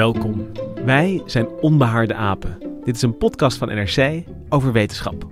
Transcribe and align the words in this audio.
Welkom. 0.00 0.46
Wij 0.84 1.22
zijn 1.26 1.48
Onbehaarde 1.48 2.14
Apen. 2.14 2.58
Dit 2.84 2.96
is 2.96 3.02
een 3.02 3.18
podcast 3.18 3.58
van 3.58 3.68
NRC 3.68 4.24
over 4.48 4.72
wetenschap. 4.72 5.26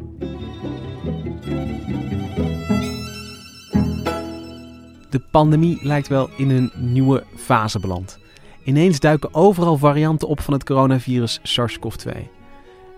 De 5.10 5.20
pandemie 5.30 5.78
lijkt 5.82 6.08
wel 6.08 6.30
in 6.36 6.50
een 6.50 6.70
nieuwe 6.76 7.24
fase 7.36 7.80
beland. 7.80 8.18
Ineens 8.64 9.00
duiken 9.00 9.34
overal 9.34 9.76
varianten 9.76 10.28
op 10.28 10.40
van 10.40 10.54
het 10.54 10.64
coronavirus 10.64 11.40
SARS-CoV-2. 11.42 12.10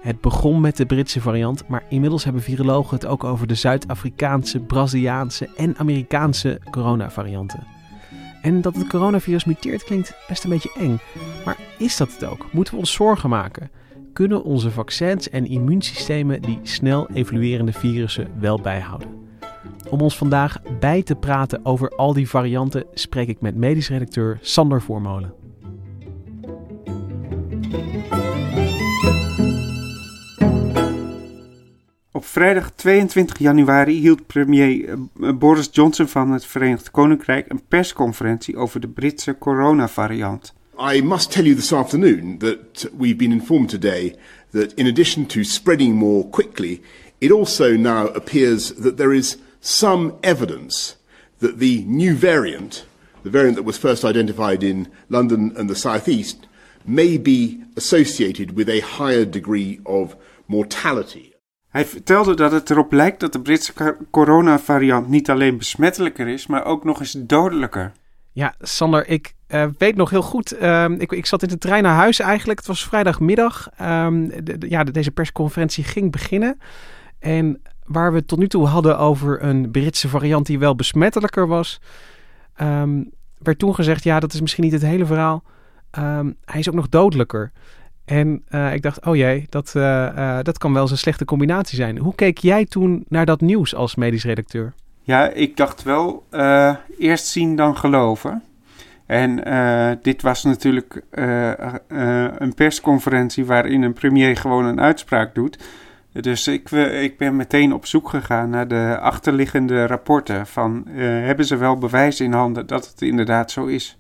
Het 0.00 0.20
begon 0.20 0.60
met 0.60 0.77
de 0.77 0.86
Britse 0.86 1.20
variant, 1.20 1.68
maar 1.68 1.84
inmiddels 1.88 2.24
hebben 2.24 2.42
virologen 2.42 2.94
het 2.96 3.06
ook 3.06 3.24
over 3.24 3.46
de 3.46 3.55
Zuid-Afrikaanse, 3.55 4.60
Braziliaanse 4.60 5.48
en 5.56 5.77
Amerikaanse 5.77 6.60
coronavarianten. 6.70 7.80
En 8.42 8.60
dat 8.60 8.74
het 8.74 8.86
coronavirus 8.86 9.44
muteert 9.44 9.84
klinkt 9.84 10.14
best 10.28 10.44
een 10.44 10.50
beetje 10.50 10.72
eng. 10.78 10.98
Maar 11.44 11.56
is 11.78 11.96
dat 11.96 12.12
het 12.12 12.24
ook? 12.24 12.52
Moeten 12.52 12.74
we 12.74 12.80
ons 12.80 12.92
zorgen 12.92 13.28
maken? 13.28 13.70
Kunnen 14.12 14.44
onze 14.44 14.70
vaccins 14.70 15.30
en 15.30 15.46
immuunsystemen 15.46 16.42
die 16.42 16.58
snel 16.62 17.11
evoluerende 17.11 17.72
virussen 17.72 18.28
wel 18.38 18.61
bijhouden? 18.61 19.08
Om 19.88 20.00
ons 20.00 20.16
vandaag 20.16 20.58
bij 20.80 21.02
te 21.02 21.14
praten 21.14 21.64
over 21.64 21.91
al 21.96 22.12
die 22.12 22.28
varianten 22.28 22.84
spreek 22.94 23.28
ik 23.28 23.41
met 23.41 23.56
medisch 23.56 23.88
redacteur 23.88 24.38
Sander 24.41 24.83
Voormolen. 24.83 25.39
Vrijdag 32.31 32.70
22 32.70 33.39
januari 33.39 34.00
hield 34.00 34.27
premier 34.27 34.89
eh, 34.89 35.33
Boris 35.34 35.69
Johnson 35.73 36.09
van 36.09 36.31
het 36.31 36.47
Verenigd 36.47 36.91
Koninkrijk 36.91 37.50
een 37.50 37.62
persconferentie 37.69 38.56
over 38.56 38.81
de 38.81 38.89
Britse 38.89 39.39
coronavariant. 39.39 40.55
I 40.95 41.03
must 41.03 41.33
tell 41.33 41.45
you 41.45 41.55
this 41.56 41.73
afternoon 41.73 42.39
that 42.39 42.91
we've 42.98 43.17
been 43.17 43.33
informed 43.33 43.69
today 43.69 44.17
that 44.51 44.73
in 44.73 44.86
addition 44.86 45.27
to 45.27 45.42
spreading 45.42 45.95
more 45.95 46.28
quickly, 46.28 46.81
it 47.19 47.33
also 47.33 47.77
now 47.77 48.06
appears 48.14 48.73
that 48.75 48.97
there 48.97 49.17
is 49.17 49.36
some 49.61 50.13
evidence 50.20 50.96
that 51.39 51.58
the 51.58 51.85
new 51.86 52.17
variant, 52.19 52.86
the 53.23 53.30
variant 53.30 53.57
that 53.57 53.67
was 53.67 53.79
first 53.79 54.05
identified 54.05 54.63
in 54.63 54.86
London 55.08 55.52
and 55.57 55.69
the 55.69 55.74
southeast, 55.74 56.36
may 56.85 57.19
be 57.19 57.58
associated 57.77 58.57
with 58.57 58.69
a 58.69 58.80
higher 58.80 59.30
degree 59.30 59.80
of 59.85 60.14
mortality. 60.46 61.30
Hij 61.70 61.85
vertelde 61.85 62.35
dat 62.35 62.53
het 62.53 62.70
erop 62.70 62.92
lijkt 62.92 63.20
dat 63.20 63.33
de 63.33 63.41
Britse 63.41 63.97
coronavariant 64.11 65.08
niet 65.08 65.31
alleen 65.31 65.58
besmettelijker 65.58 66.29
is, 66.29 66.47
maar 66.47 66.64
ook 66.64 66.85
nog 66.85 67.01
eens 67.01 67.13
dodelijker. 67.13 67.92
Ja, 68.33 68.55
Sander, 68.61 69.08
ik 69.08 69.35
uh, 69.48 69.67
weet 69.79 69.97
nog 69.97 70.11
heel 70.11 70.23
goed. 70.23 70.63
Uh, 70.63 70.89
ik, 70.98 71.13
ik, 71.13 71.27
zat 71.27 71.42
in 71.42 71.48
de 71.48 71.58
trein 71.58 71.83
naar 71.83 71.95
huis 71.95 72.19
eigenlijk. 72.19 72.58
Het 72.58 72.69
was 72.69 72.85
vrijdagmiddag. 72.85 73.69
Um, 73.83 74.45
de, 74.45 74.57
ja, 74.69 74.85
deze 74.85 75.11
persconferentie 75.11 75.85
ging 75.85 76.13
beginnen. 76.13 76.58
En 77.19 77.63
waar 77.85 78.13
we 78.13 78.19
het 78.19 78.29
tot 78.29 78.39
nu 78.39 78.48
toe 78.48 78.67
hadden 78.67 78.98
over 78.98 79.42
een 79.42 79.70
Britse 79.70 80.08
variant 80.08 80.47
die 80.47 80.58
wel 80.58 80.75
besmettelijker 80.75 81.47
was, 81.47 81.81
um, 82.61 83.11
werd 83.39 83.58
toen 83.58 83.75
gezegd: 83.75 84.05
ja, 84.05 84.20
dat 84.20 84.33
is 84.33 84.41
misschien 84.41 84.64
niet 84.64 84.73
het 84.73 84.83
hele 84.83 85.07
verhaal. 85.07 85.42
Hij 86.45 86.58
is 86.58 86.69
ook 86.69 86.75
nog 86.75 86.89
dodelijker. 86.89 87.52
En 88.10 88.42
uh, 88.50 88.74
ik 88.74 88.82
dacht, 88.82 89.06
oh 89.06 89.16
jee, 89.16 89.46
dat, 89.48 89.72
uh, 89.76 89.82
uh, 89.82 90.38
dat 90.42 90.58
kan 90.58 90.72
wel 90.72 90.82
eens 90.82 90.90
een 90.90 90.98
slechte 90.98 91.24
combinatie 91.24 91.76
zijn. 91.76 91.98
Hoe 91.98 92.14
keek 92.14 92.38
jij 92.38 92.64
toen 92.64 93.04
naar 93.08 93.26
dat 93.26 93.40
nieuws 93.40 93.74
als 93.74 93.94
medisch 93.94 94.24
redacteur? 94.24 94.72
Ja, 95.02 95.28
ik 95.28 95.56
dacht 95.56 95.82
wel, 95.82 96.24
eerst 96.98 97.26
zien 97.26 97.56
dan 97.56 97.76
geloven. 97.76 98.42
En 99.06 99.42
dit 100.02 100.22
was 100.22 100.44
natuurlijk 100.44 101.02
een 102.38 102.54
persconferentie 102.54 103.44
waarin 103.44 103.82
een 103.82 103.92
premier 103.92 104.36
gewoon 104.36 104.64
een 104.64 104.80
uitspraak 104.80 105.34
doet. 105.34 105.58
Dus 106.12 106.48
ik, 106.48 106.70
ik 106.70 107.18
ben 107.18 107.36
meteen 107.36 107.72
op 107.72 107.86
zoek 107.86 108.08
gegaan 108.08 108.50
naar 108.50 108.68
de 108.68 108.98
achterliggende 109.00 109.86
rapporten 109.86 110.46
van 110.46 110.86
hebben 110.96 111.44
ze 111.44 111.56
wel 111.56 111.78
bewijs 111.78 112.20
in 112.20 112.32
handen 112.32 112.66
dat 112.66 112.86
het 112.86 113.02
inderdaad 113.02 113.50
zo 113.50 113.66
is. 113.66 113.98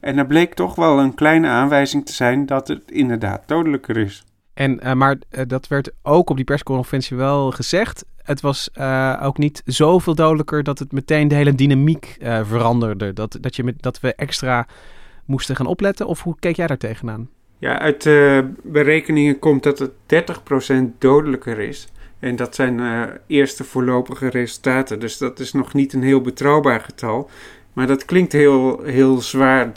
En 0.00 0.18
er 0.18 0.26
bleek 0.26 0.54
toch 0.54 0.74
wel 0.74 0.98
een 0.98 1.14
kleine 1.14 1.48
aanwijzing 1.48 2.06
te 2.06 2.12
zijn 2.12 2.46
dat 2.46 2.68
het 2.68 2.90
inderdaad 2.90 3.42
dodelijker 3.46 3.96
is. 3.96 4.24
En, 4.54 4.80
uh, 4.84 4.92
maar 4.92 5.16
uh, 5.30 5.42
dat 5.46 5.68
werd 5.68 5.90
ook 6.02 6.30
op 6.30 6.36
die 6.36 6.44
persconferentie 6.44 7.16
wel 7.16 7.50
gezegd. 7.50 8.04
Het 8.22 8.40
was 8.40 8.70
uh, 8.78 9.20
ook 9.22 9.38
niet 9.38 9.62
zoveel 9.64 10.14
dodelijker 10.14 10.62
dat 10.62 10.78
het 10.78 10.92
meteen 10.92 11.28
de 11.28 11.34
hele 11.34 11.54
dynamiek 11.54 12.16
veranderde. 12.42 13.12
Dat, 13.12 13.38
dat, 13.40 13.56
je 13.56 13.64
met, 13.64 13.82
dat 13.82 14.00
we 14.00 14.14
extra 14.14 14.66
moesten 15.24 15.56
gaan 15.56 15.66
opletten. 15.66 16.06
Of 16.06 16.22
hoe 16.22 16.36
keek 16.38 16.56
jij 16.56 16.66
daar 16.66 16.76
tegenaan? 16.76 17.28
Ja, 17.58 17.78
uit 17.78 18.04
berekeningen 18.62 19.38
komt 19.38 19.62
dat 19.62 19.78
het 19.78 19.90
30% 20.92 20.98
dodelijker 20.98 21.58
is. 21.58 21.88
En 22.18 22.36
dat 22.36 22.54
zijn 22.54 22.80
eerste 23.26 23.64
voorlopige 23.64 24.28
resultaten. 24.28 25.00
Dus 25.00 25.18
dat 25.18 25.38
is 25.38 25.52
nog 25.52 25.72
niet 25.74 25.92
een 25.92 26.02
heel 26.02 26.20
betrouwbaar 26.20 26.80
getal. 26.80 27.30
Maar 27.72 27.86
dat 27.86 28.04
klinkt 28.04 28.32
heel, 28.32 28.82
heel 28.82 29.20
zwaar, 29.20 29.72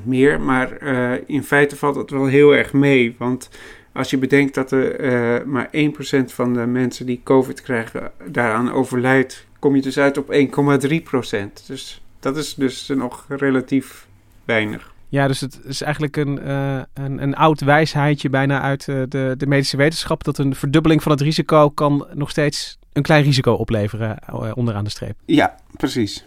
30% 0.00 0.04
meer. 0.04 0.40
Maar 0.40 0.82
uh, 0.82 1.12
in 1.26 1.44
feite 1.44 1.76
valt 1.76 1.96
het 1.96 2.10
wel 2.10 2.26
heel 2.26 2.54
erg 2.54 2.72
mee. 2.72 3.14
Want 3.18 3.50
als 3.92 4.10
je 4.10 4.18
bedenkt 4.18 4.54
dat 4.54 4.72
er 4.72 5.00
uh, 5.00 5.44
maar 5.46 5.70
1% 5.72 6.24
van 6.24 6.54
de 6.54 6.66
mensen 6.66 7.06
die 7.06 7.20
COVID 7.24 7.62
krijgen 7.62 8.12
daaraan 8.30 8.72
overlijdt, 8.72 9.46
kom 9.58 9.76
je 9.76 9.82
dus 9.82 9.98
uit 9.98 10.18
op 10.18 10.32
1,3%. 10.32 11.66
Dus 11.66 12.02
dat 12.20 12.36
is 12.36 12.54
dus 12.54 12.88
nog 12.88 13.24
relatief 13.28 14.06
weinig. 14.44 14.92
Ja, 15.08 15.26
dus 15.26 15.40
het 15.40 15.60
is 15.64 15.82
eigenlijk 15.82 16.16
een, 16.16 16.38
uh, 16.46 16.80
een, 16.94 17.22
een 17.22 17.34
oud 17.34 17.60
wijsheidje 17.60 18.30
bijna 18.30 18.60
uit 18.60 18.86
uh, 18.86 19.02
de, 19.08 19.34
de 19.38 19.46
medische 19.46 19.76
wetenschap. 19.76 20.24
Dat 20.24 20.38
een 20.38 20.54
verdubbeling 20.54 21.02
van 21.02 21.12
het 21.12 21.20
risico 21.20 21.70
kan 21.70 22.06
nog 22.12 22.30
steeds 22.30 22.78
een 22.92 23.02
klein 23.02 23.22
risico 23.22 23.52
opleveren 23.52 24.18
uh, 24.30 24.50
onderaan 24.54 24.84
de 24.84 24.90
streep. 24.90 25.16
Ja, 25.24 25.56
precies. 25.76 26.24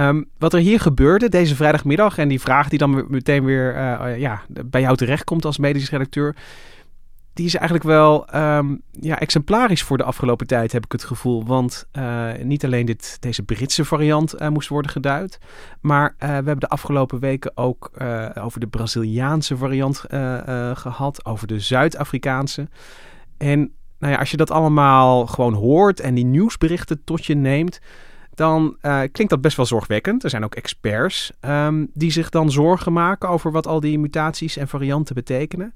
Um, 0.00 0.28
wat 0.38 0.52
er 0.52 0.60
hier 0.60 0.80
gebeurde 0.80 1.28
deze 1.28 1.56
vrijdagmiddag 1.56 2.18
en 2.18 2.28
die 2.28 2.40
vraag 2.40 2.68
die 2.68 2.78
dan 2.78 3.04
meteen 3.08 3.44
weer 3.44 3.76
uh, 3.76 4.18
ja, 4.18 4.42
bij 4.64 4.80
jou 4.80 4.96
terechtkomt 4.96 5.44
als 5.44 5.58
medisch 5.58 5.90
redacteur, 5.90 6.36
die 7.32 7.46
is 7.46 7.54
eigenlijk 7.54 7.84
wel 7.84 8.36
um, 8.36 8.82
ja, 8.90 9.18
exemplarisch 9.18 9.82
voor 9.82 9.96
de 9.96 10.04
afgelopen 10.04 10.46
tijd, 10.46 10.72
heb 10.72 10.84
ik 10.84 10.92
het 10.92 11.04
gevoel. 11.04 11.44
Want 11.44 11.86
uh, 11.98 12.28
niet 12.42 12.64
alleen 12.64 12.86
dit, 12.86 13.16
deze 13.20 13.42
Britse 13.42 13.84
variant 13.84 14.40
uh, 14.40 14.48
moest 14.48 14.68
worden 14.68 14.90
geduid, 14.90 15.38
maar 15.80 16.14
we 16.18 16.26
hebben 16.26 16.60
de 16.60 16.68
afgelopen 16.68 17.18
weken 17.18 17.56
ook 17.56 17.90
over 18.34 18.60
de 18.60 18.66
Braziliaanse 18.66 19.56
variant 19.56 20.04
gehad, 20.74 21.24
over 21.24 21.46
de 21.46 21.60
Zuid-Afrikaanse. 21.60 22.68
En 23.38 23.72
nou 23.98 24.12
ja, 24.12 24.18
als 24.18 24.30
je 24.30 24.36
dat 24.36 24.50
allemaal 24.50 25.26
gewoon 25.26 25.54
hoort 25.54 26.00
en 26.00 26.14
die 26.14 26.24
nieuwsberichten 26.24 27.04
tot 27.04 27.26
je 27.26 27.34
neemt 27.34 27.80
dan 28.40 28.76
uh, 28.82 29.00
klinkt 29.12 29.28
dat 29.28 29.40
best 29.40 29.56
wel 29.56 29.66
zorgwekkend. 29.66 30.24
Er 30.24 30.30
zijn 30.30 30.44
ook 30.44 30.54
experts 30.54 31.32
um, 31.40 31.90
die 31.94 32.10
zich 32.10 32.30
dan 32.30 32.50
zorgen 32.50 32.92
maken 32.92 33.28
over 33.28 33.52
wat 33.52 33.66
al 33.66 33.80
die 33.80 33.98
mutaties 33.98 34.56
en 34.56 34.68
varianten 34.68 35.14
betekenen. 35.14 35.74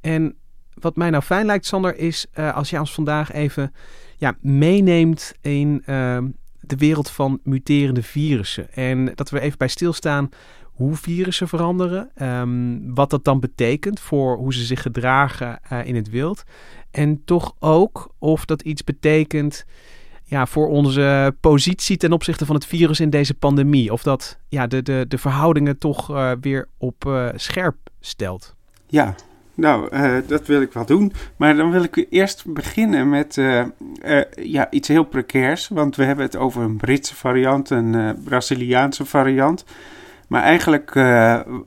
En 0.00 0.34
wat 0.74 0.96
mij 0.96 1.10
nou 1.10 1.22
fijn 1.22 1.46
lijkt, 1.46 1.66
Sander, 1.66 1.96
is 1.96 2.26
uh, 2.34 2.54
als 2.54 2.70
je 2.70 2.78
ons 2.78 2.94
vandaag 2.94 3.32
even 3.32 3.72
ja, 4.16 4.36
meeneemt 4.40 5.34
in 5.40 5.82
uh, 5.86 6.18
de 6.60 6.76
wereld 6.76 7.10
van 7.10 7.40
muterende 7.42 8.02
virussen. 8.02 8.72
En 8.72 9.12
dat 9.14 9.30
we 9.30 9.40
even 9.40 9.58
bij 9.58 9.68
stilstaan 9.68 10.28
hoe 10.62 10.96
virussen 10.96 11.48
veranderen, 11.48 12.10
ehm, 12.14 12.94
wat 12.94 13.10
dat 13.10 13.24
dan 13.24 13.40
betekent 13.40 14.00
voor 14.00 14.36
hoe 14.36 14.54
ze 14.54 14.64
zich 14.64 14.82
gedragen 14.82 15.60
uh, 15.72 15.86
in 15.86 15.94
het 15.94 16.10
wild. 16.10 16.44
En 16.90 17.24
toch 17.24 17.54
ook 17.58 18.14
of 18.18 18.44
dat 18.44 18.62
iets 18.62 18.84
betekent 18.84 19.64
ja, 20.34 20.46
voor 20.46 20.68
onze 20.68 21.34
positie 21.40 21.96
ten 21.96 22.12
opzichte 22.12 22.46
van 22.46 22.54
het 22.54 22.66
virus 22.66 23.00
in 23.00 23.10
deze 23.10 23.34
pandemie. 23.34 23.92
Of 23.92 24.02
dat 24.02 24.38
ja, 24.48 24.66
de, 24.66 24.82
de, 24.82 25.04
de 25.08 25.18
verhoudingen 25.18 25.78
toch 25.78 26.10
uh, 26.10 26.30
weer 26.40 26.68
op 26.78 27.04
uh, 27.06 27.28
scherp 27.34 27.76
stelt. 28.00 28.54
Ja, 28.86 29.14
nou, 29.54 29.96
uh, 29.96 30.16
dat 30.26 30.46
wil 30.46 30.60
ik 30.60 30.72
wel 30.72 30.86
doen. 30.86 31.12
Maar 31.36 31.56
dan 31.56 31.70
wil 31.70 31.82
ik 31.82 32.06
eerst 32.10 32.44
beginnen 32.46 33.08
met 33.08 33.34
ja, 34.34 34.70
iets 34.70 34.88
heel 34.88 35.04
precairs. 35.04 35.68
Want 35.68 35.96
we 35.96 36.04
hebben 36.04 36.24
het 36.24 36.36
over 36.36 36.62
een 36.62 36.76
Britse 36.76 37.14
variant, 37.14 37.70
een 37.70 38.18
Braziliaanse 38.24 39.04
variant. 39.04 39.64
Maar 40.28 40.42
eigenlijk 40.42 40.94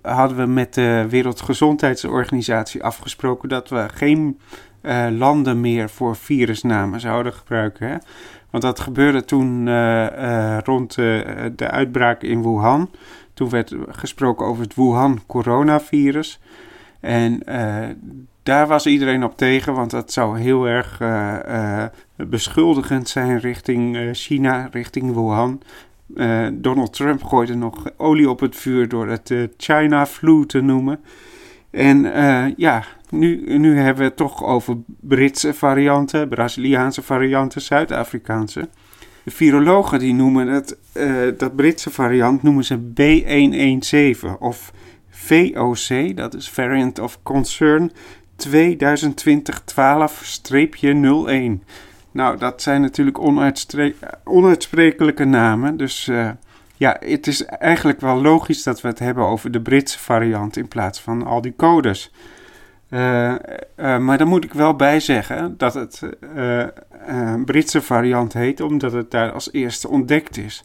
hadden 0.01 0.37
we 0.37 0.45
met 0.45 0.73
de 0.73 1.05
Wereldgezondheidsorganisatie 1.09 2.83
afgesproken 2.83 3.49
dat 3.49 3.69
we 3.69 3.85
geen 3.93 4.39
landen 5.17 5.61
meer 5.61 5.89
voor 5.89 6.15
virusnamen 6.15 6.99
zouden 6.99 7.33
gebruiken. 7.33 7.87
Hè? 7.87 7.97
Want 8.49 8.63
dat 8.63 8.79
gebeurde 8.79 9.25
toen 9.25 9.67
uh, 9.67 10.05
uh, 10.05 10.57
rond 10.63 10.95
de 10.95 11.67
uitbraak 11.69 12.21
in 12.21 12.41
Wuhan. 12.41 12.89
Toen 13.33 13.49
werd 13.49 13.75
gesproken 13.89 14.45
over 14.45 14.63
het 14.63 14.75
Wuhan 14.75 15.19
coronavirus. 15.27 16.39
En 16.99 17.39
daar 18.43 18.67
was 18.67 18.85
iedereen 18.85 19.23
op 19.23 19.37
tegen, 19.37 19.73
want 19.73 19.91
dat 19.91 20.11
zou 20.11 20.39
heel 20.39 20.67
erg 20.67 21.01
beschuldigend 22.15 23.09
zijn 23.09 23.39
richting 23.39 24.09
China, 24.11 24.69
richting 24.71 25.13
Wuhan. 25.13 25.61
Donald 26.53 26.93
Trump 26.93 27.23
gooide 27.23 27.55
nog 27.55 27.83
olie 27.97 28.29
op 28.29 28.39
het 28.39 28.55
vuur 28.55 28.87
door 28.87 29.07
het 29.07 29.33
China 29.57 30.05
flu 30.05 30.45
te 30.45 30.61
noemen. 30.61 30.99
En 31.71 32.13
ja, 32.57 32.83
nu, 33.09 33.57
nu 33.57 33.77
hebben 33.77 34.03
we 34.03 34.09
het 34.09 34.17
toch 34.17 34.43
over 34.43 34.77
Britse 34.85 35.53
varianten, 35.53 36.27
Braziliaanse 36.27 37.01
varianten, 37.01 37.61
Zuid-Afrikaanse. 37.61 38.69
De 39.27 39.33
virologen 39.33 39.99
die 39.99 40.13
noemen 40.13 40.47
het, 40.47 40.77
uh, 40.93 41.27
dat 41.37 41.55
Britse 41.55 41.89
variant 41.89 42.43
noemen 42.43 42.63
ze 42.63 42.79
B117 42.79 44.39
of 44.39 44.73
VOC, 45.09 46.15
dat 46.15 46.33
is 46.33 46.49
Variant 46.49 46.99
of 46.99 47.19
Concern 47.23 47.91
2020-12-01. 48.35 48.43
Nou, 52.11 52.37
dat 52.37 52.61
zijn 52.61 52.81
natuurlijk 52.81 53.19
onuitsprekelijke 54.23 55.25
namen, 55.25 55.77
dus 55.77 56.07
uh, 56.07 56.29
ja, 56.77 56.97
het 56.99 57.27
is 57.27 57.45
eigenlijk 57.45 58.01
wel 58.01 58.21
logisch 58.21 58.63
dat 58.63 58.81
we 58.81 58.87
het 58.87 58.99
hebben 58.99 59.25
over 59.25 59.51
de 59.51 59.61
Britse 59.61 59.99
variant 59.99 60.57
in 60.57 60.67
plaats 60.67 61.01
van 61.01 61.25
al 61.25 61.41
die 61.41 61.53
codes. 61.57 62.11
Uh, 62.89 62.99
uh, 63.29 63.97
maar 63.97 64.17
dan 64.17 64.27
moet 64.27 64.43
ik 64.43 64.53
wel 64.53 64.75
bij 64.75 64.99
zeggen 64.99 65.57
dat 65.57 65.73
het 65.73 66.01
Britse 67.45 67.81
variant 67.81 68.33
heet, 68.33 68.61
omdat 68.61 68.91
het 68.91 69.11
daar 69.11 69.31
als 69.31 69.51
eerste 69.51 69.89
ontdekt 69.89 70.37
is. 70.37 70.63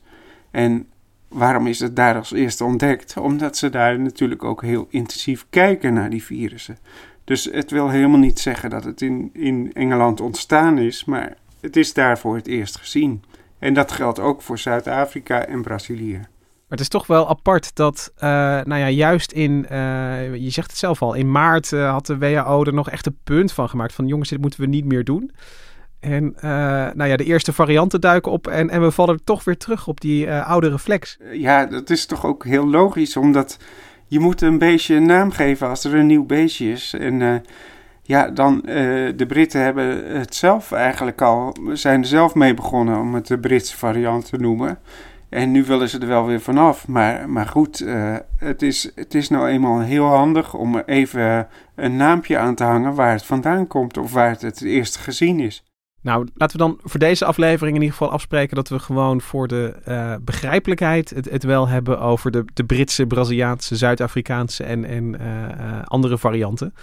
En 0.51 0.87
waarom 1.29 1.67
is 1.67 1.81
het 1.81 1.97
daar 1.97 2.17
als 2.17 2.33
eerste 2.33 2.65
ontdekt? 2.65 3.17
Omdat 3.17 3.57
ze 3.57 3.71
daar 3.71 4.01
natuurlijk 4.01 4.45
ook 4.45 4.63
heel 4.63 4.87
intensief 4.91 5.47
kijken 5.51 5.93
naar 5.93 6.11
die 6.11 6.23
virussen. 6.23 6.79
Dus 7.25 7.45
het 7.45 7.71
wil 7.71 7.89
helemaal 7.89 8.19
niet 8.19 8.39
zeggen 8.41 8.71
dat 8.71 8.85
het 8.85 9.03
in, 9.03 9.31
in 9.33 9.71
Engeland 9.73 10.21
ontstaan 10.21 10.79
is, 10.79 11.05
maar 11.05 11.37
het 11.61 11.77
is 11.77 11.93
daar 11.93 12.19
voor 12.19 12.37
het 12.37 12.47
eerst 12.47 12.77
gezien. 12.77 13.23
En 13.63 13.75
dat 13.75 13.93
geldt 13.93 14.19
ook 14.19 14.43
voor 14.43 14.59
Zuid-Afrika 14.59 15.47
en 15.47 15.63
Brazilië. 15.63 16.13
Maar 16.13 16.81
het 16.81 16.81
is 16.81 16.89
toch 16.89 17.07
wel 17.07 17.29
apart 17.29 17.75
dat, 17.75 18.13
uh, 18.17 18.21
nou 18.63 18.77
ja, 18.77 18.89
juist 18.89 19.33
in, 19.33 19.67
uh, 19.73 20.35
je 20.35 20.51
zegt 20.51 20.71
het 20.71 20.79
zelf 20.79 21.03
al, 21.03 21.15
in 21.15 21.31
maart 21.31 21.71
uh, 21.71 21.91
had 21.91 22.07
de 22.07 22.19
WHO 22.19 22.65
er 22.65 22.75
nog 22.75 22.91
echt 22.91 23.07
een 23.07 23.19
punt 23.25 23.53
van 23.53 23.69
gemaakt 23.69 23.93
van 23.93 24.07
jongens, 24.07 24.29
dit 24.29 24.41
moeten 24.41 24.61
we 24.61 24.67
niet 24.67 24.85
meer 24.85 25.05
doen. 25.05 25.31
En 26.01 26.35
nou 26.95 27.05
ja, 27.05 27.17
de 27.17 27.25
eerste 27.25 27.53
varianten 27.53 28.01
duiken 28.01 28.33
op 28.33 28.47
en, 28.47 28.71
en 28.71 28.83
we 28.83 28.91
vallen 28.91 29.25
toch 29.25 29.45
weer 29.45 29.57
terug 29.57 29.87
op 29.87 30.01
die 30.01 30.33
oude 30.33 30.71
reflex. 30.71 31.19
Ja, 31.33 31.67
dat 31.67 31.91
is 31.91 32.07
toch 32.07 32.27
ook 32.27 32.45
heel 32.45 32.69
logisch, 32.69 33.17
omdat 33.17 33.59
je 34.07 34.21
moet 34.21 34.41
een 34.41 34.59
beestje 34.59 34.95
een 34.95 35.07
naam 35.07 35.31
geven 35.31 35.69
als 35.69 35.85
er 35.85 35.95
een 35.95 36.07
nieuw 36.07 36.27
beestje 36.27 36.71
is. 36.71 36.95
En 36.99 37.43
ja, 38.03 38.31
dan 38.31 38.61
de 39.17 39.25
Britten 39.29 39.63
hebben 39.63 40.17
het 40.19 40.35
zelf 40.35 40.73
eigenlijk 40.73 41.23
al, 41.23 41.57
zijn 41.73 42.01
er 42.01 42.07
zelf 42.07 42.35
mee 42.35 42.55
begonnen 42.55 43.01
om 43.01 43.15
het 43.15 43.27
de 43.27 43.39
Britse 43.39 43.77
variant 43.77 44.29
te 44.29 44.37
noemen. 44.37 44.79
En 45.33 45.51
nu 45.51 45.65
willen 45.65 45.89
ze 45.89 45.99
er 45.99 46.07
wel 46.07 46.27
weer 46.27 46.41
vanaf. 46.41 46.89
Maar, 46.89 47.29
maar 47.29 47.47
goed, 47.47 47.81
uh, 47.81 48.17
het, 48.37 48.63
is, 48.63 48.91
het 48.95 49.15
is 49.15 49.29
nou 49.29 49.49
eenmaal 49.49 49.81
heel 49.81 50.07
handig 50.07 50.55
om 50.55 50.79
even 50.79 51.49
een 51.75 51.97
naampje 51.97 52.39
aan 52.39 52.55
te 52.55 52.65
hangen 52.65 52.95
waar 52.95 53.13
het 53.13 53.25
vandaan 53.25 53.67
komt 53.67 53.99
of 53.99 54.13
waar 54.13 54.31
het 54.31 54.43
het 54.43 54.63
eerst 54.63 54.97
gezien 54.97 55.41
is. 55.41 55.65
Nou, 56.01 56.29
laten 56.35 56.59
we 56.59 56.63
dan 56.65 56.79
voor 56.83 57.01
deze 57.01 57.25
aflevering 57.25 57.77
in 57.77 57.83
ieder 57.83 57.97
geval 57.97 58.13
afspreken 58.13 58.57
dat 58.57 58.69
we 58.69 58.79
gewoon 58.79 59.21
voor 59.21 59.49
de 59.49 59.75
uh, 59.89 60.15
begrijpelijkheid 60.21 61.11
het, 61.11 61.45
wel 61.45 61.69
hebben 61.69 62.01
over 62.01 62.31
de, 62.31 62.45
de 62.55 62.65
Britse, 62.65 63.07
Braziliaanse, 63.07 63.77
Zuid-Afrikaanse 63.77 64.65
en, 64.65 64.85
en 64.85 65.17
uh, 65.21 65.83
andere 65.85 66.19
varianten. 66.19 66.75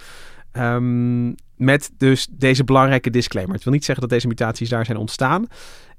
Um, 0.52 1.34
met 1.56 1.90
dus 1.96 2.28
deze 2.30 2.64
belangrijke 2.64 3.10
disclaimer. 3.10 3.54
Het 3.54 3.64
wil 3.64 3.72
niet 3.72 3.84
zeggen 3.84 4.08
dat 4.08 4.12
deze 4.12 4.28
mutaties 4.28 4.68
daar 4.68 4.84
zijn 4.84 4.98
ontstaan. 4.98 5.46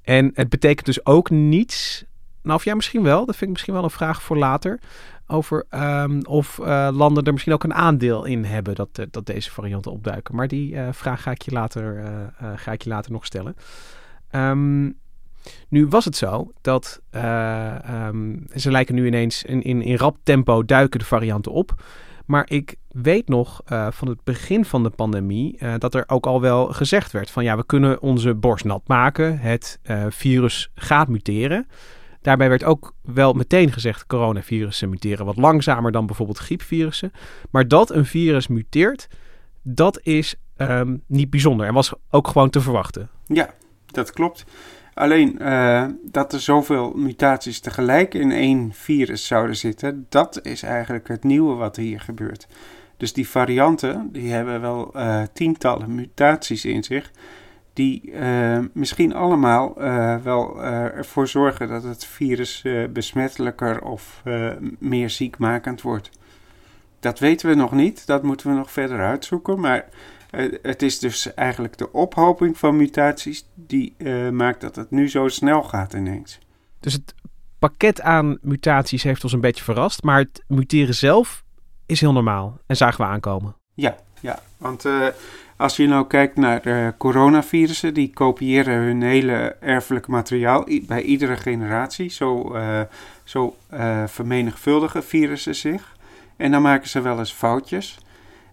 En 0.02 0.32
het 0.34 0.50
betekent 0.50 0.86
dus 0.86 1.06
ook 1.06 1.30
niets 1.30 2.06
nou, 2.44 2.56
of 2.56 2.66
jij 2.66 2.76
misschien 2.76 3.04
wel. 3.04 3.26
Dat 3.26 3.36
vind 3.36 3.42
ik 3.42 3.50
misschien 3.50 3.74
wel 3.74 3.84
een 3.84 3.90
vraag 3.90 4.22
voor 4.22 4.38
later. 4.38 4.80
Over 5.28 5.66
um, 5.70 6.26
of 6.26 6.58
uh, 6.58 6.90
landen 6.92 7.24
er 7.24 7.32
misschien 7.32 7.54
ook 7.54 7.64
een 7.64 7.74
aandeel 7.74 8.26
in 8.26 8.44
hebben 8.44 8.76
dat, 8.76 8.90
uh, 9.00 9.06
dat 9.12 9.26
deze 9.26 9.52
varianten 9.52 9.92
opduiken. 9.92 10.36
Maar 10.36 10.48
die 10.48 10.74
uh, 10.74 10.88
vraag 10.92 11.22
ga 11.22 11.32
ik 11.32 11.42
je 11.42 11.52
later, 11.52 12.04
ga 12.56 12.72
ik 12.72 12.82
je 12.82 12.90
later 12.90 13.12
nog 13.12 13.26
stellen. 13.26 13.56
Um, 14.32 14.98
nu 15.68 15.88
was 15.88 16.06
het 16.06 16.16
zo 16.16 16.52
dat 16.62 17.02
ze 18.56 18.72
lijken 18.72 18.96
nu 18.96 19.06
ineens 19.06 19.44
in, 19.44 19.62
in, 19.62 19.82
in 19.82 19.96
rap 19.96 20.18
tempo 20.24 20.66
duiken 20.66 21.00
de 21.00 21.06
varianten 21.06 21.52
op. 21.52 21.84
Maar 22.32 22.50
ik 22.50 22.76
weet 22.88 23.28
nog 23.28 23.62
uh, 23.72 23.88
van 23.92 24.08
het 24.08 24.24
begin 24.24 24.66
van 24.66 24.84
de 24.84 24.90
pandemie 24.90 25.58
uh, 25.60 25.74
dat 25.78 25.96
er 25.96 26.04
ook 26.08 26.26
al 26.26 26.42
wel 26.42 26.68
gezegd 26.68 27.12
werd 27.12 27.32
van 27.32 27.44
ja, 27.44 27.58
we 27.58 27.66
kunnen 27.66 28.02
onze 28.02 28.34
borst 28.34 28.66
nat 28.66 28.88
maken. 28.88 29.40
Het 29.40 29.80
uh, 29.84 30.06
virus 30.10 30.72
gaat 30.76 31.08
muteren. 31.08 31.68
Daarbij 32.22 32.50
werd 32.50 32.64
ook 32.64 32.94
wel 33.02 33.34
meteen 33.34 33.72
gezegd: 33.72 34.08
coronavirussen 34.08 34.90
muteren 34.90 35.26
wat 35.26 35.38
langzamer 35.38 35.92
dan 35.92 36.06
bijvoorbeeld 36.06 36.38
griepvirussen. 36.38 37.12
Maar 37.50 37.68
dat 37.68 37.90
een 37.90 38.06
virus 38.06 38.48
muteert, 38.48 39.08
dat 39.62 40.00
is 40.04 40.36
um, 40.58 41.04
niet 41.08 41.30
bijzonder 41.30 41.68
en 41.68 41.74
was 41.74 41.94
ook 42.10 42.28
gewoon 42.28 42.50
te 42.50 42.62
verwachten. 42.62 43.10
Ja, 43.26 43.54
dat 43.86 44.12
klopt. 44.12 44.46
Alleen 45.02 45.38
uh, 45.42 45.86
dat 46.04 46.34
er 46.34 46.40
zoveel 46.40 46.94
mutaties 46.96 47.60
tegelijk 47.60 48.14
in 48.14 48.32
één 48.32 48.74
virus 48.74 49.28
zouden 49.28 49.56
zitten, 49.56 50.06
dat 50.10 50.40
is 50.46 50.64
eigenlijk 50.64 51.08
het 51.08 51.24
nieuwe 51.24 51.56
wat 51.56 51.76
hier 51.76 52.00
gebeurt. 52.00 52.48
Dus 52.98 53.14
die 53.14 53.30
varianten, 53.30 54.10
die 54.12 54.32
hebben 54.32 54.62
wel 54.62 54.92
uh, 54.96 55.22
tientallen 55.34 55.96
mutaties 55.96 56.66
in 56.66 56.84
zich 56.84 57.12
die 57.74 58.12
uh, 58.12 58.60
misschien 58.74 59.14
allemaal 59.14 59.74
wel 60.24 60.64
ervoor 60.64 61.28
zorgen 61.28 61.68
dat 61.68 61.84
het 61.84 62.06
virus 62.06 62.66
besmettelijker 62.90 63.82
of 63.82 64.24
meer 64.80 65.10
ziekmakend 65.10 65.82
wordt. 65.82 66.10
Dat 67.00 67.20
weten 67.20 67.50
we 67.50 67.56
nog 67.56 67.72
niet, 67.72 68.08
dat 68.08 68.24
moeten 68.24 68.50
we 68.50 68.56
nog 68.56 68.72
verder 68.72 69.00
uitzoeken, 69.00 69.60
maar 69.60 69.86
het 70.62 70.82
is 70.82 71.00
dus 71.00 71.34
eigenlijk 71.34 71.78
de 71.78 71.92
ophoping 71.92 72.58
van 72.58 72.76
mutaties 72.76 73.46
die 73.56 73.96
maakt 74.32 74.62
dat 74.62 74.76
het 74.76 74.92
nu 74.92 75.10
zo 75.10 75.28
snel 75.28 75.64
gaat 75.64 75.94
ineens. 75.94 76.40
Dus 76.80 76.94
het 76.94 77.14
pakket 77.60 78.02
aan 78.02 78.38
mutaties 78.42 79.04
heeft 79.04 79.24
ons 79.24 79.34
een 79.34 79.42
beetje 79.42 79.64
verrast, 79.64 80.04
maar 80.04 80.18
het 80.18 80.44
muteren 80.48 80.96
zelf 80.96 81.44
is 81.86 82.02
heel 82.02 82.14
normaal 82.14 82.60
en 82.66 82.78
zagen 82.78 83.06
we 83.06 83.12
aankomen. 83.12 83.56
Ja, 83.74 83.96
ja 84.22 84.40
want 84.58 84.86
als 85.62 85.76
je 85.76 85.88
nou 85.88 86.08
kijkt 86.08 86.36
naar 86.36 86.62
de 86.62 86.94
coronavirussen, 86.98 87.94
die 87.94 88.14
kopiëren 88.14 88.74
hun 88.74 89.02
hele 89.02 89.56
erfelijke 89.60 90.12
materiaal 90.12 90.68
bij 90.88 91.02
iedere 91.02 91.38
generatie. 91.38 92.10
Zo, 92.10 92.56
uh, 92.56 92.82
zo 93.24 93.56
uh, 93.74 94.04
vermenigvuldigen 94.08 95.04
virussen 95.04 95.56
zich. 95.56 95.96
En 96.38 96.52
dan 96.52 96.62
maken 96.62 96.90
ze 96.90 97.02
wel 97.02 97.20
eens 97.20 97.34
foutjes. 97.34 97.98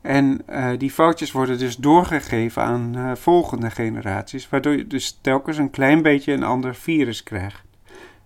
En 0.01 0.41
uh, 0.51 0.71
die 0.79 0.91
foutjes 0.91 1.33
worden 1.33 1.59
dus 1.59 1.77
doorgegeven 1.77 2.63
aan 2.63 3.17
volgende 3.17 3.71
generaties, 3.71 4.49
waardoor 4.49 4.77
je 4.77 4.87
dus 4.87 5.19
telkens 5.21 5.59
een 5.59 5.71
klein 5.71 6.03
beetje 6.03 6.33
een 6.33 6.43
ander 6.43 6.75
virus 6.75 7.23
krijgt. 7.23 7.63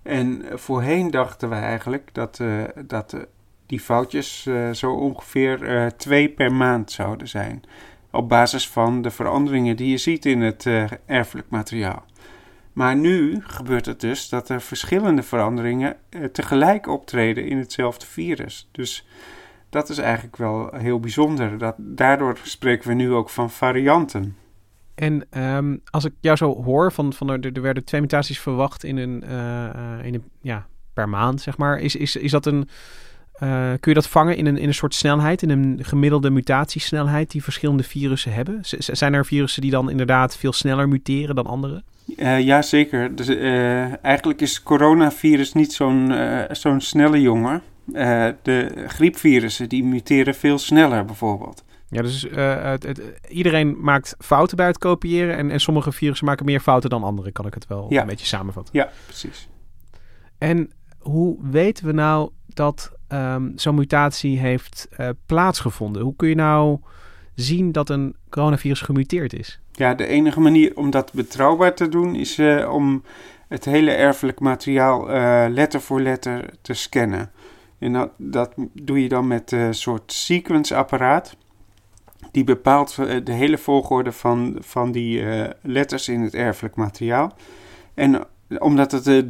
En 0.03 0.43
voorheen 0.53 1.11
dachten 1.11 1.49
we 1.49 1.55
eigenlijk 1.55 2.09
dat, 2.13 2.41
dat 2.87 3.17
die 3.67 3.81
foutjes 3.81 4.49
zo 4.73 4.93
ongeveer 4.93 5.93
twee 5.97 6.29
per 6.29 6.53
maand 6.53 6.91
zouden 6.91 7.29
zijn 7.29 7.63
op 8.11 8.29
basis 8.29 8.69
van 8.69 9.03
de 9.03 9.11
veranderingen 9.11 9.77
die 9.77 9.91
je 9.91 9.97
ziet 9.97 10.27
in 10.27 10.41
het 10.41 10.67
erfelijk 11.07 11.47
materiaal. 11.51 12.05
Maar 12.73 12.97
nu 12.97 13.43
gebeurt 13.47 13.87
het 13.87 14.01
dus 14.01 14.29
dat 14.29 14.49
er 14.49 14.61
verschillende 14.61 15.23
veranderingen 15.23 15.97
eh, 16.09 16.25
tegelijk 16.25 16.87
optreden 16.87 17.47
in 17.47 17.59
hetzelfde 17.59 18.07
virus. 18.07 18.69
Dus 18.73 19.07
dat 19.73 19.89
is 19.89 19.99
eigenlijk 19.99 20.37
wel 20.37 20.71
heel 20.73 21.01
bijzonder. 21.01 21.59
Dat, 21.59 21.75
daardoor 21.79 22.39
spreken 22.43 22.89
we 22.89 22.95
nu 22.95 23.13
ook 23.13 23.31
van 23.31 23.51
varianten. 23.51 24.37
En 24.95 25.27
um, 25.57 25.81
als 25.91 26.05
ik 26.05 26.13
jou 26.21 26.37
zo 26.37 26.63
hoor, 26.63 26.93
van, 26.93 27.13
van 27.13 27.31
er, 27.31 27.53
er 27.53 27.63
werden 27.63 27.85
twee 27.85 28.01
mutaties 28.01 28.41
verwacht 28.41 28.85
in 28.85 28.97
een, 28.97 29.25
uh, 29.29 30.05
in 30.05 30.15
een 30.15 30.25
ja, 30.41 30.67
per 30.93 31.09
maand, 31.09 31.41
zeg 31.41 31.57
maar. 31.57 31.79
Is, 31.79 31.97
is, 31.97 32.17
is 32.17 32.31
dat 32.31 32.47
een, 32.47 32.69
uh, 33.43 33.71
kun 33.81 33.93
je 33.93 33.95
dat 33.95 34.09
vangen 34.09 34.37
in 34.37 34.47
een, 34.47 34.57
in 34.57 34.69
een 34.69 34.75
soort 34.75 34.95
snelheid, 34.95 35.43
in 35.43 35.51
een 35.51 35.79
gemiddelde 35.83 36.31
mutatiesnelheid 36.31 37.31
die 37.31 37.43
verschillende 37.43 37.83
virussen 37.83 38.33
hebben? 38.33 38.59
Z 38.63 38.73
zijn 38.79 39.15
er 39.15 39.27
virussen 39.27 39.63
die 39.63 39.71
dan 39.71 39.91
inderdaad 39.91 40.37
veel 40.37 40.53
sneller 40.53 40.89
muteren 40.89 41.35
dan 41.35 41.47
andere? 41.47 41.83
Uh, 42.17 42.41
ja, 42.41 42.63
zeker. 42.63 43.15
Dus, 43.17 43.29
eigenlijk 44.03 44.41
is 44.41 44.63
coronavirus 44.63 45.53
niet 45.53 45.73
zo'n 45.73 46.15
zo'n 46.51 46.81
snelle 46.81 47.21
jongen. 47.21 47.63
De 48.43 48.85
griepvirussen 48.87 49.69
die 49.69 49.85
muteren 49.85 50.35
veel 50.35 50.59
sneller 50.59 51.05
bijvoorbeeld. 51.05 51.65
Ja, 51.93 52.03
dus 52.03 52.25
uh, 52.25 52.63
het, 52.63 52.83
het, 52.83 53.01
iedereen 53.29 53.77
maakt 53.81 54.15
fouten 54.19 54.57
bij 54.57 54.67
het 54.67 54.79
kopiëren. 54.79 55.37
En, 55.37 55.51
en 55.51 55.61
sommige 55.61 55.93
virussen 55.93 56.27
maken 56.27 56.45
meer 56.45 56.61
fouten 56.61 56.91
dan 56.91 57.03
andere, 57.03 57.33
kan 57.33 57.47
ik 57.47 57.55
het 57.55 57.67
wel 57.67 57.87
een 57.91 58.07
beetje 58.07 58.27
samenvatten. 58.27 58.79
Ja, 58.79 58.91
precies. 59.07 59.49
En 60.39 60.71
hoe 60.99 61.37
weten 61.41 61.87
we 61.87 61.93
nou 61.93 62.31
dat 62.47 62.93
um, 63.09 63.53
zo'n 63.57 63.75
mutatie 63.75 64.39
heeft 64.39 64.89
uh, 64.99 65.09
plaatsgevonden? 65.27 66.03
Hoe 66.03 66.17
kun 66.17 66.29
je 66.29 66.35
nou 66.35 66.79
zien 67.35 67.73
dat 67.73 67.89
een 67.89 68.17
coronavirus 68.31 68.81
gemuteerd 68.81 69.33
is? 69.33 69.61
Ja, 69.73 69.95
de 69.95 70.07
enige 70.07 70.41
manier 70.41 70.77
om 70.77 70.91
dat 70.91 71.13
betrouwbaar 71.13 71.75
te 71.75 71.89
doen 71.89 72.15
is 72.15 72.41
om 72.69 73.03
het 73.49 73.65
hele 73.65 73.91
erfelijk 73.91 74.41
materiaal 74.41 75.09
letter 75.51 75.81
voor 75.81 76.01
letter 76.01 76.45
te 76.63 76.75
scannen. 76.75 77.31
En 77.83 77.93
dat, 77.93 78.11
dat 78.17 78.53
doe 78.73 79.03
je 79.03 79.09
dan 79.09 79.27
met 79.27 79.53
een 79.53 79.75
soort 79.75 80.13
sequence-apparaat 80.13 81.37
die 82.31 82.45
bepaalt 82.45 82.99
eh, 82.99 83.25
de 83.25 83.33
hele 83.33 83.59
volgorde 83.59 84.13
van, 84.13 84.57
van 84.61 84.93
die 84.93 85.21
uh, 85.21 85.45
letters 85.63 86.09
in 86.09 86.21
het 86.21 86.35
erfelijk 86.35 86.75
materiaal. 86.77 87.33
En 87.95 88.25
omdat 88.59 88.93
het 88.93 89.07
er 89.07 89.25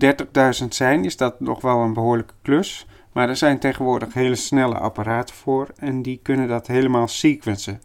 30.000 0.62 0.68
zijn, 0.68 1.04
is 1.04 1.16
dat 1.16 1.40
nog 1.40 1.60
wel 1.60 1.78
een 1.78 1.92
behoorlijke 1.92 2.34
klus. 2.42 2.86
Maar 3.12 3.28
er 3.28 3.36
zijn 3.36 3.58
tegenwoordig 3.58 4.14
hele 4.14 4.34
snelle 4.34 4.78
apparaten 4.78 5.34
voor 5.34 5.68
en 5.76 6.02
die 6.02 6.20
kunnen 6.22 6.48
dat 6.48 6.66
helemaal 6.66 7.08
sequencen. 7.08 7.80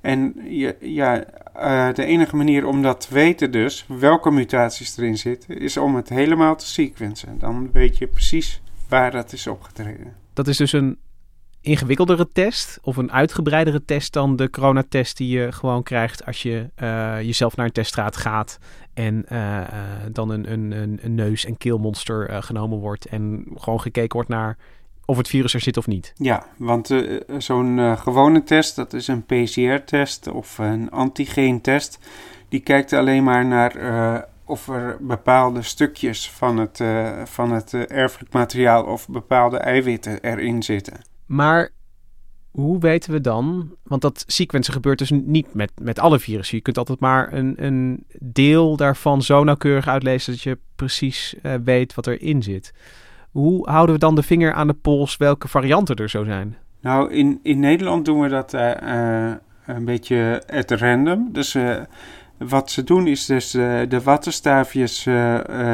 En 0.00 0.34
ja, 0.80 1.24
uh, 1.56 1.92
de 1.94 2.04
enige 2.04 2.36
manier 2.36 2.66
om 2.66 2.82
dat 2.82 3.00
te 3.00 3.14
weten 3.14 3.50
dus, 3.50 3.86
welke 3.88 4.30
mutaties 4.30 4.96
erin 4.96 5.18
zitten, 5.18 5.58
is 5.58 5.76
om 5.76 5.94
het 5.94 6.08
helemaal 6.08 6.56
te 6.56 6.66
sequencen. 6.66 7.38
Dan 7.38 7.70
weet 7.72 7.98
je 7.98 8.06
precies 8.06 8.62
waar 8.92 9.10
dat 9.10 9.32
is 9.32 9.46
opgetreden. 9.46 10.12
Dat 10.32 10.48
is 10.48 10.56
dus 10.56 10.72
een 10.72 10.98
ingewikkeldere 11.60 12.28
test 12.32 12.78
of 12.82 12.96
een 12.96 13.12
uitgebreidere 13.12 13.84
test 13.84 14.12
dan 14.12 14.36
de 14.36 14.50
coronatest 14.50 15.16
die 15.16 15.38
je 15.38 15.52
gewoon 15.52 15.82
krijgt 15.82 16.26
als 16.26 16.42
je 16.42 16.70
uh, 16.82 17.22
jezelf 17.22 17.56
naar 17.56 17.66
een 17.66 17.72
teststraat 17.72 18.16
gaat 18.16 18.58
en 18.94 19.24
uh, 19.32 19.38
uh, 19.38 19.64
dan 20.12 20.30
een, 20.30 20.52
een, 20.52 20.98
een, 21.02 21.14
neus- 21.14 21.44
en 21.44 21.56
keelmonster 21.56 22.42
genomen 22.42 22.78
wordt 22.78 23.06
en 23.06 23.46
gewoon 23.54 23.80
gekeken 23.80 24.14
wordt 24.14 24.28
naar 24.28 24.56
of 25.04 25.16
het 25.16 25.28
virus 25.28 25.54
er 25.54 25.60
zit 25.60 25.76
of 25.76 25.86
niet. 25.86 26.12
Ja, 26.16 26.46
want 26.56 26.90
zo'n 27.38 27.96
gewone 27.98 28.42
test, 28.42 28.76
dat 28.76 28.92
is 28.92 29.08
een 29.08 29.24
PCR-test 29.24 30.26
of 30.26 30.58
een 30.58 30.90
antigeentest, 30.90 31.98
die 32.48 32.60
kijkt 32.60 32.92
alleen 32.92 33.24
maar 33.24 33.46
naar 33.46 34.30
of 34.52 34.68
er 34.68 34.96
bepaalde 35.00 35.62
stukjes 35.62 36.30
van 36.30 36.58
het, 36.58 36.84
van 37.24 37.52
het 37.52 37.74
erfelijk 37.74 38.32
materiaal 38.32 38.84
of 38.84 39.08
bepaalde 39.08 39.56
eiwitten 39.56 40.20
erin 40.20 40.62
zitten. 40.62 41.00
Maar 41.26 41.70
hoe 42.52 42.78
weten 42.78 43.12
we 43.12 43.20
dan? 43.20 43.70
Want 43.82 44.02
dat 44.02 44.24
sequencen 44.26 44.72
gebeurt 44.72 44.98
dus 44.98 45.10
niet 45.10 45.54
met, 45.54 45.72
met 45.80 45.98
alle 45.98 46.18
virussen. 46.18 46.56
Je 46.56 46.62
kunt 46.62 46.78
altijd 46.78 47.00
maar 47.00 47.32
een, 47.32 47.64
een 47.64 48.04
deel 48.18 48.76
daarvan 48.76 49.22
zo 49.22 49.44
nauwkeurig 49.44 49.88
uitlezen 49.88 50.32
dat 50.32 50.42
je 50.42 50.58
precies 50.76 51.34
uh, 51.42 51.54
weet 51.64 51.94
wat 51.94 52.06
erin 52.06 52.42
zit. 52.42 52.74
Hoe 53.30 53.70
houden 53.70 53.94
we 53.94 54.00
dan 54.00 54.14
de 54.14 54.22
vinger 54.22 54.52
aan 54.52 54.66
de 54.66 54.72
pols 54.74 55.16
welke 55.16 55.48
varianten 55.48 55.96
er 55.96 56.10
zo 56.10 56.24
zijn? 56.24 56.56
Nou, 56.80 57.12
in, 57.12 57.40
in 57.42 57.60
Nederland 57.60 58.04
doen 58.04 58.20
we 58.20 58.28
dat 58.28 58.54
uh, 58.54 59.32
een 59.66 59.84
beetje 59.84 60.42
at 60.50 60.70
random. 60.70 61.28
Dus 61.32 61.56
wat 62.48 62.70
ze 62.70 62.84
doen 62.84 63.06
is 63.06 63.26
dus 63.26 63.50
de 63.50 64.00
wattenstaafjes 64.04 65.08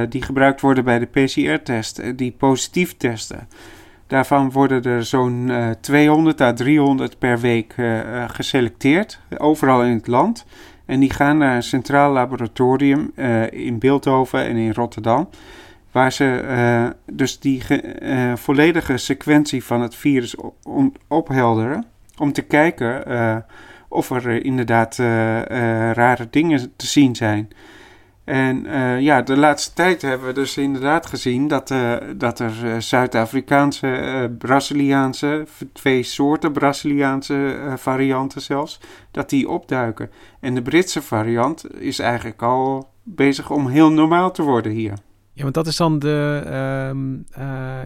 die 0.09 0.23
gebruikt 0.23 0.61
worden 0.61 0.85
bij 0.85 0.99
de 0.99 1.07
PCR-test, 1.07 2.19
die 2.19 2.33
positief 2.33 2.97
testen. 2.97 3.49
Daarvan 4.07 4.51
worden 4.51 4.83
er 4.83 5.05
zo'n 5.05 5.49
uh, 5.49 5.71
200 5.81 6.41
à 6.41 6.53
300 6.53 7.19
per 7.19 7.41
week 7.41 7.75
geselecteerd, 8.27 9.21
overal 9.37 9.85
in 9.85 9.93
het 9.93 10.07
land. 10.07 10.45
En 10.87 11.01
die 11.01 11.13
gaan 11.13 11.39
naar 11.39 11.57
een 11.57 11.63
centraal 11.63 12.13
laboratorium 12.13 13.13
in 13.51 13.79
Beeldhoven 13.79 14.45
en 14.45 14.57
in 14.57 14.73
Rotterdam. 14.73 15.29
Waar 15.93 16.13
ze 16.13 16.95
dus 17.13 17.39
die 17.39 17.63
volledige 18.35 18.97
sequentie 18.97 19.65
van 19.65 19.81
het 19.81 19.95
virus 19.95 20.35
ophelderen. 21.09 21.85
Om 22.19 22.33
te 22.33 22.43
kijken 22.43 23.05
of 23.89 24.11
er 24.11 24.45
inderdaad 24.45 24.97
rare 24.97 26.27
dingen 26.31 26.73
te 26.77 26.87
zien 26.87 27.17
zijn. 27.17 27.49
En 28.25 28.63
ja, 29.03 29.23
de 29.23 29.37
laatste 29.37 29.75
tijd 29.75 30.03
hebben 30.03 30.27
we 30.27 30.33
dus 30.33 30.57
inderdaad 30.57 31.07
gezien 31.07 31.49
dat, 31.49 31.75
dat 32.17 32.39
er 32.39 32.83
Zuid-Afrikaanse, 32.83 34.35
Braziliaanse, 34.39 35.47
twee 35.73 36.03
soorten 36.03 36.53
Braziliaanse 36.53 37.57
varianten 37.77 38.41
zelfs, 38.41 38.81
dat 39.11 39.31
die 39.31 39.49
opduiken. 39.49 40.11
En 40.41 40.55
de 40.55 40.63
Britse 40.63 41.03
variant 41.03 41.81
is 41.81 41.99
eigenlijk 41.99 42.43
al 42.43 42.91
bezig 43.03 43.51
om 43.51 43.67
heel 43.67 43.93
normaal 43.93 44.31
te 44.31 44.43
worden 44.43 44.73
hier. 44.73 44.93
Ja, 45.33 45.43
want 45.43 45.55
dat 45.55 45.67
is 45.67 45.77
dan 45.77 45.99
de. 45.99 46.43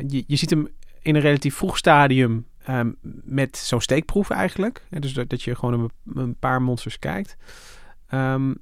Je, 0.07 0.25
je 0.27 0.37
ziet 0.37 0.51
hem 0.51 0.69
in 1.03 1.15
een 1.15 1.21
relatief 1.21 1.55
vroeg 1.55 1.77
stadium 1.77 2.45
um, 2.69 2.97
met 3.25 3.57
zo'n 3.57 3.81
steekproef 3.81 4.31
eigenlijk. 4.31 4.87
dus 4.91 5.13
dat, 5.13 5.29
dat 5.29 5.43
je 5.43 5.55
gewoon 5.55 5.81
een, 5.81 6.21
een 6.23 6.37
paar 6.39 6.63
monsters 6.63 6.99
kijkt. 6.99 7.37
Um, 8.15 8.57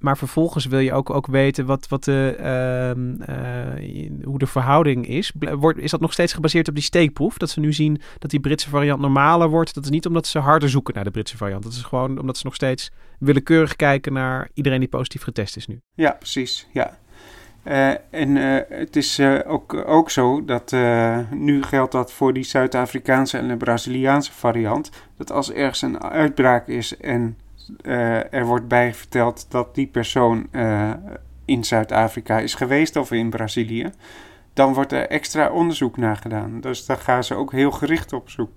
maar 0.00 0.18
vervolgens 0.18 0.66
wil 0.66 0.78
je 0.78 0.92
ook, 0.92 1.10
ook 1.10 1.26
weten 1.26 1.66
wat, 1.66 1.88
wat 1.88 2.04
de, 2.04 2.36
uh, 2.40 3.34
uh, 3.36 4.24
hoe 4.24 4.38
de 4.38 4.46
verhouding 4.46 5.06
is. 5.06 5.32
Wordt, 5.38 5.78
is 5.78 5.90
dat 5.90 6.00
nog 6.00 6.12
steeds 6.12 6.32
gebaseerd 6.32 6.68
op 6.68 6.74
die 6.74 6.82
steekproef? 6.82 7.38
Dat 7.38 7.50
ze 7.50 7.60
nu 7.60 7.72
zien 7.72 8.00
dat 8.18 8.30
die 8.30 8.40
Britse 8.40 8.68
variant 8.68 9.00
normaler 9.00 9.48
wordt. 9.48 9.74
Dat 9.74 9.84
is 9.84 9.90
niet 9.90 10.06
omdat 10.06 10.26
ze 10.26 10.38
harder 10.38 10.70
zoeken 10.70 10.94
naar 10.94 11.04
de 11.04 11.10
Britse 11.10 11.36
variant. 11.36 11.62
Dat 11.62 11.72
is 11.72 11.82
gewoon 11.82 12.18
omdat 12.18 12.36
ze 12.36 12.44
nog 12.44 12.54
steeds 12.54 12.90
willekeurig 13.18 13.76
kijken 13.76 14.12
naar 14.12 14.50
iedereen 14.54 14.80
die 14.80 14.88
positief 14.88 15.22
getest 15.22 15.56
is 15.56 15.66
nu. 15.66 15.80
Ja, 15.94 16.10
precies. 16.10 16.66
Ja. 16.72 16.98
Uh, 17.64 17.88
en 18.10 18.36
het 18.68 18.96
is 18.96 19.20
ook, 19.46 19.74
ook 19.74 20.10
zo 20.10 20.44
dat 20.44 20.72
nu 21.30 21.62
geldt 21.62 21.92
dat 21.92 22.12
voor 22.12 22.32
die 22.32 22.42
Zuid-Afrikaanse 22.42 23.38
en 23.38 23.48
de 23.48 23.56
Braziliaanse 23.56 24.32
variant. 24.32 24.90
Dat 25.16 25.32
als 25.32 25.52
ergens 25.52 25.82
een 25.82 26.02
uitbraak 26.02 26.68
is 26.68 26.96
en 26.96 27.38
er 28.30 28.44
wordt 28.44 28.68
bij 28.68 28.94
verteld 28.94 29.46
dat 29.50 29.74
die 29.74 29.86
persoon 29.86 30.48
in 31.44 31.64
Zuid-Afrika 31.64 32.38
is 32.38 32.54
geweest 32.54 32.96
of 32.96 33.10
in 33.10 33.30
Brazilië, 33.30 33.90
dan 34.52 34.74
wordt 34.74 34.92
er 34.92 35.08
extra 35.08 35.50
onderzoek 35.50 35.96
naar 35.96 36.16
gedaan. 36.16 36.60
Dus 36.60 36.86
daar 36.86 36.96
gaan 36.96 37.24
ze 37.24 37.34
ook 37.34 37.52
heel 37.52 37.70
gericht 37.70 38.12
op 38.12 38.30
zoek. 38.30 38.50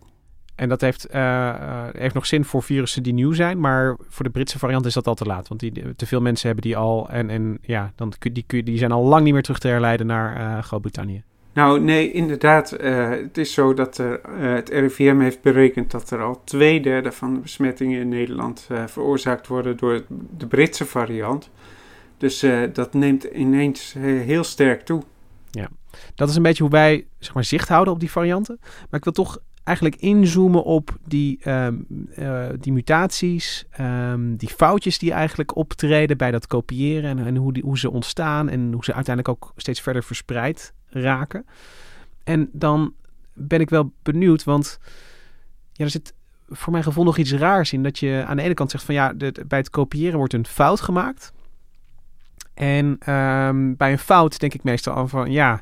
En 0.55 0.69
dat 0.69 0.81
heeft, 0.81 1.07
uh, 1.15 1.87
heeft 1.91 2.13
nog 2.13 2.25
zin 2.25 2.45
voor 2.45 2.63
virussen 2.63 3.03
die 3.03 3.13
nieuw 3.13 3.31
zijn, 3.31 3.59
maar 3.59 3.97
voor 4.07 4.25
de 4.25 4.31
Britse 4.31 4.59
variant 4.59 4.85
is 4.85 4.93
dat 4.93 5.07
al 5.07 5.15
te 5.15 5.25
laat. 5.25 5.47
Want 5.47 5.59
die, 5.59 5.95
te 5.95 6.05
veel 6.05 6.21
mensen 6.21 6.45
hebben 6.45 6.65
die 6.65 6.77
al 6.77 7.09
en, 7.09 7.29
en 7.29 7.57
ja, 7.61 7.91
dan, 7.95 8.13
die, 8.19 8.63
die 8.63 8.77
zijn 8.77 8.91
al 8.91 9.03
lang 9.03 9.23
niet 9.23 9.33
meer 9.33 9.41
terug 9.41 9.59
te 9.59 9.67
herleiden 9.67 10.07
naar 10.07 10.63
Groot-Brittannië. 10.63 11.23
Nou, 11.53 11.79
nee, 11.79 12.11
inderdaad. 12.11 12.81
Uh, 12.81 13.09
het 13.09 13.37
is 13.37 13.53
zo 13.53 13.73
dat 13.73 13.97
er, 13.97 14.19
het 14.37 14.69
RIVM 14.69 15.19
heeft 15.19 15.41
berekend 15.41 15.91
dat 15.91 16.11
er 16.11 16.21
al 16.21 16.41
twee 16.43 16.81
derde 16.81 17.11
van 17.11 17.33
de 17.33 17.39
besmettingen 17.39 17.99
in 17.99 18.09
Nederland 18.09 18.69
veroorzaakt 18.87 19.47
worden 19.47 19.77
door 19.77 20.05
de 20.37 20.47
Britse 20.47 20.85
variant. 20.85 21.49
Dus 22.17 22.45
dat 22.73 22.93
neemt 22.93 23.23
ineens 23.23 23.95
heel 23.99 24.43
sterk 24.43 24.81
toe. 24.81 25.03
Ja, 25.51 25.69
dat 26.15 26.29
is 26.29 26.35
een 26.35 26.43
beetje 26.43 26.63
hoe 26.63 26.71
wij 26.71 27.05
zeg 27.19 27.33
maar, 27.33 27.43
zicht 27.43 27.67
houden 27.67 27.93
op 27.93 27.99
die 27.99 28.11
varianten. 28.11 28.57
Maar 28.61 28.99
ik 28.99 29.03
wil 29.03 29.13
toch 29.13 29.39
eigenlijk 29.63 29.95
inzoomen 29.95 30.63
op 30.63 30.97
die, 31.05 31.49
um, 31.49 31.85
die 32.59 32.73
mutaties, 32.73 33.65
um, 33.79 34.35
die 34.35 34.49
foutjes 34.49 34.99
die 34.99 35.11
eigenlijk 35.11 35.55
optreden 35.55 36.17
bij 36.17 36.31
dat 36.31 36.47
kopiëren 36.47 37.25
en, 37.25 37.35
hoe, 37.35 37.53
die, 37.53 37.63
hoe 37.63 37.79
ze 37.79 37.91
ontstaan 37.91 38.49
en 38.49 38.73
hoe 38.73 38.83
ze 38.83 38.93
uiteindelijk 38.93 39.43
ook 39.43 39.53
steeds 39.55 39.81
verder 39.81 40.03
verspreid 40.03 40.73
raken. 40.87 41.45
En 42.23 42.49
dan 42.51 42.93
ben 43.33 43.61
ik 43.61 43.69
wel 43.69 43.91
benieuwd, 44.01 44.43
want 44.43 44.79
ja, 45.71 45.83
er 45.83 45.91
zit 45.91 46.13
voor 46.47 46.71
mijn 46.71 46.83
gevoel 46.83 47.03
nog 47.03 47.17
iets 47.17 47.33
raars 47.33 47.73
in. 47.73 47.83
Dat 47.83 47.99
je 47.99 48.23
aan 48.27 48.37
de 48.37 48.43
ene 48.43 48.53
kant 48.53 48.71
zegt 48.71 48.83
van 48.83 48.95
ja, 48.95 49.13
bij 49.47 49.59
het 49.59 49.69
kopiëren 49.69 50.17
wordt 50.17 50.33
een 50.33 50.45
fout 50.45 50.81
gemaakt. 50.81 51.33
En 52.53 52.95
ehm, 52.99 53.73
bij 53.75 53.91
een 53.91 53.99
fout 53.99 54.39
denk 54.39 54.53
ik 54.53 54.63
meestal 54.63 54.95
aan 54.95 55.09
van 55.09 55.31
ja, 55.31 55.61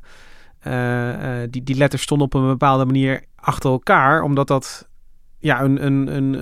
uh, 0.68 1.42
uh, 1.42 1.48
die, 1.50 1.64
die 1.64 1.76
letters 1.76 2.02
stonden 2.02 2.28
op 2.28 2.34
een 2.34 2.48
bepaalde 2.48 2.86
manier 2.86 3.24
achter 3.42 3.70
elkaar, 3.72 4.22
omdat 4.22 4.48
dat 4.48 4.90
ja, 5.40 5.62
een, 5.62 5.86
een, 5.86 6.16
een 6.16 6.34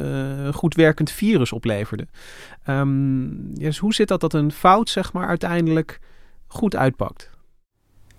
uh, 0.45 0.53
goed 0.53 0.75
werkend 0.75 1.11
virus 1.11 1.51
opleverde. 1.51 2.07
Dus 3.53 3.77
hoe 3.77 3.93
zit 3.93 4.07
dat 4.07 4.21
dat 4.21 4.33
een 4.33 4.51
fout 4.51 4.89
zeg 4.89 5.13
maar 5.13 5.27
uiteindelijk 5.27 5.99
goed 6.47 6.75
uitpakt? 6.75 7.29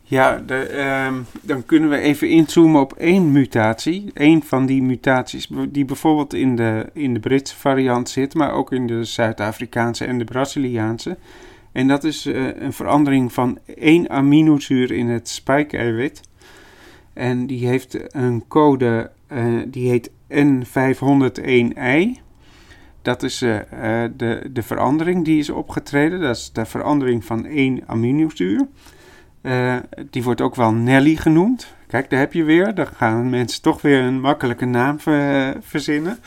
Ja, 0.03 0.43
de, 0.47 0.83
um, 1.09 1.27
dan 1.43 1.67
kunnen 1.67 1.91
we 1.91 1.97
even 1.97 2.29
inzoomen 2.29 2.81
op 2.81 2.93
één 2.93 3.33
mutatie. 3.33 4.11
Eén 4.15 4.43
van 4.43 4.67
die 4.67 4.83
mutaties 4.83 5.49
die 5.69 5.85
bijvoorbeeld 5.85 6.35
in 6.35 6.57
de, 6.57 6.91
in 6.93 7.15
de 7.15 7.21
Britse 7.21 7.57
variant 7.57 8.09
zit, 8.09 8.35
maar 8.35 8.53
ook 8.53 8.73
in 8.73 8.87
de 8.87 9.05
Zuid-Afrikaanse 9.05 10.05
en 10.05 10.19
de 10.19 10.25
Braziliaanse. 10.25 11.19
En 11.73 11.89
dat 11.89 12.05
is 12.05 12.27
uh, 12.27 12.61
een 12.61 12.73
verandering 12.73 13.33
van 13.33 13.59
één 13.75 14.11
aminozuur 14.11 14.91
in 14.91 15.09
het 15.09 15.29
spike-eiwit. 15.29 16.21
En 17.13 17.47
die 17.47 17.67
heeft 17.67 18.15
een 18.15 18.45
code, 18.49 19.11
uh, 19.33 19.63
die 19.67 19.89
heet 19.89 20.11
N501i. 20.29 22.21
Dat 23.03 23.23
is 23.23 23.43
uh, 23.43 23.59
de, 24.17 24.49
de 24.53 24.63
verandering 24.63 25.25
die 25.25 25.39
is 25.39 25.51
opgetreden. 25.51 26.21
Dat 26.21 26.37
is 26.37 26.53
de 26.53 26.65
verandering 26.65 27.25
van 27.25 27.47
één 27.47 27.83
aminozuur. 27.87 28.69
Die 30.11 30.23
wordt 30.23 30.41
ook 30.41 30.55
wel 30.55 30.73
Nelly 30.73 31.17
genoemd. 31.17 31.75
Kijk, 31.87 32.11
daar 32.11 32.19
heb 32.19 32.33
je 32.33 32.45
weer. 32.45 32.75
Dan 32.75 32.87
gaan 32.87 33.31
mensen 33.31 33.63
toch 33.63 33.83
weer 33.83 34.01
een 34.01 34.21
makkelijke 34.21 34.65
naam 34.65 35.01
ver, 35.01 35.57
verzinnen. 35.61 36.19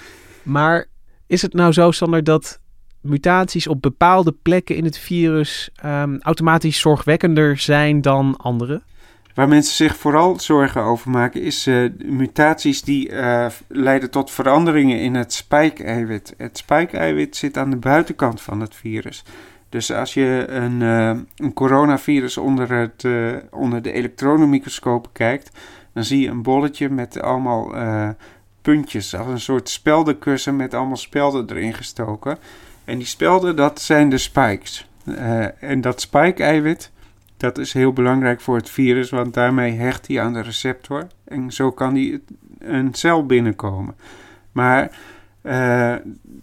Maar 0.44 0.86
is 1.28 1.42
het 1.42 1.54
nou 1.54 1.72
zo, 1.72 1.92
Sander, 1.92 2.24
dat 2.24 2.60
mutaties 3.02 3.68
op 3.68 3.82
bepaalde 3.82 4.32
plekken 4.32 4.76
in 4.76 4.84
het 4.84 4.98
virus 4.98 5.70
um, 5.86 6.22
automatisch 6.22 6.80
zorgwekkender 6.80 7.58
zijn 7.58 8.02
dan 8.02 8.38
andere? 8.38 8.82
Waar 9.34 9.48
mensen 9.48 9.76
zich 9.76 9.98
vooral 9.98 10.40
zorgen 10.40 10.82
over 10.82 11.10
maken, 11.10 11.42
is 11.42 11.68
uh, 11.68 11.90
mutaties 12.06 12.82
die 12.82 13.10
uh, 13.10 13.46
leiden 13.68 14.12
tot 14.12 14.32
veranderingen 14.32 15.00
in 15.00 15.16
het 15.16 15.34
spike-eiwit. 15.34 16.34
Het 16.38 16.58
spike-eiwit 16.58 17.36
zit 17.36 17.58
aan 17.58 17.70
de 17.70 17.78
buitenkant 17.78 18.42
van 18.42 18.62
het 18.62 18.76
virus. 18.76 19.24
Dus 19.70 19.92
als 19.92 20.14
je 20.14 20.46
een, 20.48 20.82
uh, 20.82 21.08
een 21.36 21.54
coronavirus 21.54 22.38
onder, 22.38 22.72
het, 22.72 23.06
onder 23.52 23.82
de 23.82 23.92
elektronenmicroscoop 23.92 25.10
kijkt, 25.12 25.52
dan 25.94 26.04
zie 26.04 26.20
je 26.20 26.30
een 26.30 26.42
bolletje 26.42 26.90
met 26.90 27.22
allemaal 27.22 27.74
puntjes, 28.62 29.16
als 29.16 29.28
een 29.28 29.40
soort 29.40 29.70
speldenkussen 29.70 30.56
met 30.56 30.74
allemaal 30.74 30.98
spelden 30.98 31.50
erin 31.50 31.74
gestoken. 31.74 32.38
En 32.86 32.98
die 32.98 33.08
spelden, 33.08 33.56
dat 33.56 33.82
zijn 33.82 34.10
de 34.10 34.18
spikes. 34.18 34.90
en 35.60 35.82
dat 35.82 36.02
spike-eiwit, 36.02 36.92
dat 37.44 37.58
is 37.58 37.74
heel 37.74 37.94
belangrijk 37.94 38.42
voor 38.42 38.56
het 38.56 38.70
virus, 38.70 39.10
want 39.10 39.34
daarmee 39.34 39.72
hecht 39.72 40.08
hij 40.08 40.22
aan 40.22 40.34
de 40.34 40.42
receptor. 40.42 41.08
En 41.26 41.52
zo 41.52 41.72
kan 41.72 41.96
hij 41.96 42.22
een 42.60 42.94
cel 42.94 43.26
binnenkomen. 43.26 43.96
Maar 44.52 44.98
uh, 45.42 45.96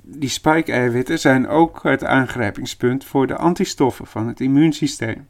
die 0.03 0.29
spike-eiwitten 0.29 1.19
zijn 1.19 1.49
ook 1.49 1.83
het 1.83 2.05
aangrijpingspunt 2.05 3.05
voor 3.05 3.27
de 3.27 3.37
antistoffen 3.37 4.07
van 4.07 4.29
het 4.29 4.41
immuunsysteem. 4.41 5.27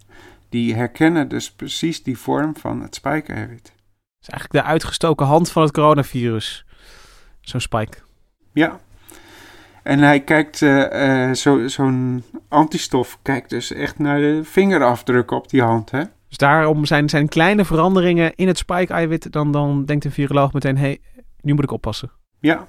Die 0.49 0.75
herkennen 0.75 1.29
dus 1.29 1.53
precies 1.53 2.03
die 2.03 2.19
vorm 2.19 2.57
van 2.57 2.83
het 2.83 2.95
spike-eiwit. 2.95 3.63
Dat 3.63 3.73
is 4.21 4.29
eigenlijk 4.29 4.65
de 4.65 4.71
uitgestoken 4.71 5.27
hand 5.27 5.51
van 5.51 5.63
het 5.63 5.73
coronavirus. 5.73 6.65
Zo'n 7.41 7.61
spike. 7.61 7.99
Ja. 8.53 8.81
En 9.83 9.99
hij 9.99 10.21
kijkt, 10.21 10.61
uh, 10.61 11.29
uh, 11.29 11.33
zo'n 11.33 11.69
zo 11.69 11.93
antistof 12.49 13.19
kijkt 13.23 13.51
dus 13.51 13.73
echt 13.73 13.99
naar 13.99 14.19
de 14.19 14.41
vingerafdrukken 14.45 15.37
op 15.37 15.49
die 15.49 15.63
hand. 15.63 15.91
Hè? 15.91 16.03
Dus 16.29 16.37
daarom 16.37 16.85
zijn, 16.85 17.09
zijn 17.09 17.29
kleine 17.29 17.65
veranderingen 17.65 18.33
in 18.35 18.47
het 18.47 18.59
spike-eiwit. 18.59 19.33
Dan, 19.33 19.53
dan 19.53 19.85
denkt 19.85 20.05
een 20.05 20.11
viroloog 20.11 20.53
meteen, 20.53 20.77
hé, 20.77 20.83
hey, 20.83 21.01
nu 21.41 21.55
moet 21.55 21.65
ik 21.65 21.73
oppassen. 21.73 22.11
Ja, 22.39 22.67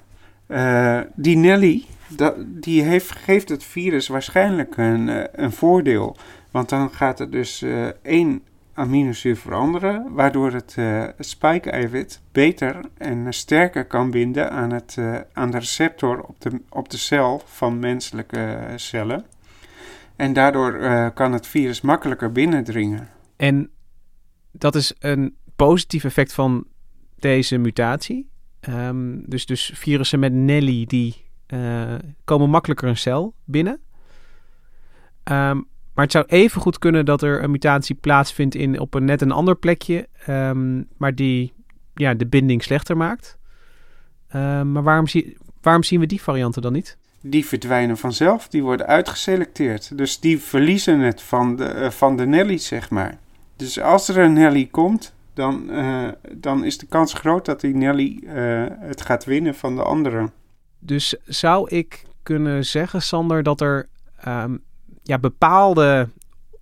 uh, 0.48 1.00
die 1.14 1.36
Nelly, 1.36 1.84
dat, 2.08 2.34
die 2.46 2.82
heeft, 2.82 3.10
geeft 3.10 3.48
het 3.48 3.64
virus 3.64 4.08
waarschijnlijk 4.08 4.76
een, 4.76 5.28
een 5.44 5.52
voordeel. 5.52 6.16
Want 6.50 6.68
dan 6.68 6.90
gaat 6.90 7.20
er 7.20 7.30
dus 7.30 7.64
één 8.02 8.42
aminozuur 8.74 9.36
veranderen, 9.36 10.12
waardoor 10.12 10.52
het 10.52 10.76
spike-eiwit 11.18 12.20
beter 12.32 12.80
en 12.98 13.32
sterker 13.32 13.84
kan 13.84 14.10
binden 14.10 14.50
aan, 14.50 14.72
het, 14.72 14.98
aan 15.32 15.50
de 15.50 15.58
receptor 15.58 16.22
op 16.22 16.40
de, 16.40 16.60
op 16.68 16.88
de 16.88 16.96
cel 16.96 17.42
van 17.44 17.78
menselijke 17.78 18.58
cellen. 18.76 19.24
En 20.16 20.32
daardoor 20.32 20.72
kan 21.12 21.32
het 21.32 21.46
virus 21.46 21.80
makkelijker 21.80 22.32
binnendringen. 22.32 23.08
En 23.36 23.70
dat 24.52 24.74
is 24.74 24.94
een 24.98 25.36
positief 25.56 26.04
effect 26.04 26.32
van 26.32 26.66
deze 27.18 27.58
mutatie? 27.58 28.30
Um, 28.68 29.22
dus, 29.26 29.46
dus 29.46 29.72
virussen 29.74 30.18
met 30.18 30.32
Nelly 30.32 30.84
die 30.86 31.30
uh, 31.48 31.94
komen 32.24 32.50
makkelijker 32.50 32.88
een 32.88 32.96
cel 32.96 33.34
binnen. 33.44 33.80
Um, 35.30 35.68
maar 35.94 36.04
het 36.04 36.12
zou 36.12 36.24
even 36.28 36.60
goed 36.60 36.78
kunnen 36.78 37.04
dat 37.04 37.22
er 37.22 37.42
een 37.42 37.50
mutatie 37.50 37.94
plaatsvindt 37.94 38.54
in, 38.54 38.80
op 38.80 38.94
een 38.94 39.04
net 39.04 39.20
een 39.20 39.32
ander 39.32 39.56
plekje, 39.56 40.08
um, 40.28 40.88
maar 40.96 41.14
die 41.14 41.52
ja, 41.94 42.14
de 42.14 42.26
binding 42.26 42.62
slechter 42.62 42.96
maakt. 42.96 43.38
maar 44.32 44.82
waarom, 44.82 45.06
zie, 45.06 45.36
waarom 45.60 45.82
zien 45.82 46.00
we 46.00 46.06
die 46.06 46.22
varianten 46.22 46.62
dan 46.62 46.72
niet? 46.72 46.96
Die 47.20 47.46
verdwijnen 47.46 47.96
vanzelf, 47.96 48.48
die 48.48 48.62
worden 48.62 48.86
uitgeselecteerd. 48.86 49.98
Dus 49.98 50.20
die 50.20 50.40
verliezen 50.40 51.00
het 51.00 51.22
van 51.22 51.56
de, 51.56 51.74
uh, 51.74 51.90
van 51.90 52.16
de 52.16 52.26
Nelly, 52.26 52.58
zeg 52.58 52.90
maar. 52.90 53.18
Dus 53.56 53.80
als 53.80 54.08
er 54.08 54.18
een 54.18 54.32
Nelly 54.32 54.66
komt, 54.66 55.14
dan, 55.34 55.66
uh, 55.70 56.08
dan 56.32 56.64
is 56.64 56.78
de 56.78 56.86
kans 56.86 57.12
groot 57.12 57.44
dat 57.44 57.60
die 57.60 57.74
Nelly 57.74 58.20
uh, 58.22 58.64
het 58.68 59.00
gaat 59.00 59.24
winnen 59.24 59.54
van 59.54 59.76
de 59.76 59.82
anderen. 59.82 60.32
Dus 60.78 61.16
zou 61.24 61.68
ik 61.68 62.02
kunnen 62.22 62.64
zeggen, 62.64 63.02
Sander, 63.02 63.42
dat 63.42 63.60
er 63.60 63.88
um, 64.28 64.62
ja, 65.02 65.18
bepaalde 65.18 66.08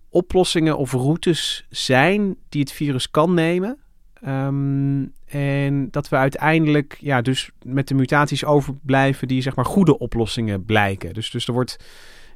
oplossingen 0.09 0.79
of 0.79 0.93
routes 0.93 1.67
zijn 1.71 2.37
die 2.49 2.61
het 2.61 2.73
virus 2.73 3.11
kan 3.11 3.35
nemen? 3.35 3.79
Um, 4.27 5.13
en 5.27 5.91
dat 5.91 6.09
we 6.09 6.17
uiteindelijk 6.17 6.97
ja, 7.01 7.21
dus 7.21 7.51
met 7.63 7.89
de 7.89 7.95
mutaties 7.95 8.45
overblijven 8.45 9.29
die 9.29 9.43
zeg 9.43 9.57
maar 9.57 9.65
goede 9.65 9.99
oplossingen 9.99 10.65
blijken. 10.65 11.15
Dus, 11.15 11.31
dus 11.31 11.47
er, 11.47 11.53
wordt, 11.53 11.77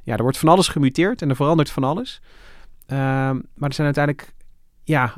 ja, 0.03 0.15
er 0.15 0.21
wordt 0.21 0.37
van 0.37 0.49
alles 0.49 0.67
gemuteerd 0.67 1.21
en 1.21 1.29
er 1.29 1.35
verandert 1.35 1.69
van 1.69 1.83
alles. 1.83 2.21
Um, 2.87 2.97
maar 3.53 3.69
er 3.69 3.73
zijn 3.73 3.95
uiteindelijk 3.95 4.33
ja, 4.83 5.17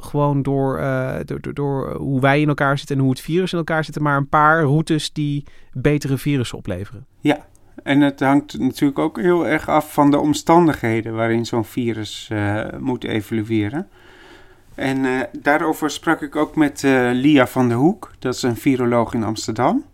gewoon 0.00 0.42
door, 0.42 0.80
uh, 0.80 1.16
door, 1.24 1.40
door, 1.40 1.54
door, 1.54 1.96
hoe 1.96 2.20
wij 2.20 2.40
in 2.40 2.48
elkaar 2.48 2.78
zitten 2.78 2.96
en 2.96 3.02
hoe 3.02 3.10
het 3.10 3.20
virus 3.20 3.52
in 3.52 3.58
elkaar 3.58 3.84
zit, 3.84 4.00
maar 4.00 4.16
een 4.16 4.28
paar 4.28 4.62
routes 4.62 5.12
die 5.12 5.44
betere 5.72 6.18
virussen 6.18 6.58
opleveren. 6.58 7.06
Ja, 7.20 7.46
en 7.82 8.00
het 8.00 8.20
hangt 8.20 8.58
natuurlijk 8.58 8.98
ook 8.98 9.20
heel 9.20 9.46
erg 9.46 9.68
af 9.68 9.92
van 9.92 10.10
de 10.10 10.18
omstandigheden 10.18 11.14
waarin 11.14 11.46
zo'n 11.46 11.64
virus 11.64 12.28
uh, 12.32 12.64
moet 12.78 13.04
evolueren. 13.04 13.88
En 14.74 15.04
uh, 15.04 15.20
daarover 15.40 15.90
sprak 15.90 16.22
ik 16.22 16.36
ook 16.36 16.56
met 16.56 16.82
Lia 17.12 17.46
van 17.46 17.68
der 17.68 17.76
Hoek, 17.76 18.12
dat 18.18 18.34
is 18.34 18.42
een 18.42 18.56
viroloog 18.56 19.14
in 19.14 19.24
Amsterdam. 19.24 19.84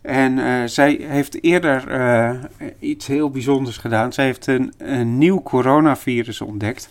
En 0.00 0.68
zij 0.70 0.96
heeft 1.00 1.42
eerder 1.42 1.84
iets 2.78 3.06
heel 3.06 3.30
bijzonders 3.30 3.76
gedaan. 3.76 4.12
Zij 4.12 4.24
heeft 4.24 4.46
een 4.78 5.18
nieuw 5.18 5.42
coronavirus 5.42 6.40
ontdekt. 6.40 6.90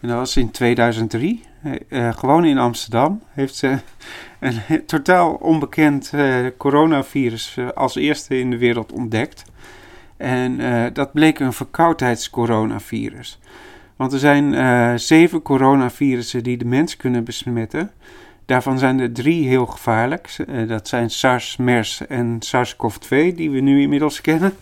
En 0.00 0.08
dat 0.08 0.16
was 0.16 0.36
in 0.36 0.50
2003. 0.50 1.42
Uh, 1.62 2.12
gewoon 2.14 2.44
in 2.44 2.58
Amsterdam 2.58 3.22
heeft 3.30 3.54
ze 3.54 3.78
een 4.38 4.84
totaal 4.86 5.34
onbekend 5.34 6.12
uh, 6.14 6.46
coronavirus 6.56 7.56
als 7.74 7.96
eerste 7.96 8.38
in 8.38 8.50
de 8.50 8.58
wereld 8.58 8.92
ontdekt. 8.92 9.44
En 10.16 10.58
dat 10.92 11.12
bleek 11.12 11.38
een 11.38 11.52
verkoudheidscoronavirus. 11.52 13.38
Want 13.96 14.12
er 14.12 14.18
zijn 14.18 14.98
zeven 14.98 15.42
coronavirussen 15.42 16.42
die 16.42 16.56
de 16.56 16.64
mens 16.64 16.96
kunnen 16.96 17.24
besmetten. 17.24 17.90
Daarvan 18.46 18.78
zijn 18.78 19.00
er 19.00 19.12
drie 19.12 19.48
heel 19.48 19.66
gevaarlijk. 19.66 20.36
dat 20.68 20.88
zijn 20.88 21.10
SARS, 21.10 21.56
MERS 21.56 22.06
en 22.06 22.36
SARS-CoV-2, 22.40 23.08
die 23.08 23.50
we 23.50 23.60
nu 23.60 23.80
inmiddels 23.80 24.20
kennen. 24.20 24.52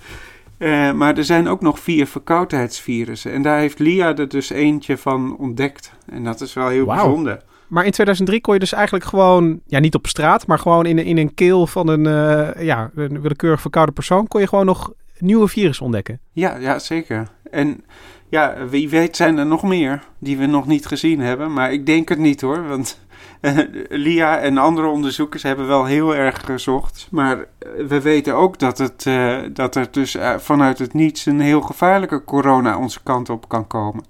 Uh, 0.58 0.92
maar 0.92 1.16
er 1.16 1.24
zijn 1.24 1.48
ook 1.48 1.60
nog 1.60 1.78
vier 1.78 2.06
verkoudheidsvirussen. 2.06 3.32
En 3.32 3.42
daar 3.42 3.58
heeft 3.58 3.78
Lia 3.78 4.16
er 4.16 4.28
dus 4.28 4.50
eentje 4.50 4.96
van 4.96 5.36
ontdekt. 5.36 5.92
En 6.06 6.24
dat 6.24 6.40
is 6.40 6.52
wel 6.52 6.68
heel 6.68 6.84
wow. 6.84 6.94
bijzonder. 6.94 7.42
Maar 7.68 7.84
in 7.84 7.90
2003 7.90 8.40
kon 8.40 8.54
je 8.54 8.60
dus 8.60 8.72
eigenlijk 8.72 9.04
gewoon, 9.04 9.60
ja 9.66 9.78
niet 9.78 9.94
op 9.94 10.06
straat, 10.06 10.46
maar 10.46 10.58
gewoon 10.58 10.86
in, 10.86 10.98
in 10.98 11.18
een 11.18 11.34
keel 11.34 11.66
van 11.66 11.88
een, 11.88 12.04
uh, 12.04 12.64
ja, 12.64 12.90
een 12.94 13.20
willekeurig 13.20 13.60
verkoude 13.60 13.92
persoon, 13.92 14.28
kon 14.28 14.40
je 14.40 14.48
gewoon 14.48 14.66
nog 14.66 14.92
nieuwe 15.18 15.48
virus 15.48 15.80
ontdekken. 15.80 16.20
Ja, 16.32 16.56
ja 16.56 16.78
zeker. 16.78 17.28
En 17.50 17.84
ja, 18.28 18.66
wie 18.68 18.88
weet 18.88 19.16
zijn 19.16 19.38
er 19.38 19.46
nog 19.46 19.62
meer 19.62 20.02
die 20.18 20.36
we 20.36 20.46
nog 20.46 20.66
niet 20.66 20.86
gezien 20.86 21.20
hebben. 21.20 21.52
Maar 21.52 21.72
ik 21.72 21.86
denk 21.86 22.08
het 22.08 22.18
niet 22.18 22.40
hoor. 22.40 22.68
Want 22.68 22.98
Lia 23.88 24.38
en 24.38 24.58
andere 24.58 24.86
onderzoekers 24.86 25.42
hebben 25.42 25.66
wel 25.66 25.84
heel 25.84 26.14
erg 26.14 26.44
gezocht. 26.44 27.08
Maar 27.10 27.44
we 27.88 28.00
weten 28.00 28.34
ook 28.34 28.58
dat, 28.58 28.78
het, 28.78 29.04
uh, 29.04 29.38
dat 29.52 29.76
er 29.76 29.88
dus 29.90 30.16
vanuit 30.36 30.78
het 30.78 30.94
niets 30.94 31.26
een 31.26 31.40
heel 31.40 31.60
gevaarlijke 31.60 32.24
corona 32.24 32.78
onze 32.78 33.02
kant 33.02 33.30
op 33.30 33.48
kan 33.48 33.66
komen. 33.66 34.04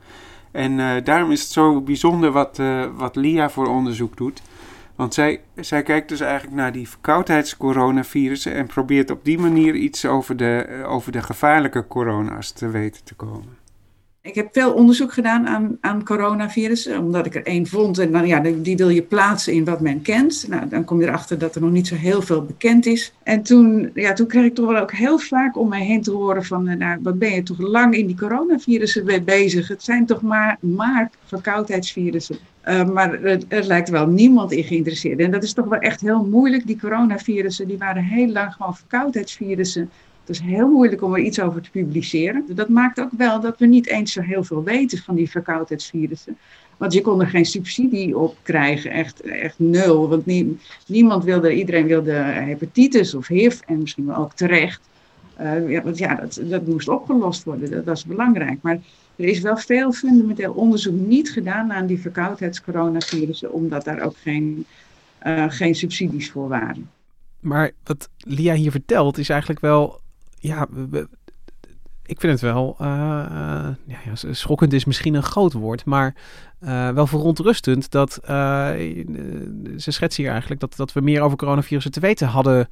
En 0.53 1.05
daarom 1.05 1.31
is 1.31 1.43
het 1.43 1.51
zo 1.51 1.81
bijzonder 1.81 2.31
wat, 2.31 2.61
wat 2.97 3.17
Lia 3.17 3.51
voor 3.51 3.67
onderzoek 3.67 4.17
doet. 4.17 4.43
Want 4.99 5.15
zij, 5.15 5.41
zij 5.57 5.83
kijkt 5.83 6.09
dus 6.09 6.21
eigenlijk 6.21 6.57
naar 6.57 6.73
die 6.73 6.89
verkoudheidscoronavirussen 6.89 8.55
en 8.55 8.67
probeert 8.67 9.11
op 9.11 9.25
die 9.25 9.39
manier 9.39 9.75
iets 9.75 10.07
over 10.07 10.37
de, 10.37 10.83
over 10.87 11.13
de 11.13 11.23
gevaarlijke 11.23 11.87
corona's 11.87 12.51
te 12.53 12.69
weten 12.69 13.05
te 13.05 13.15
komen. 13.15 13.58
Ik 14.29 14.35
heb 14.35 14.49
veel 14.53 14.73
onderzoek 14.73 15.13
gedaan 15.13 15.47
aan, 15.47 15.79
aan 15.81 16.05
coronavirussen, 16.05 16.99
omdat 16.99 17.27
ik 17.27 17.35
er 17.35 17.47
één 17.47 17.67
vond. 17.67 17.99
En 17.99 18.13
dan, 18.13 18.27
ja, 18.27 18.41
die 18.41 18.77
wil 18.77 18.89
je 18.89 19.03
plaatsen 19.03 19.53
in 19.53 19.65
wat 19.65 19.81
men 19.81 20.03
kent. 20.03 20.47
Nou, 20.49 20.69
dan 20.69 20.85
kom 20.85 21.01
je 21.01 21.07
erachter 21.07 21.39
dat 21.39 21.55
er 21.55 21.61
nog 21.61 21.71
niet 21.71 21.87
zo 21.87 21.95
heel 21.95 22.23
veel 22.23 22.45
bekend 22.45 22.87
is. 22.87 23.13
En 23.23 23.43
toen, 23.43 23.91
ja, 23.95 24.13
toen 24.13 24.27
kreeg 24.27 24.45
ik 24.45 24.55
toch 24.55 24.67
wel 24.67 24.81
ook 24.81 24.93
heel 24.93 25.19
vaak 25.19 25.57
om 25.57 25.69
mij 25.69 25.85
heen 25.85 26.03
te 26.03 26.11
horen 26.11 26.45
van... 26.45 26.69
Eh, 26.69 26.77
nou, 26.77 26.99
wat 27.03 27.19
ben 27.19 27.35
je 27.35 27.43
toch 27.43 27.59
lang 27.59 27.95
in 27.95 28.07
die 28.07 28.17
coronavirussen 28.17 29.25
bezig? 29.25 29.69
Het 29.69 29.83
zijn 29.83 30.07
toch 30.07 30.23
maar, 30.23 30.57
maar 30.61 31.11
verkoudheidsvirussen. 31.25 32.39
Uh, 32.69 32.85
maar 32.85 33.23
er, 33.23 33.65
lijkt 33.65 33.89
wel 33.89 34.07
niemand 34.07 34.53
in 34.53 34.65
geïnteresseerd. 34.65 35.19
En 35.19 35.31
dat 35.31 35.43
is 35.43 35.53
toch 35.53 35.67
wel 35.67 35.79
echt 35.79 36.01
heel 36.01 36.25
moeilijk. 36.25 36.67
Die 36.67 36.79
coronavirussen, 36.81 37.69
die 37.69 37.79
waren 37.79 38.03
heel 38.03 38.29
lang 38.29 38.53
gewoon 38.53 38.77
verkoudheidsvirussen 38.77 39.91
het 40.29 40.37
is 40.37 40.43
heel 40.43 40.69
moeilijk 40.69 41.03
om 41.03 41.15
er 41.15 41.21
iets 41.21 41.41
over 41.41 41.63
te 41.63 41.71
publiceren. 41.71 42.45
Dat 42.49 42.69
maakt 42.69 43.01
ook 43.01 43.11
wel 43.17 43.41
dat 43.41 43.59
we 43.59 43.67
niet 43.67 43.87
eens 43.87 44.13
zo 44.13 44.21
heel 44.21 44.45
veel 44.45 44.63
weten 44.63 44.99
van 44.99 45.15
die 45.15 45.31
verkoudheidsvirussen. 45.31 46.39
Want 46.77 46.93
je 46.93 47.01
kon 47.01 47.21
er 47.21 47.27
geen 47.27 47.45
subsidie 47.45 48.19
op 48.19 48.37
krijgen, 48.43 48.91
echt, 48.91 49.21
echt 49.21 49.59
nul. 49.59 50.09
Want 50.09 50.27
niemand 50.87 51.25
wilde, 51.25 51.55
iedereen 51.55 51.87
wilde 51.87 52.13
hepatitis 52.13 53.15
of 53.15 53.27
HIV 53.27 53.61
en 53.67 53.79
misschien 53.79 54.07
wel 54.07 54.17
ook 54.17 54.33
terecht. 54.33 54.81
Uh, 55.41 55.71
ja, 55.71 55.83
want 55.83 55.99
ja, 55.99 56.15
dat, 56.15 56.41
dat 56.43 56.67
moest 56.67 56.89
opgelost 56.89 57.45
worden, 57.45 57.71
dat 57.71 57.85
was 57.85 58.05
belangrijk. 58.05 58.59
Maar 58.63 58.79
er 59.17 59.25
is 59.25 59.41
wel 59.41 59.57
veel 59.57 59.93
fundamenteel 59.93 60.53
onderzoek 60.53 60.95
niet 60.95 61.31
gedaan 61.31 61.73
aan 61.73 61.87
die 61.87 62.01
verkoudheidscoronavirussen, 62.01 63.53
omdat 63.53 63.85
daar 63.85 64.01
ook 64.01 64.17
geen, 64.23 64.67
uh, 65.27 65.45
geen 65.49 65.75
subsidies 65.75 66.31
voor 66.31 66.49
waren. 66.49 66.91
Maar 67.41 67.71
wat 67.85 68.09
Lia 68.19 68.55
hier 68.55 68.71
vertelt 68.71 69.19
is 69.19 69.29
eigenlijk 69.29 69.61
wel 69.61 70.01
ja, 70.41 70.67
ik 72.03 72.21
vind 72.21 72.33
het 72.33 72.41
wel, 72.41 72.77
uh, 72.81 72.87
ja, 73.87 73.99
ja, 74.05 74.33
schokkend 74.33 74.73
is 74.73 74.85
misschien 74.85 75.15
een 75.15 75.23
groot 75.23 75.53
woord, 75.53 75.85
maar 75.85 76.15
uh, 76.61 76.91
wel 76.91 77.07
verontrustend 77.07 77.91
dat 77.91 78.21
ze 79.77 79.91
schetsen 79.91 80.23
hier 80.23 80.33
eigenlijk 80.33 80.61
dat, 80.61 80.77
dat 80.77 80.93
we 80.93 81.01
meer 81.01 81.23
over 81.23 81.37
coronavirussen 81.37 81.93
te 81.93 82.01
weten 82.01 82.27
hadden 82.27 82.69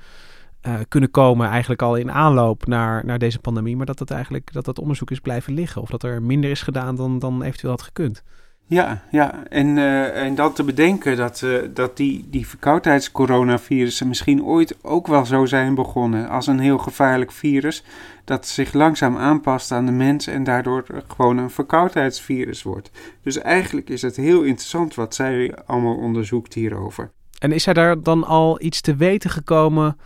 kunnen 0.88 1.10
komen, 1.10 1.48
eigenlijk 1.48 1.82
al 1.82 1.96
in 1.96 2.10
aanloop 2.10 2.66
naar, 2.66 3.04
naar 3.04 3.18
deze 3.18 3.38
pandemie, 3.38 3.76
maar 3.76 3.86
dat 3.86 3.98
dat 3.98 4.10
eigenlijk 4.10 4.52
dat 4.52 4.64
dat 4.64 4.78
onderzoek 4.78 5.10
is 5.10 5.20
blijven 5.20 5.54
liggen 5.54 5.82
of 5.82 5.90
dat 5.90 6.02
er 6.02 6.22
minder 6.22 6.50
is 6.50 6.62
gedaan 6.62 6.96
dan, 6.96 7.18
dan 7.18 7.42
eventueel 7.42 7.72
had 7.72 7.82
gekund. 7.82 8.22
Ja, 8.68 9.02
ja. 9.10 9.44
En, 9.48 9.76
uh, 9.76 10.22
en 10.22 10.34
dan 10.34 10.52
te 10.52 10.64
bedenken 10.64 11.16
dat, 11.16 11.40
uh, 11.44 11.58
dat 11.74 11.96
die, 11.96 12.26
die 12.30 12.46
verkoudheidscoronavirussen 12.46 14.08
misschien 14.08 14.44
ooit 14.44 14.84
ook 14.84 15.06
wel 15.06 15.26
zo 15.26 15.44
zijn 15.44 15.74
begonnen 15.74 16.28
als 16.28 16.46
een 16.46 16.58
heel 16.58 16.78
gevaarlijk 16.78 17.32
virus 17.32 17.84
dat 18.24 18.46
zich 18.46 18.72
langzaam 18.72 19.16
aanpast 19.16 19.72
aan 19.72 19.86
de 19.86 19.92
mens 19.92 20.26
en 20.26 20.44
daardoor 20.44 20.84
gewoon 21.08 21.38
een 21.38 21.50
verkoudheidsvirus 21.50 22.62
wordt. 22.62 22.90
Dus 23.22 23.38
eigenlijk 23.38 23.88
is 23.88 24.02
het 24.02 24.16
heel 24.16 24.42
interessant 24.42 24.94
wat 24.94 25.14
zij 25.14 25.54
allemaal 25.66 25.96
onderzoekt 25.96 26.54
hierover. 26.54 27.10
En 27.38 27.52
is 27.52 27.64
hij 27.64 27.74
daar 27.74 28.02
dan 28.02 28.24
al 28.24 28.62
iets 28.62 28.80
te 28.80 28.96
weten 28.96 29.30
gekomen? 29.30 29.98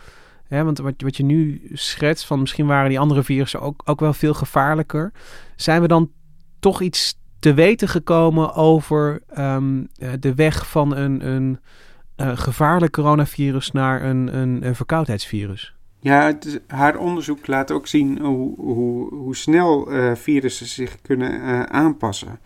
Want 0.48 0.78
wat, 0.78 0.94
wat 0.96 1.16
je 1.16 1.22
nu 1.22 1.70
schetst, 1.72 2.26
van 2.26 2.40
misschien 2.40 2.66
waren 2.66 2.88
die 2.88 3.00
andere 3.00 3.22
virussen 3.22 3.60
ook, 3.60 3.82
ook 3.84 4.00
wel 4.00 4.12
veel 4.12 4.34
gevaarlijker. 4.34 5.12
Zijn 5.56 5.80
we 5.80 5.88
dan 5.88 6.10
toch 6.60 6.80
iets 6.80 7.19
te 7.40 7.54
weten 7.54 7.88
gekomen 7.88 8.54
over 8.54 9.20
um, 9.38 9.88
de 10.20 10.34
weg 10.34 10.68
van 10.68 10.96
een, 10.96 11.26
een 11.26 11.58
uh, 12.16 12.38
gevaarlijk 12.38 12.92
coronavirus 12.92 13.70
naar 13.70 14.02
een, 14.04 14.36
een, 14.36 14.66
een 14.66 14.74
verkoudheidsvirus? 14.74 15.74
Ja, 16.00 16.24
het, 16.24 16.60
haar 16.66 16.96
onderzoek 16.96 17.46
laat 17.46 17.70
ook 17.70 17.86
zien 17.86 18.18
hoe, 18.18 18.54
hoe, 18.56 19.14
hoe 19.14 19.36
snel 19.36 19.92
uh, 19.92 20.14
virussen 20.14 20.66
zich 20.66 21.00
kunnen 21.02 21.32
uh, 21.32 21.62
aanpassen. 21.62 22.38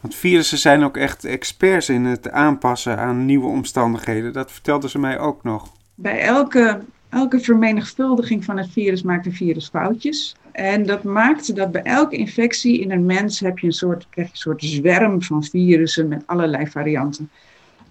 Want 0.00 0.14
virussen 0.14 0.58
zijn 0.58 0.84
ook 0.84 0.96
echt 0.96 1.24
experts 1.24 1.88
in 1.88 2.04
het 2.04 2.30
aanpassen 2.30 2.98
aan 2.98 3.24
nieuwe 3.24 3.46
omstandigheden. 3.46 4.32
Dat 4.32 4.52
vertelde 4.52 4.88
ze 4.88 4.98
mij 4.98 5.18
ook 5.18 5.42
nog. 5.42 5.72
Bij 5.94 6.20
elke, 6.20 6.80
elke 7.08 7.40
vermenigvuldiging 7.40 8.44
van 8.44 8.56
het 8.56 8.70
virus 8.70 9.02
maakt 9.02 9.26
een 9.26 9.32
virus 9.32 9.68
foutjes. 9.68 10.36
En 10.54 10.86
dat 10.86 11.02
maakt 11.02 11.56
dat 11.56 11.72
bij 11.72 11.82
elke 11.82 12.16
infectie 12.16 12.80
in 12.80 12.90
een 12.90 13.06
mens 13.06 13.40
heb 13.40 13.58
je 13.58 13.66
een 13.66 13.72
soort, 13.72 14.06
krijg 14.10 14.26
je 14.26 14.32
een 14.32 14.38
soort 14.38 14.62
zwerm 14.62 15.22
van 15.22 15.44
virussen 15.44 16.08
met 16.08 16.22
allerlei 16.26 16.66
varianten. 16.66 17.30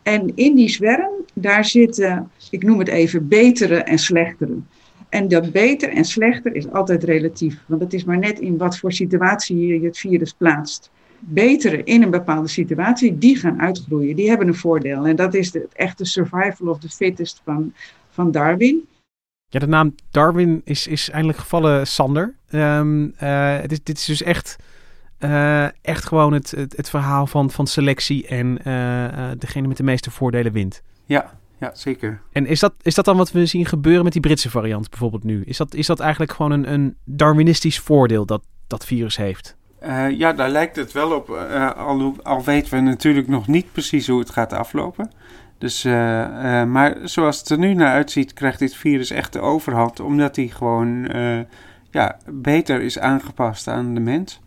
En 0.04 0.32
in 0.36 0.56
die 0.56 0.69
zwerm, 0.69 1.12
daar 1.34 1.65
zitten, 1.65 2.30
ik 2.52 2.63
noem 2.63 2.80
het 2.80 2.88
even, 2.88 3.28
betere 3.28 3.76
en 3.76 3.97
slechtere. 3.97 4.56
En 5.10 5.28
dat 5.28 5.52
beter 5.52 5.89
en 5.89 6.06
slechter 6.06 6.56
is 6.56 6.71
altijd 6.71 7.04
relatief, 7.04 7.60
want 7.65 7.82
het 7.82 7.93
is 7.93 8.04
maar 8.04 8.19
net 8.19 8.39
in 8.39 8.58
wat 8.58 8.78
voor 8.78 8.91
situatie 8.91 9.67
je 9.67 9.86
het 9.86 9.97
virus 9.97 10.34
plaatst. 10.34 10.91
Betere 11.19 11.84
in 11.84 12.02
een 12.02 12.10
bepaalde 12.10 12.47
situatie, 12.47 13.17
die 13.17 13.38
gaan 13.38 13.62
uitgroeien, 13.62 14.15
die 14.15 14.30
hebben 14.30 14.47
een 14.47 14.56
voordeel. 14.56 15.06
En 15.06 15.15
dat 15.15 15.34
is 15.34 15.52
de, 15.52 15.60
het 15.60 15.73
echte 15.73 16.06
survival 16.06 16.67
of 16.67 16.80
the 16.80 16.89
fittest 16.89 17.41
van, 17.43 17.73
van 18.10 18.32
Darwin. 18.32 18.88
Ja, 19.53 19.59
de 19.59 19.67
naam 19.67 19.95
Darwin 20.11 20.61
is, 20.63 20.87
is 20.87 21.09
eindelijk 21.09 21.39
gevallen, 21.39 21.87
Sander. 21.87 22.35
Um, 22.51 23.13
uh, 23.23 23.57
dit, 23.65 23.85
dit 23.85 23.97
is 23.97 24.05
dus 24.05 24.21
echt, 24.21 24.55
uh, 25.19 25.85
echt 25.85 26.05
gewoon 26.05 26.33
het, 26.33 26.51
het, 26.51 26.77
het, 26.77 26.89
verhaal 26.89 27.27
van, 27.27 27.51
van 27.51 27.67
selectie 27.67 28.27
en 28.27 28.57
uh, 28.67 29.31
degene 29.37 29.67
met 29.67 29.77
de 29.77 29.83
meeste 29.83 30.11
voordelen 30.11 30.51
wint. 30.51 30.81
Ja, 31.05 31.31
ja, 31.59 31.71
zeker. 31.73 32.21
En 32.31 32.45
is 32.45 32.59
dat, 32.59 32.73
is 32.81 32.95
dat 32.95 33.05
dan 33.05 33.17
wat 33.17 33.31
we 33.31 33.45
zien 33.45 33.65
gebeuren 33.65 34.03
met 34.03 34.13
die 34.13 34.21
Britse 34.21 34.49
variant 34.49 34.89
bijvoorbeeld 34.89 35.23
nu? 35.23 35.43
Is 35.45 35.57
dat, 35.57 35.73
is 35.73 35.87
dat 35.87 35.99
eigenlijk 35.99 36.31
gewoon 36.31 36.51
een, 36.51 36.73
een 36.73 36.95
Darwinistisch 37.03 37.79
voordeel 37.79 38.25
dat 38.25 38.43
dat 38.67 38.85
virus 38.85 39.17
heeft? 39.17 39.55
ja, 40.17 40.33
daar 40.33 40.49
lijkt 40.49 40.75
het 40.75 40.91
wel 40.91 41.11
op. 41.11 41.29
al, 41.77 42.15
al 42.23 42.43
weten 42.43 42.73
we 42.73 42.79
natuurlijk 42.79 43.27
nog 43.27 43.47
niet 43.47 43.71
precies 43.71 44.07
hoe 44.07 44.19
het 44.19 44.29
gaat 44.29 44.53
aflopen. 44.53 45.11
Dus, 45.63 45.86
uh, 45.86 45.93
uh, 45.93 46.63
maar 46.63 46.97
zoals 47.04 47.39
het 47.39 47.49
er 47.49 47.58
nu 47.58 47.73
naar 47.73 47.93
uitziet, 47.93 48.34
krijgt 48.34 48.60
dit 48.60 48.76
virus 48.76 49.10
echt 49.10 49.34
de 49.34 49.39
overhand, 49.39 49.99
omdat 49.99 50.36
hij 50.36 50.47
gewoon 50.47 51.15
uh, 51.15 51.39
ja, 51.91 52.17
beter 52.26 52.82
is 52.82 52.99
aangepast 52.99 53.67
aan 53.67 53.93
de 53.93 53.99
mens. 53.99 54.41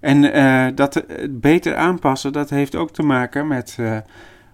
En 0.00 0.74
dat 0.74 1.04
beter 1.30 1.76
aanpassen, 1.76 2.32
dat 2.32 2.50
heeft 2.50 2.74
ook 2.74 2.90
te 2.90 3.02
maken 3.02 3.46
met 3.46 3.78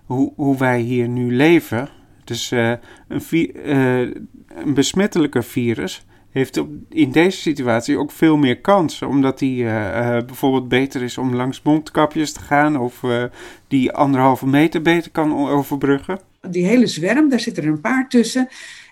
hoe, 0.05 0.33
hoe 0.37 0.59
wij 0.59 0.81
hier 0.81 1.09
nu 1.09 1.37
leven. 1.37 1.89
Dus 2.25 2.51
een, 2.51 2.81
een 3.09 4.75
besmettelijke 4.75 5.43
virus 5.43 6.05
heeft 6.31 6.63
in 6.89 7.13
deze 7.13 7.39
situatie 7.39 7.99
ook 7.99 8.11
veel 8.11 8.37
meer 8.37 8.61
kansen. 8.61 9.09
Omdat 9.09 9.41
hij 9.41 9.49
uh, 9.49 9.65
uh, 9.65 10.25
bijvoorbeeld 10.27 10.69
beter 10.69 11.03
is 11.03 11.19
om 11.19 11.35
langs 11.35 11.63
mondkapjes 11.63 12.33
te 12.33 12.41
gaan. 12.41 12.77
Of 12.77 13.03
uh, 13.03 13.25
die 13.69 13.93
anderhalve 13.93 14.47
meter 14.47 14.83
beter 14.83 15.11
kan 15.11 15.49
overbruggen. 15.49 16.21
Die 16.51 16.67
hele 16.67 16.87
zwerm, 16.87 17.29
daar 17.29 17.41
zitten 17.41 17.63
er 17.63 17.69
een 17.69 17.81
paar 17.81 18.09
tussen. 18.09 18.49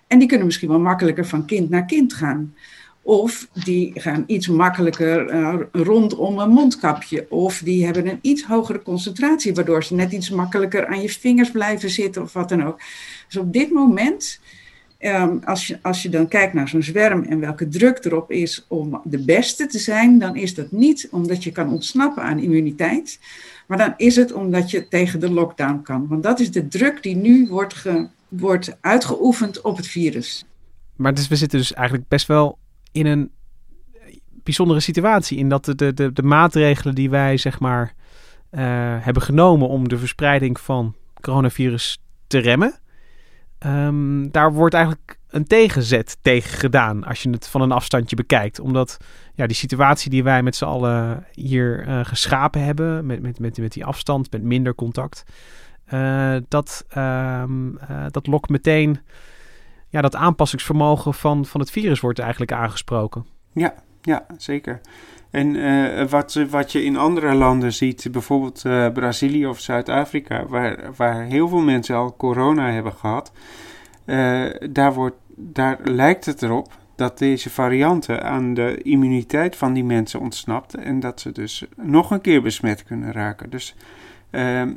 En 0.07 0.19
die 0.19 0.29
kunnen 0.29 0.47
misschien 0.47 0.69
wel 0.69 0.81
makkelijker 0.81 1.27
van 1.27 1.45
kind 1.45 1.71
naar 1.71 1.85
kind 1.85 2.13
gaan. 2.13 2.55
Of 3.03 3.49
die 3.65 3.91
gaan 3.95 4.25
iets 4.27 4.49
makkelijker 4.49 5.31
rondom 5.73 6.39
een 6.39 6.51
mondkapje. 6.51 7.27
Of 7.31 7.61
die 7.65 7.85
hebben 7.85 8.09
een 8.09 8.19
iets 8.23 8.45
hogere 8.45 8.83
concentratie, 8.83 9.55
waardoor 9.55 9.85
ze 9.85 9.95
net 9.95 10.13
iets 10.13 10.31
makkelijker 10.31 10.87
aan 10.87 11.03
je 11.03 11.09
vingers 11.09 11.51
blijven 11.51 11.91
zitten 11.91 12.23
of 12.23 12.33
wat 12.33 12.49
dan 12.49 12.65
ook. 12.65 12.81
Dus 13.27 13.37
op 13.37 13.53
dit 13.53 13.71
moment 13.71 14.41
Um, 15.01 15.41
als, 15.45 15.67
je, 15.67 15.79
als 15.83 16.03
je 16.03 16.09
dan 16.09 16.29
kijkt 16.29 16.53
naar 16.53 16.69
zo'n 16.69 16.83
zwerm 16.83 17.23
en 17.23 17.41
welke 17.41 17.69
druk 17.69 18.05
erop 18.05 18.31
is 18.31 18.65
om 18.69 19.01
de 19.05 19.25
beste 19.25 19.67
te 19.67 19.79
zijn, 19.79 20.19
dan 20.19 20.37
is 20.37 20.55
dat 20.55 20.73
niet 20.73 21.09
omdat 21.11 21.45
je 21.45 21.53
kan 21.53 21.73
ontsnappen 21.73 22.23
aan 22.23 22.39
immuniteit, 22.39 23.21
maar 23.67 23.79
dan 23.79 23.95
is 23.97 24.17
het 24.17 24.33
omdat 24.33 24.71
je 24.71 24.89
tegen 24.89 25.21
de 25.21 25.31
lockdown 25.31 25.83
kan. 25.83 26.07
Want 26.09 26.23
dat 26.23 26.41
is 26.41 26.51
de 26.51 26.69
druk 26.69 27.03
die 27.03 27.17
nu 27.17 27.47
wordt, 27.49 27.85
wordt 28.29 28.77
uitgeoefend 28.81 29.61
op 29.61 29.77
het 29.77 29.87
virus. 29.87 30.45
Maar 30.97 31.15
dus 31.15 31.29
we 31.29 31.37
zitten 31.37 31.59
dus 31.59 31.73
eigenlijk 31.73 32.09
best 32.09 32.27
wel 32.27 32.59
in 32.93 33.07
een 33.07 33.31
bijzondere 34.49 34.81
situatie. 34.81 35.39
In 35.39 35.49
dat 35.49 35.65
de, 35.65 35.95
de, 35.95 36.13
de, 36.13 36.23
maatregelen 36.23 36.95
die 36.95 37.11
wij 37.11 37.37
zeg 37.37 37.61
maar 37.61 37.95
uh, 38.51 38.61
hebben 39.01 39.23
genomen 39.23 39.69
om 39.69 39.89
de 39.89 39.99
verspreiding 39.99 40.61
van 40.61 40.95
coronavirus 41.21 41.99
te 42.27 42.39
remmen, 42.39 42.79
Um, 43.67 44.31
daar 44.31 44.53
wordt 44.53 44.75
eigenlijk 44.75 45.19
een 45.29 45.47
tegenzet 45.47 46.17
tegen 46.23 46.59
gedaan 46.59 47.05
als 47.05 47.23
je 47.23 47.31
het 47.31 47.49
van 47.49 47.61
een 47.61 47.73
afstandje 47.73 48.17
bekijkt. 48.17 48.61
Omdat 48.61 48.97
ja, 49.35 49.47
die 49.47 49.57
situatie 49.57 50.11
die 50.11 50.23
wij 50.23 50.43
met 50.43 50.57
z'n 50.57 50.65
allen 50.65 51.27
hier 51.33 51.89
uh, 51.89 52.05
geschapen 52.05 52.65
hebben, 52.65 53.07
met, 53.07 53.23
met, 53.23 53.39
met, 53.39 53.59
met 53.59 53.73
die 53.73 53.85
afstand, 53.85 54.33
met 54.33 54.43
minder 54.43 54.75
contact, 54.75 55.25
uh, 55.93 56.37
dat, 56.49 56.85
um, 56.97 57.79
dat 58.11 58.27
lokt 58.27 58.49
meteen, 58.49 59.01
ja, 59.89 60.01
dat 60.01 60.15
aanpassingsvermogen 60.15 61.15
van, 61.15 61.47
van 61.47 61.61
het 61.61 61.71
virus 61.71 62.01
wordt 62.01 62.19
eigenlijk 62.19 62.53
aangesproken. 62.53 63.27
Ja, 63.53 63.75
ja 64.03 64.27
zeker. 64.37 64.81
En 65.31 65.55
uh, 65.55 66.05
wat, 66.09 66.35
wat 66.51 66.73
je 66.73 66.85
in 66.85 66.97
andere 66.97 67.35
landen 67.35 67.73
ziet, 67.73 68.09
bijvoorbeeld 68.11 68.63
uh, 68.67 68.89
Brazilië 68.93 69.47
of 69.47 69.61
Zuid-Afrika, 69.61 70.47
waar, 70.47 70.79
waar 70.97 71.23
heel 71.23 71.49
veel 71.49 71.61
mensen 71.61 71.97
al 71.97 72.17
corona 72.17 72.71
hebben 72.71 72.93
gehad, 72.93 73.33
uh, 74.07 74.45
daar, 74.71 74.95
wordt, 74.95 75.17
daar 75.37 75.79
lijkt 75.85 76.25
het 76.25 76.43
erop 76.43 76.73
dat 76.97 77.19
deze 77.19 77.51
varianten 77.51 78.23
aan 78.23 78.55
de 78.55 78.83
immuniteit 78.83 79.57
van 79.57 79.73
die 79.73 79.85
mensen 79.85 80.21
ontsnapt 80.21 80.75
en 80.75 81.01
dat 81.01 81.21
ze 81.21 81.33
dus 81.33 81.65
nog 81.77 82.11
een 82.11 82.21
keer 82.21 82.43
besmet 82.43 82.85
kunnen 82.85 83.13
raken. 83.13 83.51
Dus 83.51 83.75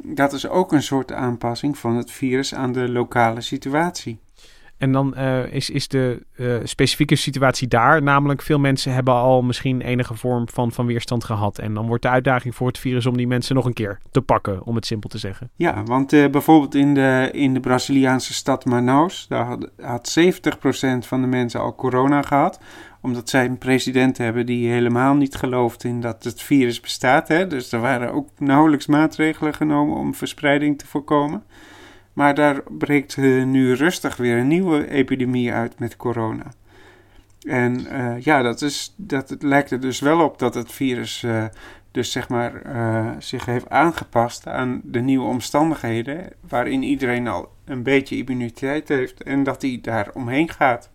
dat 0.03 0.33
is 0.33 0.47
ook 0.47 0.71
een 0.71 0.83
soort 0.83 1.11
aanpassing 1.11 1.77
van 1.77 1.95
het 1.95 2.11
virus 2.11 2.55
aan 2.55 2.71
de 2.71 2.89
lokale 2.89 3.41
situatie. 3.41 4.19
En 4.81 4.91
dan 4.91 5.13
uh, 5.17 5.53
is, 5.53 5.69
is 5.69 5.87
de 5.87 6.25
uh, 6.35 6.55
specifieke 6.63 7.15
situatie 7.15 7.67
daar. 7.67 8.03
Namelijk, 8.03 8.41
veel 8.41 8.59
mensen 8.59 8.93
hebben 8.93 9.13
al 9.13 9.41
misschien 9.41 9.81
enige 9.81 10.15
vorm 10.15 10.49
van, 10.49 10.71
van 10.71 10.85
weerstand 10.85 11.23
gehad. 11.23 11.57
En 11.57 11.73
dan 11.73 11.87
wordt 11.87 12.03
de 12.03 12.09
uitdaging 12.09 12.55
voor 12.55 12.67
het 12.67 12.77
virus 12.77 13.05
om 13.05 13.17
die 13.17 13.27
mensen 13.27 13.55
nog 13.55 13.65
een 13.65 13.73
keer 13.73 13.99
te 14.11 14.21
pakken, 14.21 14.63
om 14.63 14.75
het 14.75 14.85
simpel 14.85 15.09
te 15.09 15.17
zeggen. 15.17 15.49
Ja, 15.55 15.83
want 15.83 16.13
uh, 16.13 16.29
bijvoorbeeld 16.29 16.75
in 16.75 16.93
de, 16.93 17.29
in 17.31 17.53
de 17.53 17.59
Braziliaanse 17.59 18.33
stad 18.33 18.65
Manaus, 18.65 19.25
daar 19.29 19.45
had, 19.45 19.69
had 19.81 20.19
70% 20.19 21.07
van 21.07 21.21
de 21.21 21.27
mensen 21.27 21.59
al 21.59 21.75
corona 21.75 22.21
gehad. 22.21 22.59
Omdat 23.01 23.29
zij 23.29 23.45
een 23.45 23.57
president 23.57 24.17
hebben 24.17 24.45
die 24.45 24.71
helemaal 24.71 25.13
niet 25.13 25.35
gelooft 25.35 25.83
in 25.83 26.01
dat 26.01 26.23
het 26.23 26.41
virus 26.41 26.79
bestaat. 26.79 27.27
Hè? 27.27 27.47
Dus 27.47 27.71
er 27.71 27.79
waren 27.79 28.13
ook 28.13 28.29
nauwelijks 28.37 28.85
maatregelen 28.85 29.53
genomen 29.53 29.97
om 29.97 30.15
verspreiding 30.15 30.77
te 30.77 30.87
voorkomen. 30.87 31.43
Maar 32.13 32.35
daar 32.35 32.63
breekt 32.63 33.17
uh, 33.17 33.45
nu 33.45 33.73
rustig 33.73 34.17
weer 34.17 34.37
een 34.37 34.47
nieuwe 34.47 34.89
epidemie 34.89 35.53
uit 35.53 35.79
met 35.79 35.97
corona. 35.97 36.51
En 37.41 37.79
uh, 37.79 38.21
ja, 38.21 38.41
dat, 38.41 38.61
is, 38.61 38.93
dat 38.97 39.29
het 39.29 39.43
lijkt 39.43 39.71
er 39.71 39.79
dus 39.79 39.99
wel 39.99 40.23
op 40.23 40.39
dat 40.39 40.53
het 40.53 40.71
virus 40.71 41.23
uh, 41.23 41.45
dus 41.91 42.11
zeg 42.11 42.29
maar 42.29 42.61
zich 43.19 43.45
heeft 43.45 43.69
aangepast 43.69 44.47
aan 44.47 44.81
de 44.83 44.99
nieuwe 44.99 45.25
omstandigheden. 45.25 46.29
Waarin 46.47 46.83
iedereen 46.83 47.27
al 47.27 47.51
een 47.65 47.83
beetje 47.83 48.17
immuniteit 48.17 48.87
heeft 48.87 49.23
en 49.23 49.43
dat 49.43 49.61
hij 49.61 49.79
daar 49.81 50.09
omheen 50.13 50.49
gaat. 50.49 50.91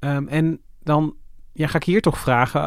Um, 0.00 0.28
en 0.28 0.60
dan 0.82 1.14
ja, 1.56 1.66
ga 1.66 1.76
ik 1.76 1.84
hier 1.84 2.00
toch 2.00 2.18
vragen. 2.18 2.60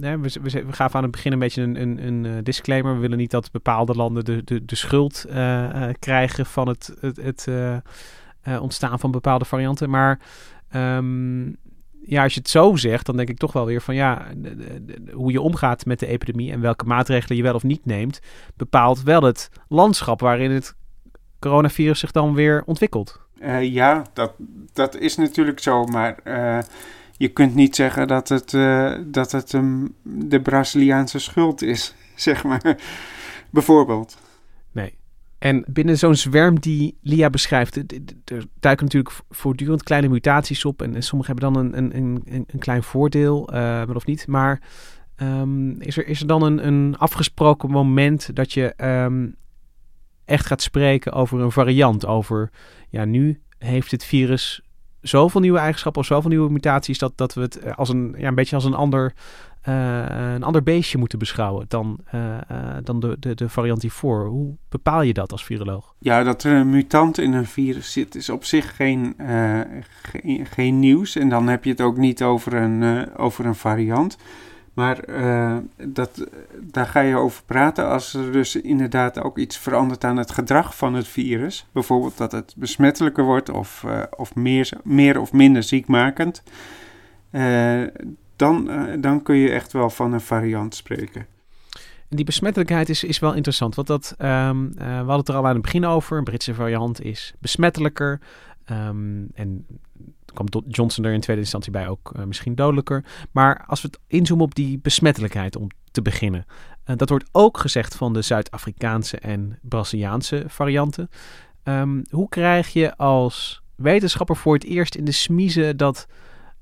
Hè, 0.00 0.18
we, 0.18 0.30
we, 0.42 0.64
we, 0.64 0.72
gaven 0.72 0.96
aan 0.96 1.02
het 1.02 1.12
begin 1.12 1.32
een 1.32 1.38
beetje 1.38 1.62
een, 1.62 1.80
een, 1.80 2.24
een, 2.24 2.44
disclaimer. 2.44 2.94
We 2.94 3.00
willen 3.00 3.18
niet 3.18 3.30
dat 3.30 3.50
bepaalde 3.50 3.94
landen 3.94 4.24
de, 4.24 4.44
de, 4.44 4.64
de 4.64 4.76
schuld 4.76 5.24
uh, 5.28 5.34
uh, 5.34 5.88
krijgen 5.98 6.46
van 6.46 6.68
het, 6.68 6.94
het, 7.00 7.16
het 7.16 7.48
ontstaan 8.60 8.98
van 8.98 9.10
bepaalde 9.10 9.44
varianten. 9.44 9.90
Maar 9.90 10.20
um, 10.74 11.56
ja, 12.06 12.22
als 12.22 12.34
je 12.34 12.40
het 12.40 12.48
zo 12.48 12.76
zegt, 12.76 13.06
dan 13.06 13.16
denk 13.16 13.28
ik 13.28 13.38
toch 13.38 13.52
wel 13.52 13.66
weer 13.66 13.82
van 13.82 13.94
ja, 13.94 14.26
hoe 15.12 15.32
je 15.32 15.40
omgaat 15.40 15.86
met 15.86 15.98
de 15.98 16.06
epidemie 16.06 16.52
en 16.52 16.60
welke 16.60 16.84
maatregelen 16.84 17.36
je 17.36 17.42
wel 17.42 17.54
of 17.54 17.62
niet 17.62 17.86
neemt, 17.86 18.20
bepaalt 18.56 19.02
wel 19.02 19.22
het 19.22 19.50
landschap 19.68 20.20
waarin 20.20 20.50
het 20.50 20.74
coronavirus 21.38 21.98
zich 21.98 22.10
dan 22.10 22.34
weer 22.34 22.62
ontwikkelt. 22.66 23.20
ja, 23.60 24.04
dat, 24.12 24.32
dat 24.72 24.96
is 24.96 25.16
natuurlijk 25.16 25.58
zo, 25.58 25.84
maar 25.84 26.16
je 27.16 27.28
kunt 27.28 27.54
niet 27.54 27.76
zeggen 27.76 28.08
dat 28.08 28.28
het, 28.28 28.52
uh, 28.52 28.94
dat 29.06 29.32
het 29.32 29.50
de 30.02 30.40
Braziliaanse 30.40 31.18
schuld 31.18 31.62
is, 31.62 31.94
zeg 32.14 32.44
maar. 32.44 32.76
Bijvoorbeeld. 33.50 34.16
Nee. 34.72 34.94
En 35.38 35.64
binnen 35.68 35.98
zo'n 35.98 36.14
zwerm 36.14 36.60
die 36.60 36.98
Lia 37.00 37.30
beschrijft, 37.30 37.76
er 38.24 38.46
duiken 38.60 38.84
natuurlijk 38.84 39.14
voortdurend 39.30 39.82
kleine 39.82 40.08
mutaties 40.08 40.64
op. 40.64 40.82
En, 40.82 40.94
en 40.94 41.02
sommige 41.02 41.32
hebben 41.32 41.52
dan 41.52 41.64
een, 41.64 41.96
een, 41.96 42.22
een, 42.24 42.44
een 42.46 42.58
klein 42.58 42.82
voordeel, 42.82 43.54
uh, 43.54 43.82
of 43.94 44.06
niet. 44.06 44.26
Maar 44.26 44.60
um, 45.16 45.80
is, 45.80 45.96
er, 45.96 46.06
is 46.06 46.20
er 46.20 46.26
dan 46.26 46.42
een, 46.42 46.66
een 46.66 46.96
afgesproken 46.98 47.70
moment 47.70 48.36
dat 48.36 48.52
je 48.52 48.74
um, 49.04 49.36
echt 50.24 50.46
gaat 50.46 50.62
spreken 50.62 51.12
over 51.12 51.40
een 51.40 51.52
variant? 51.52 52.06
Over, 52.06 52.50
ja, 52.88 53.04
nu 53.04 53.40
heeft 53.58 53.90
het 53.90 54.04
virus 54.04 54.62
zoveel 55.08 55.40
nieuwe 55.40 55.58
eigenschappen 55.58 56.00
of 56.00 56.06
zoveel 56.06 56.30
nieuwe 56.30 56.50
mutaties 56.50 56.98
dat, 56.98 57.12
dat 57.16 57.34
we 57.34 57.40
het 57.40 57.58
eh, 57.58 57.76
als 57.76 57.88
een, 57.88 58.14
ja, 58.18 58.28
een 58.28 58.34
beetje 58.34 58.54
als 58.54 58.64
een 58.64 58.74
ander, 58.74 59.14
uh, 59.68 60.04
een 60.34 60.42
ander 60.42 60.62
beestje 60.62 60.98
moeten 60.98 61.18
beschouwen 61.18 61.64
dan, 61.68 61.98
uh, 62.14 62.20
dan 62.82 63.00
de, 63.00 63.16
de, 63.20 63.34
de 63.34 63.48
variant 63.48 63.82
hiervoor. 63.82 64.26
Hoe 64.26 64.56
bepaal 64.68 65.02
je 65.02 65.12
dat 65.12 65.32
als 65.32 65.44
viroloog? 65.44 65.94
Ja, 65.98 66.22
dat 66.22 66.44
er 66.44 66.52
een 66.52 66.70
mutant 66.70 67.18
in 67.18 67.32
een 67.32 67.46
virus 67.46 67.92
zit 67.92 68.14
is 68.14 68.28
op 68.28 68.44
zich 68.44 68.76
geen, 68.76 69.16
geen, 70.02 70.46
geen, 70.46 70.78
nieuws. 70.78 71.16
En 71.16 71.28
dan 71.28 71.48
heb 71.48 71.64
je 71.64 71.70
het 71.70 71.80
ook 71.80 71.96
niet 71.96 72.22
over 72.22 72.54
een, 72.54 73.08
over 73.16 73.46
een 73.46 73.54
variant. 73.54 74.16
Maar 74.74 75.08
uh, 75.08 75.56
dat, 75.88 76.26
daar 76.60 76.86
ga 76.86 77.00
je 77.00 77.16
over 77.16 77.42
praten 77.44 77.88
als 77.88 78.14
er 78.14 78.32
dus 78.32 78.56
inderdaad 78.56 79.20
ook 79.20 79.38
iets 79.38 79.58
verandert 79.58 80.04
aan 80.04 80.16
het 80.16 80.30
gedrag 80.30 80.76
van 80.76 80.94
het 80.94 81.08
virus. 81.08 81.66
Bijvoorbeeld 81.72 82.16
dat 82.16 82.32
het 82.32 82.54
besmettelijker 82.56 83.24
wordt 83.24 83.48
of, 83.48 83.82
uh, 83.86 84.02
of 84.16 84.34
meer, 84.34 84.70
meer 84.84 85.20
of 85.20 85.32
minder 85.32 85.62
ziekmakend. 85.62 86.42
Uh, 87.30 87.82
dan, 88.36 88.70
dan 89.00 89.22
kun 89.22 89.36
je 89.36 89.50
echt 89.50 89.72
wel 89.72 89.90
van 89.90 90.12
een 90.12 90.20
variant 90.20 90.74
spreken. 90.74 91.26
En 92.08 92.16
die 92.16 92.24
besmettelijkheid 92.24 92.88
is, 92.88 93.04
is 93.04 93.18
wel 93.18 93.34
interessant. 93.34 93.74
Want 93.74 93.88
dat, 93.88 94.14
um, 94.18 94.72
we 94.74 94.84
hadden 94.84 95.16
het 95.16 95.28
er 95.28 95.34
al 95.34 95.46
aan 95.46 95.52
het 95.52 95.62
begin 95.62 95.84
over. 95.84 96.18
Een 96.18 96.24
Britse 96.24 96.54
variant 96.54 97.02
is 97.02 97.34
besmettelijker. 97.38 98.20
Um, 98.70 99.28
en 99.34 99.66
kwam 100.34 100.62
Johnson 100.68 101.04
er 101.04 101.12
in 101.12 101.20
tweede 101.20 101.42
instantie 101.42 101.72
bij 101.72 101.88
ook 101.88 102.12
uh, 102.16 102.24
misschien 102.24 102.54
dodelijker. 102.54 103.04
Maar 103.32 103.64
als 103.66 103.82
we 103.82 103.88
het 103.88 103.98
inzoomen 104.06 104.44
op 104.44 104.54
die 104.54 104.78
besmettelijkheid 104.78 105.56
om 105.56 105.68
te 105.90 106.02
beginnen. 106.02 106.44
Uh, 106.86 106.96
dat 106.96 107.08
wordt 107.08 107.28
ook 107.32 107.58
gezegd 107.58 107.96
van 107.96 108.12
de 108.12 108.22
Zuid-Afrikaanse 108.22 109.18
en 109.18 109.58
Braziliaanse 109.62 110.44
varianten. 110.46 111.10
Um, 111.64 112.02
hoe 112.10 112.28
krijg 112.28 112.72
je 112.72 112.96
als 112.96 113.62
wetenschapper 113.74 114.36
voor 114.36 114.54
het 114.54 114.64
eerst 114.64 114.94
in 114.94 115.04
de 115.04 115.12
smiezen 115.12 115.76
dat 115.76 116.06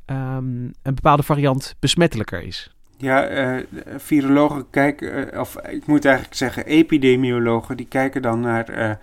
um, 0.06 0.72
een 0.82 0.94
bepaalde 0.94 1.22
variant 1.22 1.74
besmettelijker 1.78 2.42
is? 2.42 2.70
Ja, 2.96 3.30
uh, 3.56 3.64
virologen 3.96 4.70
kijken, 4.70 5.40
of 5.40 5.56
ik 5.56 5.86
moet 5.86 6.04
eigenlijk 6.04 6.36
zeggen 6.36 6.66
epidemiologen, 6.66 7.76
die 7.76 7.86
kijken 7.86 8.22
dan 8.22 8.40
naar 8.40 8.98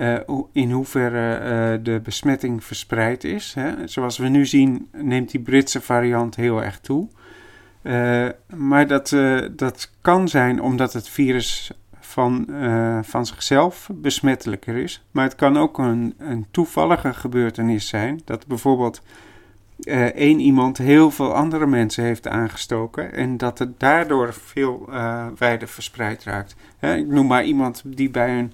uh, 0.00 0.38
in 0.52 0.70
hoeverre 0.70 1.38
uh, 1.38 1.84
de 1.84 2.00
besmetting 2.00 2.64
verspreid 2.64 3.24
is. 3.24 3.54
Hè. 3.54 3.86
Zoals 3.86 4.18
we 4.18 4.28
nu 4.28 4.46
zien, 4.46 4.88
neemt 4.92 5.30
die 5.30 5.40
Britse 5.40 5.80
variant 5.80 6.36
heel 6.36 6.62
erg 6.62 6.80
toe. 6.80 7.08
Uh, 7.82 8.28
maar 8.56 8.86
dat, 8.86 9.16
dat 9.52 9.90
kan 10.00 10.28
zijn 10.28 10.62
omdat 10.62 10.92
het 10.92 11.08
virus 11.08 11.70
van, 12.00 12.46
van 13.02 13.26
zichzelf 13.26 13.88
besmettelijker 13.92 14.76
is. 14.76 15.04
Maar 15.10 15.24
het 15.24 15.34
kan 15.34 15.56
ook 15.56 15.78
een, 15.78 16.14
een 16.18 16.46
toevallige 16.50 17.14
gebeurtenis 17.14 17.88
zijn. 17.88 18.20
Dat 18.24 18.46
bijvoorbeeld 18.46 19.02
één 20.14 20.40
iemand 20.40 20.78
heel 20.78 21.10
veel 21.10 21.34
andere 21.34 21.66
mensen 21.66 22.04
heeft 22.04 22.28
aangestoken. 22.28 23.12
En 23.12 23.36
dat 23.36 23.58
het 23.58 23.80
daardoor 23.80 24.34
veel 24.34 24.88
wijder 25.38 25.68
verspreid 25.68 26.24
raakt. 26.24 26.56
Ik 26.80 27.06
noem 27.06 27.26
maar 27.26 27.44
iemand 27.44 27.82
die 27.84 28.10
bij 28.10 28.38
een 28.38 28.52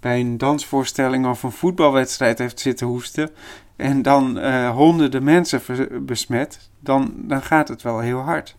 bij 0.00 0.20
een 0.20 0.38
dansvoorstelling 0.38 1.26
of 1.26 1.42
een 1.42 1.52
voetbalwedstrijd 1.52 2.38
heeft 2.38 2.60
zitten 2.60 2.86
hoesten 2.86 3.30
en 3.76 4.02
dan 4.02 4.38
uh, 4.38 4.70
honderden 4.70 5.24
mensen 5.24 5.60
besmet, 6.06 6.70
dan, 6.80 7.14
dan 7.16 7.42
gaat 7.42 7.68
het 7.68 7.82
wel 7.82 7.98
heel 7.98 8.20
hard. 8.20 8.56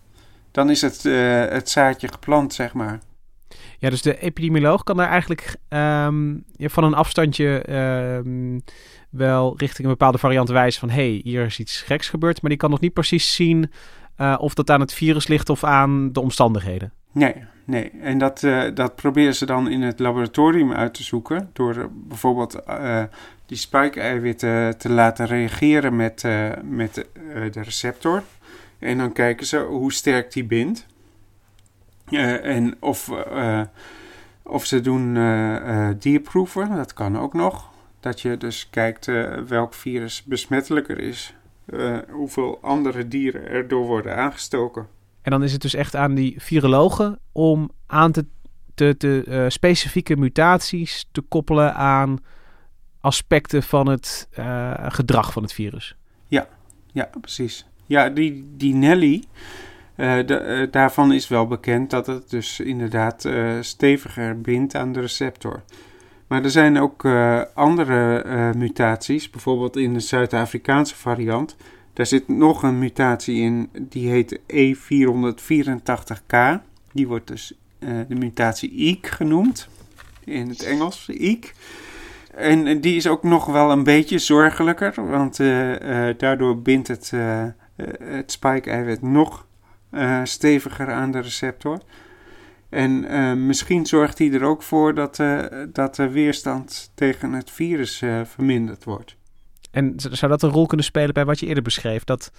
Dan 0.52 0.70
is 0.70 0.82
het, 0.82 1.06
uh, 1.06 1.46
het 1.46 1.70
zaadje 1.70 2.08
geplant, 2.08 2.54
zeg 2.54 2.74
maar. 2.74 3.00
Ja, 3.80 3.90
dus 3.90 4.02
de 4.02 4.20
epidemioloog 4.20 4.84
kan 4.84 4.98
daar 4.98 5.10
eigenlijk 5.10 5.56
um, 5.70 6.44
van 6.58 6.84
een 6.84 6.94
afstandje 6.94 7.74
um, 8.26 8.62
wel 9.10 9.54
richting 9.58 9.84
een 9.84 9.94
bepaalde 9.94 10.18
variant 10.18 10.50
wijzen 10.50 10.80
van... 10.80 10.90
hé, 10.90 11.10
hey, 11.10 11.22
hier 11.24 11.46
is 11.46 11.60
iets 11.60 11.82
geks 11.82 12.10
gebeurd, 12.10 12.42
maar 12.42 12.50
die 12.50 12.60
kan 12.60 12.70
nog 12.70 12.80
niet 12.80 12.94
precies 12.94 13.36
zien 13.36 13.72
uh, 14.18 14.36
of 14.40 14.54
dat 14.54 14.70
aan 14.70 14.80
het 14.80 14.94
virus 14.94 15.28
ligt 15.28 15.50
of 15.50 15.64
aan 15.64 16.12
de 16.12 16.20
omstandigheden. 16.20 16.94
Nee, 17.12 17.36
nee. 17.70 17.92
En 18.02 18.18
dat, 18.18 18.44
uh, 18.44 18.64
dat 18.74 18.96
proberen 18.96 19.36
ze 19.36 19.46
dan 19.46 19.70
in 19.70 19.82
het 19.82 20.00
laboratorium 20.00 20.74
uit 20.74 20.94
te 20.94 21.04
zoeken. 21.04 21.50
Door 21.54 21.76
uh, 21.76 21.86
bijvoorbeeld 21.92 22.60
uh, 22.70 23.04
die 23.46 23.58
spike-eiwitten 23.58 24.78
te 24.78 24.90
laten 24.90 25.26
reageren 25.26 25.96
met, 25.96 26.24
met 26.64 27.06
de 27.52 27.62
receptor. 27.62 28.24
En 28.80 28.98
dan 28.98 29.14
kijken 29.14 29.46
ze 29.46 29.58
hoe 29.58 29.94
sterk 29.94 30.34
die 30.34 30.44
bindt. 30.44 30.86
en 32.42 32.76
of, 32.80 33.12
of 34.44 34.66
ze 34.66 34.82
doen 34.82 35.14
dierproeven, 36.00 36.76
dat 36.76 36.94
kan 36.94 37.20
ook 37.20 37.34
nog. 37.34 37.70
Dat 38.00 38.22
je 38.22 38.38
dus 38.38 38.70
kijkt 38.70 39.06
welk 39.48 39.74
virus 39.74 40.24
besmettelijker 40.24 41.00
is. 41.00 41.36
hoeveel 42.10 42.60
andere 42.62 43.08
dieren 43.08 43.48
erdoor 43.48 43.86
worden 43.86 44.16
aangestoken. 44.16 44.88
En 45.30 45.36
dan 45.36 45.44
is 45.44 45.52
het 45.52 45.62
dus 45.62 45.74
echt 45.74 45.96
aan 45.96 46.16
die 46.16 46.36
virologen 46.38 47.20
om 47.32 47.72
aan 47.88 48.12
te, 48.12 48.26
te, 48.76 48.96
te 48.98 49.46
specifieke 49.48 50.18
mutaties 50.18 51.08
te 51.12 51.22
koppelen 51.22 51.76
aan 51.76 52.18
aspecten 53.00 53.64
van 53.64 53.88
het 53.88 54.28
gedrag 54.88 55.34
van 55.34 55.44
het 55.44 55.54
virus. 55.54 55.96
Ja, 56.28 56.48
ja 56.92 57.10
precies. 57.22 57.66
Ja, 57.86 58.10
die, 58.10 58.54
die 58.58 58.74
Nelly, 58.74 59.24
de, 59.96 60.68
daarvan 60.72 61.14
is 61.14 61.28
wel 61.28 61.48
bekend 61.48 61.90
dat 61.90 62.08
het 62.08 62.30
dus 62.30 62.60
inderdaad 62.60 63.30
steviger 63.62 64.42
bindt 64.42 64.76
aan 64.76 64.94
de 64.94 65.00
receptor. 65.00 65.64
Maar 66.28 66.44
er 66.44 66.52
zijn 66.52 66.80
ook 66.80 67.06
andere 67.54 68.54
mutaties, 68.58 69.30
bijvoorbeeld 69.30 69.78
in 69.78 69.94
de 69.94 70.00
Zuid-Afrikaanse 70.00 70.96
variant. 70.96 71.56
Daar 72.00 72.08
zit 72.08 72.28
nog 72.28 72.64
een 72.64 72.80
mutatie 72.80 73.42
in, 73.42 73.70
die 73.80 74.10
heet 74.10 74.40
E484K. 74.54 76.38
Die 76.92 77.08
wordt 77.08 77.28
dus 77.28 77.54
uh, 77.80 78.00
de 78.08 78.16
mutatie 78.16 78.72
EEK 78.78 79.08
genoemd, 79.08 79.68
in 80.24 80.50
het 80.50 80.64
Engels, 80.64 81.08
EEK. 81.08 81.54
En 82.36 82.82
die 82.82 82.96
is 82.96 83.08
ook 83.08 83.24
nog 83.24 83.46
wel 83.46 83.72
een 83.72 83.84
beetje 83.84 84.18
zorgelijker, 84.20 85.10
want 85.10 85.38
daardoor 86.18 86.62
bindt 86.62 86.88
het, 86.88 87.12
het 88.04 88.32
spike-eiwit 88.32 89.02
nog 89.02 89.48
steviger 90.24 90.92
aan 90.92 91.12
de 91.12 91.20
receptor. 91.20 91.82
En 92.70 93.06
misschien 93.46 93.86
zorgt 93.86 94.18
hij 94.18 94.32
er 94.32 94.44
ook 94.44 94.64
voor 94.64 94.96
dat, 94.96 95.16
dat 95.74 95.96
de 95.96 96.10
weerstand 96.10 96.92
tegen 96.96 97.34
het 97.34 97.52
virus 97.52 98.04
verminderd 98.24 98.84
wordt. 98.84 99.18
En 99.72 99.94
zou 99.96 100.32
dat 100.32 100.44
een 100.44 100.50
rol 100.50 100.66
kunnen 100.66 100.86
spelen 100.86 101.14
bij 101.14 101.26
wat 101.26 101.40
je 101.40 101.46
eerder 101.46 101.64
beschreef? 101.64 102.04
Dat 102.04 102.32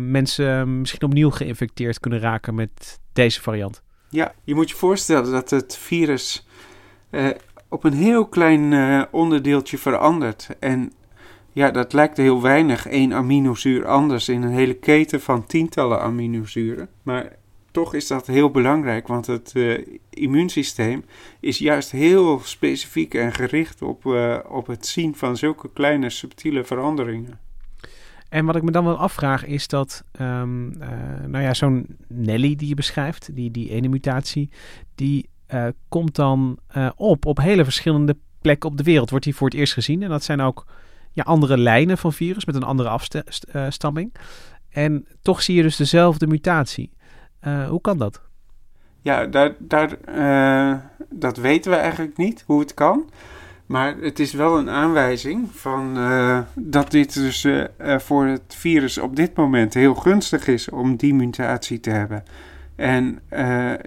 mensen 0.00 0.80
misschien 0.80 1.02
opnieuw 1.02 1.30
geïnfecteerd 1.30 2.00
kunnen 2.00 2.20
raken 2.20 2.54
met 2.54 3.00
deze 3.12 3.42
variant? 3.42 3.82
Ja, 4.10 4.34
je 4.44 4.54
moet 4.54 4.70
je 4.70 4.76
voorstellen 4.76 5.32
dat 5.32 5.50
het 5.50 5.76
virus 5.76 6.46
op 7.68 7.84
een 7.84 7.92
heel 7.92 8.26
klein 8.26 9.06
onderdeeltje 9.10 9.78
verandert. 9.78 10.48
En 10.60 10.92
ja, 11.52 11.70
dat 11.70 11.92
lijkt 11.92 12.16
heel 12.16 12.42
weinig, 12.42 12.86
één 12.86 13.12
aminozuur 13.12 13.86
anders 13.86 14.28
in 14.28 14.42
een 14.42 14.52
hele 14.52 14.74
keten 14.74 15.20
van 15.20 15.46
tientallen 15.46 16.00
aminozuren. 16.00 16.88
Maar 17.02 17.32
toch 17.76 17.94
is 17.94 18.06
dat 18.06 18.26
heel 18.26 18.50
belangrijk, 18.50 19.06
want 19.06 19.26
het 19.26 19.52
uh, 19.54 19.86
immuunsysteem 20.10 21.04
is 21.40 21.58
juist 21.58 21.90
heel 21.90 22.40
specifiek 22.44 23.14
en 23.14 23.32
gericht 23.32 23.82
op, 23.82 24.04
uh, 24.04 24.38
op 24.48 24.66
het 24.66 24.86
zien 24.86 25.14
van 25.14 25.36
zulke 25.36 25.70
kleine 25.72 26.10
subtiele 26.10 26.64
veranderingen. 26.64 27.38
En 28.28 28.44
wat 28.44 28.56
ik 28.56 28.62
me 28.62 28.70
dan 28.70 28.84
wel 28.84 28.96
afvraag 28.96 29.44
is 29.44 29.68
dat, 29.68 30.04
um, 30.20 30.72
uh, 30.72 30.88
nou 31.26 31.44
ja, 31.44 31.54
zo'n 31.54 31.86
Nelly 32.08 32.56
die 32.56 32.68
je 32.68 32.74
beschrijft, 32.74 33.34
die, 33.34 33.50
die 33.50 33.70
ene 33.70 33.88
mutatie, 33.88 34.50
die 34.94 35.28
komt 35.88 36.14
dan 36.14 36.58
op 36.96 37.26
op 37.26 37.38
hele 37.38 37.64
verschillende 37.64 38.16
plekken 38.40 38.70
op 38.70 38.76
de 38.76 38.82
wereld. 38.82 39.10
Wordt 39.10 39.24
die 39.24 39.34
voor 39.34 39.48
het 39.48 39.56
eerst 39.58 39.72
gezien 39.72 40.02
en 40.02 40.08
dat 40.08 40.24
zijn 40.24 40.40
ook 40.40 40.66
ja, 41.12 41.22
andere 41.22 41.58
lijnen 41.58 41.98
van 41.98 42.12
virus 42.12 42.44
met 42.44 42.54
een 42.54 42.62
andere 42.62 42.88
afstamming. 42.88 44.14
En 44.68 45.06
toch 45.22 45.42
zie 45.42 45.56
je 45.56 45.62
dus 45.62 45.76
dezelfde 45.76 46.26
mutatie. 46.26 46.90
Uh, 47.46 47.68
hoe 47.68 47.80
kan 47.80 47.98
dat? 47.98 48.20
Ja, 49.00 49.26
daar, 49.26 49.54
daar, 49.58 49.96
uh, 50.08 50.78
dat 51.10 51.36
weten 51.36 51.70
we 51.70 51.76
eigenlijk 51.76 52.16
niet 52.16 52.44
hoe 52.46 52.60
het 52.60 52.74
kan. 52.74 53.10
Maar 53.66 53.96
het 53.96 54.18
is 54.18 54.32
wel 54.32 54.58
een 54.58 54.70
aanwijzing 54.70 55.48
van 55.52 55.98
uh, 55.98 56.38
dat 56.54 56.90
dit 56.90 57.14
dus 57.14 57.46
voor 57.78 58.26
het 58.26 58.54
virus 58.58 58.98
op 58.98 59.16
dit 59.16 59.36
moment 59.36 59.74
heel 59.74 59.94
gunstig 59.94 60.46
is 60.46 60.70
om 60.70 60.96
die 60.96 61.14
mutatie 61.14 61.80
te 61.80 61.90
hebben. 61.90 62.24
En 62.76 63.20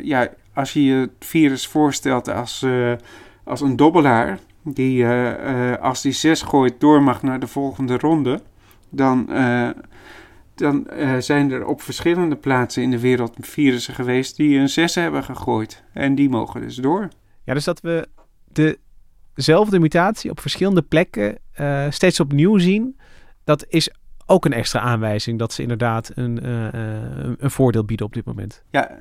ja, 0.02 0.28
als 0.54 0.74
je 0.74 0.84
je 0.84 0.96
het 0.96 1.12
virus 1.20 1.68
voorstelt 1.68 2.30
als, 2.30 2.66
als 3.44 3.62
een 3.62 3.76
dobbelaar, 3.76 4.40
die 4.64 5.08
als 5.82 6.02
die 6.02 6.12
zes 6.12 6.42
gooit 6.42 6.80
door 6.80 7.04
mag 7.04 7.22
naar 7.22 7.40
de 7.40 7.48
volgende 7.48 7.98
ronde, 7.98 8.42
dan 8.90 9.30
dan 10.60 10.88
uh, 10.94 11.18
zijn 11.18 11.52
er 11.52 11.66
op 11.66 11.82
verschillende 11.82 12.36
plaatsen 12.36 12.84
in 12.84 12.92
de 12.92 13.00
wereld 13.00 13.36
virussen 13.40 13.94
geweest 13.94 14.36
die 14.36 14.60
een 14.60 14.70
6 14.70 14.96
hebben 14.96 15.24
gegooid. 15.24 15.84
En 15.94 16.16
die 16.16 16.30
mogen 16.30 16.62
dus 16.62 16.76
door. 16.76 17.08
Ja, 17.44 17.54
dus 17.54 17.64
dat 17.64 17.82
we 17.82 18.08
dezelfde 19.34 19.80
mutatie 19.80 20.32
op 20.32 20.40
verschillende 20.40 20.82
plekken 20.82 21.38
uh, 21.60 21.86
steeds 21.90 22.20
opnieuw 22.20 22.58
zien, 22.58 23.00
dat 23.44 23.66
is 23.68 23.90
ook 24.26 24.46
een 24.46 24.54
extra 24.54 24.80
aanwijzing 24.80 25.40
dat 25.40 25.54
ze 25.54 25.62
inderdaad 25.62 26.12
een, 26.16 26.40
uh, 26.46 26.68
een 27.38 27.52
voordeel 27.52 27.86
bieden 27.86 28.06
op 28.06 28.14
dit 28.14 28.26
moment. 28.26 28.64
Ja, 28.70 28.98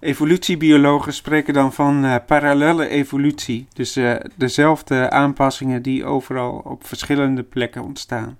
evolutiebiologen 0.00 1.12
spreken 1.12 1.54
dan 1.54 1.72
van 1.72 2.20
parallele 2.26 2.88
evolutie. 2.88 3.66
Dus 3.72 3.98
dezelfde 4.36 5.10
aanpassingen 5.10 5.82
die 5.82 6.04
overal 6.04 6.58
op 6.64 6.86
verschillende 6.86 7.42
plekken 7.42 7.82
ontstaan. 7.82 8.38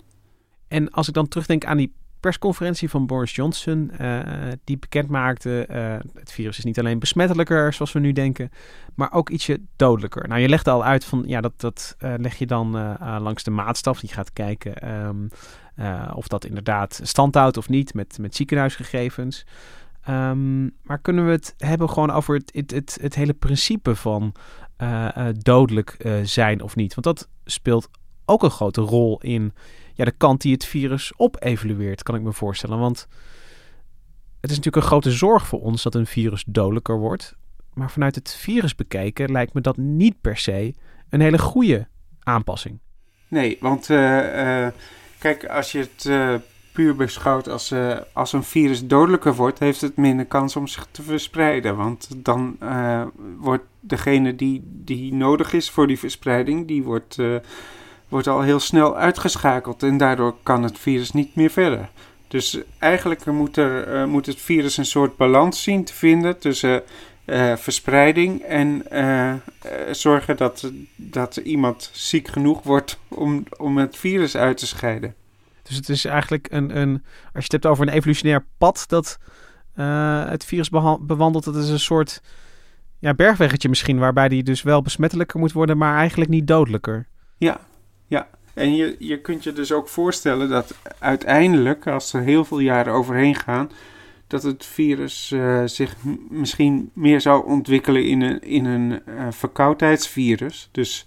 En 0.68 0.90
als 0.90 1.08
ik 1.08 1.14
dan 1.14 1.28
terugdenk 1.28 1.64
aan 1.64 1.76
die 1.76 1.92
persconferentie 2.20 2.90
van 2.90 3.06
Boris 3.06 3.34
Johnson, 3.34 3.90
uh, 4.00 4.20
die 4.64 4.78
bekend 4.78 5.08
maakte, 5.08 5.66
uh, 5.70 5.96
het 6.18 6.32
virus 6.32 6.58
is 6.58 6.64
niet 6.64 6.78
alleen 6.78 6.98
besmettelijker 6.98 7.72
zoals 7.72 7.92
we 7.92 7.98
nu 7.98 8.12
denken, 8.12 8.50
maar 8.94 9.12
ook 9.12 9.30
ietsje 9.30 9.60
dodelijker. 9.76 10.28
Nou, 10.28 10.40
je 10.40 10.48
legde 10.48 10.70
al 10.70 10.84
uit 10.84 11.04
van, 11.04 11.24
ja, 11.26 11.40
dat, 11.40 11.60
dat 11.60 11.96
uh, 11.98 12.14
leg 12.16 12.38
je 12.38 12.46
dan 12.46 12.70
langs 12.98 13.42
de 13.42 13.50
maatstaf. 13.50 14.00
Die 14.00 14.12
gaat 14.12 14.32
kijken 14.32 15.04
um, 15.06 15.28
of 16.14 16.28
dat 16.28 16.44
inderdaad 16.44 17.00
stand 17.02 17.34
houdt 17.34 17.56
of 17.56 17.68
niet 17.68 17.94
met, 17.94 18.18
met 18.20 18.36
ziekenhuisgegevens. 18.36 19.46
Um, 20.08 20.74
maar 20.82 20.98
kunnen 20.98 21.24
we 21.24 21.30
het 21.30 21.54
hebben 21.58 21.90
gewoon 21.90 22.10
over 22.10 22.34
het, 22.34 22.50
het, 22.54 22.70
het, 22.70 22.98
het 23.00 23.14
hele 23.14 23.34
principe 23.34 23.94
van 23.94 24.34
dodelijk 25.38 25.96
zijn 26.22 26.62
of 26.62 26.76
niet? 26.76 26.94
Want 26.94 27.06
dat 27.06 27.28
speelt 27.44 27.88
ook 28.24 28.42
een 28.42 28.50
grote 28.50 28.80
rol 28.80 29.20
in 29.20 29.52
ja, 29.98 30.04
de 30.04 30.14
kant 30.16 30.40
die 30.40 30.52
het 30.52 30.64
virus 30.64 31.12
op 31.16 31.36
evolueert, 31.38 32.02
kan 32.02 32.14
ik 32.14 32.22
me 32.22 32.32
voorstellen. 32.32 32.78
Want 32.78 33.08
het 34.40 34.50
is 34.50 34.56
natuurlijk 34.56 34.76
een 34.76 34.90
grote 34.90 35.10
zorg 35.10 35.46
voor 35.46 35.60
ons 35.60 35.82
dat 35.82 35.94
een 35.94 36.06
virus 36.06 36.44
dodelijker 36.46 36.98
wordt. 36.98 37.36
Maar 37.74 37.90
vanuit 37.90 38.14
het 38.14 38.34
virus 38.34 38.74
bekijken 38.74 39.32
lijkt 39.32 39.54
me 39.54 39.60
dat 39.60 39.76
niet 39.76 40.20
per 40.20 40.36
se 40.36 40.74
een 41.08 41.20
hele 41.20 41.38
goede 41.38 41.86
aanpassing. 42.22 42.78
Nee, 43.28 43.56
want 43.60 43.88
uh, 43.88 44.66
uh, 44.66 44.68
kijk, 45.18 45.46
als 45.46 45.72
je 45.72 45.78
het 45.78 46.04
uh, 46.04 46.34
puur 46.72 46.96
beschouwt 46.96 47.48
als, 47.48 47.74
als 48.12 48.32
een 48.32 48.44
virus 48.44 48.86
dodelijker 48.86 49.34
wordt, 49.34 49.58
heeft 49.58 49.80
het 49.80 49.96
minder 49.96 50.26
kans 50.26 50.56
om 50.56 50.66
zich 50.66 50.86
te 50.90 51.02
verspreiden. 51.02 51.76
Want 51.76 52.08
dan 52.16 52.58
wordt 53.38 53.64
degene 53.80 54.34
die, 54.34 54.62
die 54.64 55.14
nodig 55.14 55.52
is 55.52 55.70
voor 55.70 55.86
die 55.86 55.98
verspreiding, 55.98 56.66
die 56.66 56.82
wordt 56.82 57.18
wordt 58.08 58.26
al 58.26 58.40
heel 58.40 58.60
snel 58.60 58.96
uitgeschakeld 58.96 59.82
en 59.82 59.96
daardoor 59.96 60.34
kan 60.42 60.62
het 60.62 60.78
virus 60.78 61.12
niet 61.12 61.34
meer 61.34 61.50
verder. 61.50 61.88
Dus 62.28 62.58
eigenlijk 62.78 63.26
moet, 63.26 63.56
er, 63.56 63.94
uh, 63.94 64.04
moet 64.04 64.26
het 64.26 64.40
virus 64.40 64.76
een 64.76 64.86
soort 64.86 65.16
balans 65.16 65.62
zien 65.62 65.84
te 65.84 65.94
vinden 65.94 66.38
tussen 66.38 66.82
uh, 67.26 67.56
verspreiding 67.56 68.42
en 68.42 68.82
uh, 68.92 69.34
zorgen 69.90 70.36
dat, 70.36 70.72
dat 70.96 71.36
iemand 71.36 71.90
ziek 71.92 72.28
genoeg 72.28 72.62
wordt 72.62 72.98
om, 73.08 73.44
om 73.56 73.78
het 73.78 73.96
virus 73.96 74.36
uit 74.36 74.58
te 74.58 74.66
scheiden. 74.66 75.14
Dus 75.62 75.76
het 75.76 75.88
is 75.88 76.04
eigenlijk 76.04 76.46
een, 76.50 76.76
een 76.78 76.92
als 77.24 77.32
je 77.32 77.40
het 77.42 77.52
hebt 77.52 77.66
over 77.66 77.86
een 77.86 77.92
evolutionair 77.92 78.44
pad 78.58 78.84
dat 78.86 79.18
het 80.28 80.44
virus 80.44 80.70
bewandelt, 81.00 81.44
dat 81.44 81.56
is 81.56 81.68
een 81.68 81.80
soort 81.80 82.20
ja, 82.98 83.14
bergweggetje 83.14 83.68
misschien, 83.68 83.98
waarbij 83.98 84.28
die 84.28 84.42
dus 84.42 84.62
wel 84.62 84.82
besmettelijker 84.82 85.40
moet 85.40 85.52
worden, 85.52 85.78
maar 85.78 85.96
eigenlijk 85.96 86.30
niet 86.30 86.46
dodelijker. 86.46 87.06
Ja, 87.36 87.60
ja, 88.08 88.28
en 88.54 88.76
je, 88.76 88.96
je 88.98 89.20
kunt 89.20 89.44
je 89.44 89.52
dus 89.52 89.72
ook 89.72 89.88
voorstellen 89.88 90.48
dat 90.48 90.74
uiteindelijk, 90.98 91.86
als 91.86 92.12
er 92.12 92.20
heel 92.20 92.44
veel 92.44 92.58
jaren 92.58 92.92
overheen 92.92 93.34
gaan, 93.34 93.70
dat 94.26 94.42
het 94.42 94.64
virus 94.64 95.30
uh, 95.30 95.62
zich 95.64 95.96
misschien 96.28 96.90
meer 96.92 97.20
zou 97.20 97.46
ontwikkelen 97.46 98.04
in 98.04 98.20
een, 98.20 98.42
in 98.42 98.64
een 98.64 98.90
uh, 98.90 99.26
verkoudheidsvirus. 99.30 100.68
Dus 100.72 101.06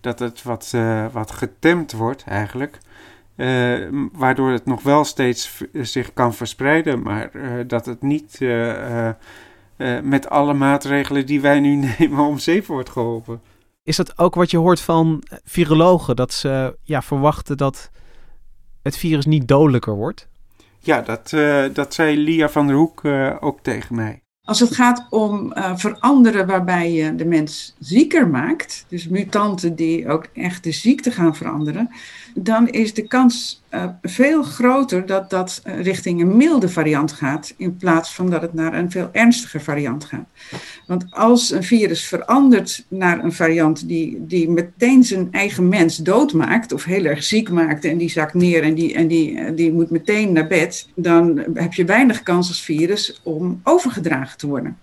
dat 0.00 0.18
het 0.18 0.42
wat, 0.42 0.72
uh, 0.74 1.06
wat 1.12 1.30
getemd 1.30 1.92
wordt 1.92 2.24
eigenlijk. 2.24 2.78
waardoor 4.12 4.50
het 4.50 4.66
nog 4.66 4.82
wel 4.82 5.04
steeds 5.04 5.64
zich 5.72 6.12
kan 6.12 6.34
verspreiden, 6.34 7.02
maar 7.02 7.30
dat 7.66 7.86
het 7.86 8.02
niet 8.02 8.38
met 10.02 10.28
alle 10.30 10.54
maatregelen 10.54 11.26
die 11.26 11.40
wij 11.40 11.60
nu 11.60 11.74
nemen 11.98 12.24
om 12.24 12.38
zeep 12.38 12.66
wordt 12.66 12.90
geholpen. 12.90 13.40
Is 13.88 13.96
dat 13.96 14.18
ook 14.18 14.34
wat 14.34 14.50
je 14.50 14.56
hoort 14.56 14.80
van 14.80 15.22
virologen? 15.44 16.16
Dat 16.16 16.32
ze 16.32 16.76
ja, 16.82 17.02
verwachten 17.02 17.56
dat 17.56 17.90
het 18.82 18.96
virus 18.96 19.26
niet 19.26 19.48
dodelijker 19.48 19.94
wordt? 19.94 20.28
Ja, 20.78 21.00
dat, 21.00 21.32
uh, 21.34 21.64
dat 21.72 21.94
zei 21.94 22.16
Lia 22.16 22.48
van 22.48 22.66
der 22.66 22.76
Hoek 22.76 23.02
uh, 23.02 23.36
ook 23.40 23.60
tegen 23.62 23.94
mij. 23.94 24.22
Als 24.44 24.60
het 24.60 24.74
gaat 24.74 25.06
om 25.10 25.52
uh, 25.56 25.76
veranderen 25.76 26.46
waarbij 26.46 26.92
je 26.92 27.14
de 27.14 27.24
mens 27.24 27.74
zieker 27.78 28.28
maakt, 28.28 28.84
dus 28.88 29.08
mutanten 29.08 29.74
die 29.74 30.08
ook 30.08 30.26
echt 30.34 30.64
de 30.64 30.72
ziekte 30.72 31.10
gaan 31.10 31.36
veranderen, 31.36 31.90
dan 32.34 32.68
is 32.68 32.94
de 32.94 33.06
kans 33.06 33.62
uh, 33.70 33.84
veel 34.02 34.42
groter 34.42 35.06
dat 35.06 35.30
dat 35.30 35.62
richting 35.64 36.20
een 36.20 36.36
milde 36.36 36.68
variant 36.68 37.12
gaat, 37.12 37.54
in 37.56 37.76
plaats 37.76 38.14
van 38.14 38.30
dat 38.30 38.42
het 38.42 38.54
naar 38.54 38.74
een 38.74 38.90
veel 38.90 39.08
ernstiger 39.12 39.60
variant 39.60 40.04
gaat. 40.04 40.26
Want 40.86 41.06
als 41.10 41.50
een 41.50 41.62
virus 41.62 42.04
verandert 42.04 42.84
naar 42.88 43.24
een 43.24 43.32
variant 43.32 43.88
die, 43.88 44.26
die 44.26 44.50
meteen 44.50 45.04
zijn 45.04 45.28
eigen 45.32 45.68
mens 45.68 45.96
doodmaakt, 45.96 46.72
of 46.72 46.84
heel 46.84 47.04
erg 47.04 47.22
ziek 47.22 47.50
maakt 47.50 47.84
en 47.84 47.98
die 47.98 48.10
zakt 48.10 48.34
neer 48.34 48.62
en 48.62 48.74
die, 48.74 48.94
en 48.94 49.08
die, 49.08 49.54
die 49.54 49.72
moet 49.72 49.90
meteen 49.90 50.32
naar 50.32 50.46
bed, 50.46 50.88
dan 50.94 51.44
heb 51.54 51.72
je 51.72 51.84
weinig 51.84 52.22
kans 52.22 52.48
als 52.48 52.62
virus 52.62 53.20
om 53.22 53.60
overgedragen 53.64 54.38
te 54.38 54.46
worden. 54.46 54.78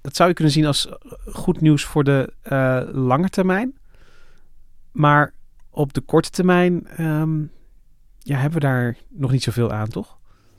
Dat 0.00 0.16
zou 0.16 0.28
je 0.28 0.34
kunnen 0.34 0.52
zien 0.52 0.66
als 0.66 0.88
goed 1.26 1.60
nieuws 1.60 1.84
voor 1.84 2.04
de 2.04 2.32
uh, 2.52 2.80
lange 2.92 3.28
termijn. 3.28 3.74
Maar 4.92 5.32
op 5.70 5.92
de 5.92 6.00
korte 6.00 6.30
termijn 6.30 6.86
um, 7.00 7.50
ja, 8.26 8.36
hebben 8.36 8.60
we 8.60 8.66
daar 8.66 8.96
nog 9.08 9.30
niet 9.30 9.42
zoveel 9.42 9.72
aan, 9.72 9.88
toch? 9.88 10.18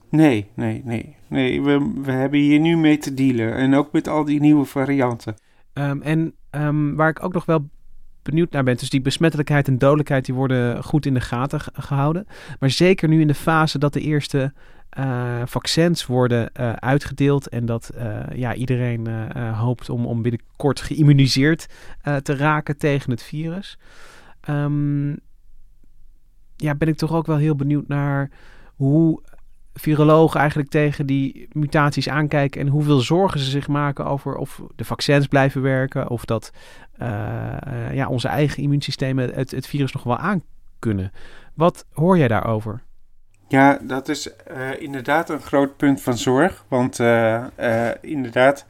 Nee, 0.10 0.52
nee, 0.56 0.82
nee. 0.86 1.16
nee 1.28 1.62
we, 1.62 1.92
we 2.04 2.12
hebben 2.12 2.40
hier 2.40 2.60
nu 2.60 2.78
mee 2.78 2.98
te 2.98 3.14
dealen. 3.14 3.56
En 3.56 3.76
ook 3.76 3.92
met 3.92 4.08
al 4.08 4.26
die 4.26 4.40
nieuwe 4.40 4.66
varianten. 4.66 5.36
Um, 5.74 6.02
en 6.02 6.34
um, 6.52 6.96
waar 6.96 7.10
ik 7.10 7.24
ook 7.24 7.34
nog 7.34 7.46
wel 7.46 7.70
benieuwd 8.24 8.52
naar 8.52 8.64
ben. 8.64 8.78
Dus 8.78 8.90
die 8.90 9.02
besmettelijkheid 9.02 9.68
en 9.68 9.78
dodelijkheid 9.78 10.26
die 10.26 10.36
worden 10.36 10.84
goed 10.84 11.06
in 11.06 11.14
de 11.14 11.22
gaten 11.22 11.60
gehouden. 11.74 12.28
Maar 12.60 12.70
zeker 12.70 13.08
nu 13.08 13.22
in 13.22 13.28
de 13.28 13.34
fase 13.34 13.80
dat 13.80 13.94
de 13.94 14.02
eerste 14.02 14.54
uh, 15.00 15.42
vaccins 15.46 16.06
worden 16.06 16.50
uh, 16.60 16.74
uitgedeeld. 16.74 17.50
En 17.50 17.66
dat 17.66 17.92
uh, 17.96 18.20
ja, 18.34 18.54
iedereen 18.54 19.08
hoopt 19.38 19.90
om, 19.90 20.06
om 20.06 20.22
binnenkort 20.22 20.82
geïmmuniseerd 20.82 21.68
te 22.22 22.36
raken 22.36 22.78
tegen 22.78 23.12
het 23.12 23.24
virus. 23.24 23.78
Um, 24.50 25.20
ja, 26.58 26.76
ben 26.76 26.88
ik 26.88 26.98
toch 26.98 27.14
ook 27.14 27.26
wel 27.26 27.38
heel 27.38 27.56
benieuwd 27.56 27.88
naar 27.88 28.30
hoe 28.76 29.22
virologen 29.74 30.40
eigenlijk 30.40 30.70
tegen 30.70 31.06
die 31.06 31.48
mutaties 31.52 32.10
aankijken 32.10 32.62
en 32.62 32.68
hoeveel 32.68 33.00
zorgen 33.00 33.40
ze 33.40 33.50
zich 33.50 33.68
maken 33.68 34.06
over 34.06 34.36
of 34.36 34.62
de 34.76 34.86
vaccins 34.86 35.28
blijven 35.28 35.62
werken 35.62 36.10
of 36.10 36.26
dat 36.26 36.52
uh, 37.02 37.94
ja, 37.94 38.08
onze 38.08 38.28
eigen 38.28 38.64
immuunsystemen 38.64 39.34
het, 39.34 39.52
het 39.52 39.68
virus 39.68 39.92
nog 39.92 40.04
wel 40.04 40.18
aan 40.18 40.42
kunnen. 40.80 41.12
Wat 41.54 41.86
hoor 41.94 42.18
jij 42.18 42.28
daarover? 42.28 42.82
Ja, 43.48 43.80
dat 43.82 44.10
is 44.10 44.30
uh, 44.52 44.82
inderdaad 44.82 45.30
een 45.30 45.42
groot 45.42 45.78
punt 45.78 46.02
van 46.02 46.18
zorg. 46.18 46.66
Want 46.68 47.00
inderdaad, 48.02 48.66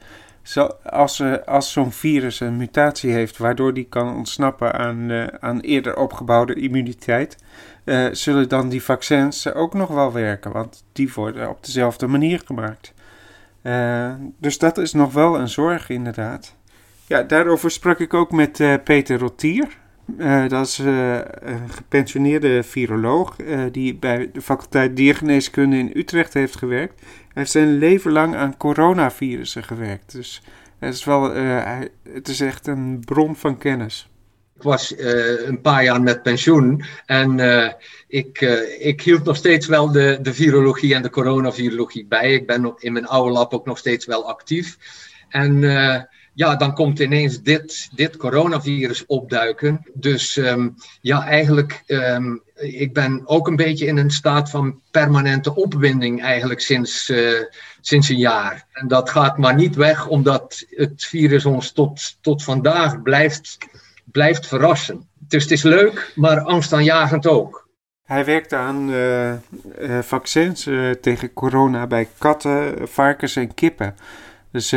zo, 0.48 0.70
als, 0.84 1.22
als 1.46 1.72
zo'n 1.72 1.92
virus 1.92 2.40
een 2.40 2.56
mutatie 2.56 3.12
heeft 3.12 3.36
waardoor 3.36 3.74
die 3.74 3.86
kan 3.88 4.16
ontsnappen 4.16 4.72
aan, 4.72 5.30
aan 5.40 5.60
eerder 5.60 5.96
opgebouwde 5.96 6.54
immuniteit, 6.54 7.36
uh, 7.84 8.08
zullen 8.12 8.48
dan 8.48 8.68
die 8.68 8.82
vaccins 8.82 9.52
ook 9.52 9.74
nog 9.74 9.88
wel 9.88 10.12
werken, 10.12 10.52
want 10.52 10.84
die 10.92 11.12
worden 11.14 11.48
op 11.48 11.64
dezelfde 11.64 12.06
manier 12.06 12.42
gemaakt. 12.44 12.94
Dus 14.38 14.58
dat 14.58 14.78
is 14.78 14.92
nog 14.92 15.12
wel 15.12 15.38
een 15.38 15.48
zorg, 15.48 15.88
inderdaad. 15.88 16.54
Ja, 17.06 17.22
daarover 17.22 17.70
sprak 17.70 17.98
ik 17.98 18.14
ook 18.14 18.30
met 18.30 18.82
Peter 18.84 19.18
Rotier. 19.18 19.78
Dat 20.48 20.66
is 20.66 20.78
een 20.78 21.70
gepensioneerde 21.70 22.62
viroloog 22.62 23.36
die 23.72 23.94
bij 23.94 24.30
de 24.32 24.40
faculteit 24.40 24.96
diergeneeskunde 24.96 25.76
in 25.76 25.90
Utrecht 25.94 26.34
heeft 26.34 26.56
gewerkt. 26.56 27.00
Hij 27.00 27.32
heeft 27.32 27.50
zijn 27.50 27.78
leven 27.78 28.12
lang 28.12 28.34
aan 28.34 28.56
coronavirussen 28.56 29.64
gewerkt. 29.64 30.12
Dus 30.12 30.42
het 30.78 30.94
is, 30.94 31.04
wel, 31.04 31.32
het 32.12 32.28
is 32.28 32.40
echt 32.40 32.66
een 32.66 33.02
bron 33.04 33.36
van 33.36 33.58
kennis. 33.58 34.08
Ik 34.56 34.62
was 34.62 34.94
een 35.44 35.60
paar 35.60 35.84
jaar 35.84 36.02
met 36.02 36.22
pensioen 36.22 36.84
en 37.06 37.40
ik, 38.08 38.40
ik 38.78 39.00
hield 39.00 39.24
nog 39.24 39.36
steeds 39.36 39.66
wel 39.66 39.92
de, 39.92 40.18
de 40.22 40.34
virologie 40.34 40.94
en 40.94 41.02
de 41.02 41.10
coronavirologie 41.10 42.06
bij. 42.06 42.32
Ik 42.32 42.46
ben 42.46 42.74
in 42.78 42.92
mijn 42.92 43.06
oude 43.06 43.32
lab 43.32 43.54
ook 43.54 43.66
nog 43.66 43.78
steeds 43.78 44.06
wel 44.06 44.28
actief. 44.28 44.78
En 45.28 45.60
ja, 46.38 46.56
dan 46.56 46.74
komt 46.74 46.98
ineens 46.98 47.42
dit, 47.42 47.88
dit 47.94 48.16
coronavirus 48.16 49.06
opduiken. 49.06 49.86
Dus 49.94 50.36
um, 50.36 50.74
ja, 51.00 51.26
eigenlijk, 51.26 51.82
um, 51.86 52.42
ik 52.54 52.92
ben 52.92 53.22
ook 53.24 53.46
een 53.46 53.56
beetje 53.56 53.86
in 53.86 53.96
een 53.96 54.10
staat 54.10 54.50
van 54.50 54.80
permanente 54.90 55.54
opwinding 55.54 56.22
eigenlijk 56.22 56.60
sinds, 56.60 57.12
sinds 57.80 58.08
een 58.08 58.16
jaar. 58.18 58.66
En 58.72 58.88
dat 58.88 59.10
gaat 59.10 59.38
maar 59.38 59.54
niet 59.54 59.76
weg, 59.76 60.06
omdat 60.06 60.64
het 60.68 61.04
virus 61.04 61.44
ons 61.44 61.72
tot, 61.72 62.18
tot 62.20 62.44
vandaag 62.44 63.02
blijft 63.02 63.58
blijft 64.04 64.46
verrassen. 64.46 65.08
Dus 65.18 65.42
het 65.42 65.52
is 65.52 65.62
leuk, 65.62 66.12
maar 66.14 66.40
angstaanjagend 66.40 67.26
ook. 67.26 67.68
Hij 68.04 68.24
werkte 68.24 68.56
aan 68.56 68.90
uh, 68.90 69.30
uh, 69.30 69.38
vaccins 70.00 70.68
tegen 71.00 71.32
corona 71.32 71.86
bij 71.86 72.08
katten, 72.18 72.88
varkens 72.88 73.36
en 73.36 73.54
kippen. 73.54 73.94
Dus 74.52 74.72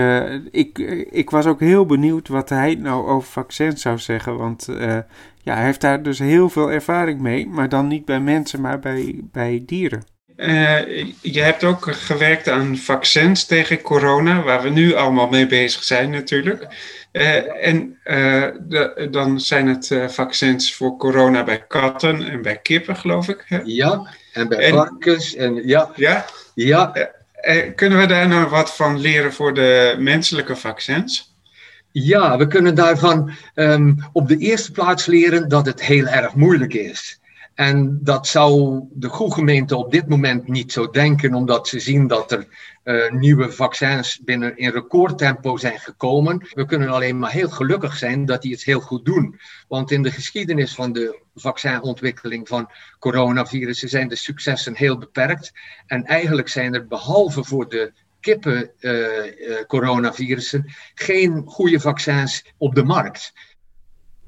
ik, 0.51 0.77
ik 1.11 1.29
was 1.29 1.45
ook 1.45 1.59
heel 1.59 1.85
benieuwd 1.85 2.27
wat 2.27 2.49
hij 2.49 2.75
nou 2.75 3.07
over 3.07 3.29
vaccins 3.31 3.81
zou 3.81 3.97
zeggen. 3.97 4.37
Want 4.37 4.67
ja, 5.43 5.55
hij 5.55 5.65
heeft 5.65 5.81
daar 5.81 6.03
dus 6.03 6.19
heel 6.19 6.49
veel 6.49 6.71
ervaring 6.71 7.19
mee. 7.19 7.47
Maar 7.47 7.69
dan 7.69 7.87
niet 7.87 8.05
bij 8.05 8.19
mensen, 8.19 8.61
maar 8.61 8.79
bij, 8.79 9.19
bij 9.31 9.63
dieren. 9.65 10.03
je 11.21 11.41
hebt 11.41 11.63
ook 11.63 11.91
gewerkt 11.91 12.49
aan 12.49 12.77
vaccins 12.77 13.45
tegen 13.45 13.81
corona, 13.81 14.43
waar 14.43 14.61
we 14.61 14.69
nu 14.69 14.93
allemaal 14.93 15.29
mee 15.29 15.47
bezig 15.47 15.83
zijn 15.83 16.09
natuurlijk. 16.09 16.67
Uh, 17.11 17.65
en 17.67 17.99
uh, 18.03 18.47
de, 18.61 19.07
dan 19.11 19.39
zijn 19.39 19.67
het 19.67 19.89
uh, 19.89 20.07
vaccins 20.07 20.75
voor 20.75 20.97
corona 20.97 21.43
bij 21.43 21.63
katten 21.67 22.29
en 22.29 22.41
bij 22.41 22.57
kippen, 22.57 22.95
geloof 22.95 23.27
ik. 23.27 23.43
Hè? 23.47 23.59
Ja, 23.63 24.13
en 24.33 24.47
bij 24.47 24.57
en, 24.57 24.73
varkens. 24.73 25.35
En, 25.35 25.67
ja. 25.67 25.91
Ja? 25.95 26.25
ja. 26.53 27.11
Kunnen 27.75 27.99
we 27.99 28.05
daar 28.05 28.27
nou 28.27 28.49
wat 28.49 28.75
van 28.75 28.99
leren 28.99 29.33
voor 29.33 29.53
de 29.53 29.95
menselijke 29.99 30.55
vaccins? 30.55 31.35
Ja, 31.91 32.37
we 32.37 32.47
kunnen 32.47 32.75
daarvan 32.75 33.31
um, 33.55 34.09
op 34.13 34.27
de 34.27 34.37
eerste 34.37 34.71
plaats 34.71 35.05
leren 35.05 35.49
dat 35.49 35.65
het 35.65 35.81
heel 35.81 36.05
erg 36.05 36.35
moeilijk 36.35 36.73
is. 36.73 37.19
En 37.53 37.99
dat 38.01 38.27
zou 38.27 38.79
de 38.91 39.07
goede 39.07 39.33
gemeente 39.33 39.75
op 39.75 39.91
dit 39.91 40.07
moment 40.07 40.47
niet 40.47 40.71
zo 40.71 40.89
denken, 40.89 41.33
omdat 41.33 41.67
ze 41.67 41.79
zien 41.79 42.07
dat 42.07 42.31
er 42.31 42.47
uh, 42.83 43.11
nieuwe 43.11 43.51
vaccins 43.51 44.21
binnen 44.23 44.57
in 44.57 44.71
recordtempo 44.71 45.57
zijn 45.57 45.79
gekomen. 45.79 46.47
We 46.53 46.65
kunnen 46.65 46.89
alleen 46.89 47.19
maar 47.19 47.31
heel 47.31 47.49
gelukkig 47.49 47.97
zijn 47.97 48.25
dat 48.25 48.41
die 48.41 48.51
het 48.51 48.63
heel 48.63 48.79
goed 48.79 49.05
doen. 49.05 49.39
Want 49.67 49.91
in 49.91 50.03
de 50.03 50.11
geschiedenis 50.11 50.75
van 50.75 50.93
de 50.93 51.19
vaccinontwikkeling 51.35 52.47
van 52.47 52.71
coronavirussen 52.99 53.89
zijn 53.89 54.07
de 54.07 54.15
successen 54.15 54.75
heel 54.75 54.97
beperkt. 54.97 55.51
En 55.85 56.05
eigenlijk 56.05 56.49
zijn 56.49 56.73
er 56.73 56.87
behalve 56.87 57.43
voor 57.43 57.69
de 57.69 57.93
kippen 58.19 58.71
uh, 58.79 58.91
uh, 58.91 59.65
coronavirussen 59.67 60.73
geen 60.93 61.43
goede 61.45 61.79
vaccins 61.79 62.53
op 62.57 62.75
de 62.75 62.83
markt. 62.83 63.33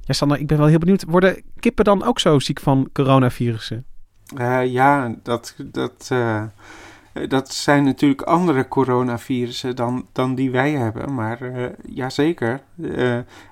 Ja, 0.05 0.13
Sander, 0.13 0.39
ik 0.39 0.47
ben 0.47 0.57
wel 0.57 0.67
heel 0.67 0.77
benieuwd. 0.77 1.03
Worden 1.07 1.43
kippen 1.59 1.85
dan 1.85 2.03
ook 2.03 2.19
zo 2.19 2.39
ziek 2.39 2.59
van 2.59 2.89
coronavirussen? 2.93 3.85
Uh, 4.37 4.65
ja, 4.65 5.15
dat, 5.23 5.55
dat, 5.57 6.09
uh, 6.11 6.43
dat 7.27 7.53
zijn 7.53 7.83
natuurlijk 7.83 8.21
andere 8.21 8.67
coronavirussen 8.67 9.75
dan, 9.75 10.07
dan 10.11 10.35
die 10.35 10.51
wij 10.51 10.71
hebben. 10.71 11.13
Maar 11.13 11.41
uh, 11.41 11.65
ja, 11.85 12.09
zeker. 12.09 12.61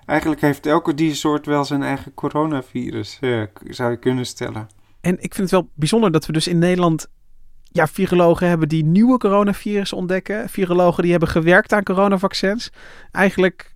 eigenlijk 0.06 0.42
heeft 0.42 0.66
elke 0.66 0.94
diersoort 0.94 1.46
wel 1.46 1.66
zijn 1.66 1.84
eigen 1.84 2.14
coronavirus, 2.14 3.20
zou 3.64 3.92
je 3.92 3.98
kunnen 3.98 4.26
stellen. 4.26 4.70
En 5.02 5.14
ik 5.14 5.34
vind 5.34 5.52
het 5.52 5.52
wel 5.52 5.70
bijzonder 5.74 6.12
dat 6.12 6.26
we 6.26 6.34
dus 6.34 6.48
in 6.48 6.60
Nederland 6.60 7.08
ja, 7.72 7.88
virologen 7.88 8.48
hebben 8.48 8.70
die 8.70 8.86
nieuwe 8.86 9.18
coronavirus 9.18 9.94
ontdekken. 9.94 10.50
Virologen 10.50 11.02
die 11.02 11.12
hebben 11.12 11.30
gewerkt 11.30 11.74
aan 11.74 11.84
coronavaccins. 11.84 12.72
Eigenlijk 13.12 13.71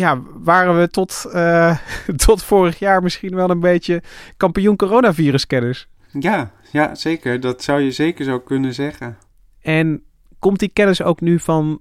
ja, 0.00 0.22
waren 0.34 0.80
we 0.80 0.88
tot, 0.88 1.24
uh, 1.34 1.76
tot 2.26 2.42
vorig 2.42 2.78
jaar 2.78 3.02
misschien 3.02 3.34
wel 3.34 3.50
een 3.50 3.60
beetje 3.60 4.02
kampioen 4.36 4.76
coronaviruskennis. 4.76 5.88
Ja, 6.18 6.52
ja, 6.72 6.94
zeker. 6.94 7.40
Dat 7.40 7.62
zou 7.62 7.80
je 7.80 7.90
zeker 7.90 8.24
zo 8.24 8.40
kunnen 8.40 8.74
zeggen. 8.74 9.18
En 9.60 10.02
komt 10.38 10.58
die 10.58 10.68
kennis 10.68 11.02
ook 11.02 11.20
nu 11.20 11.38
van 11.38 11.80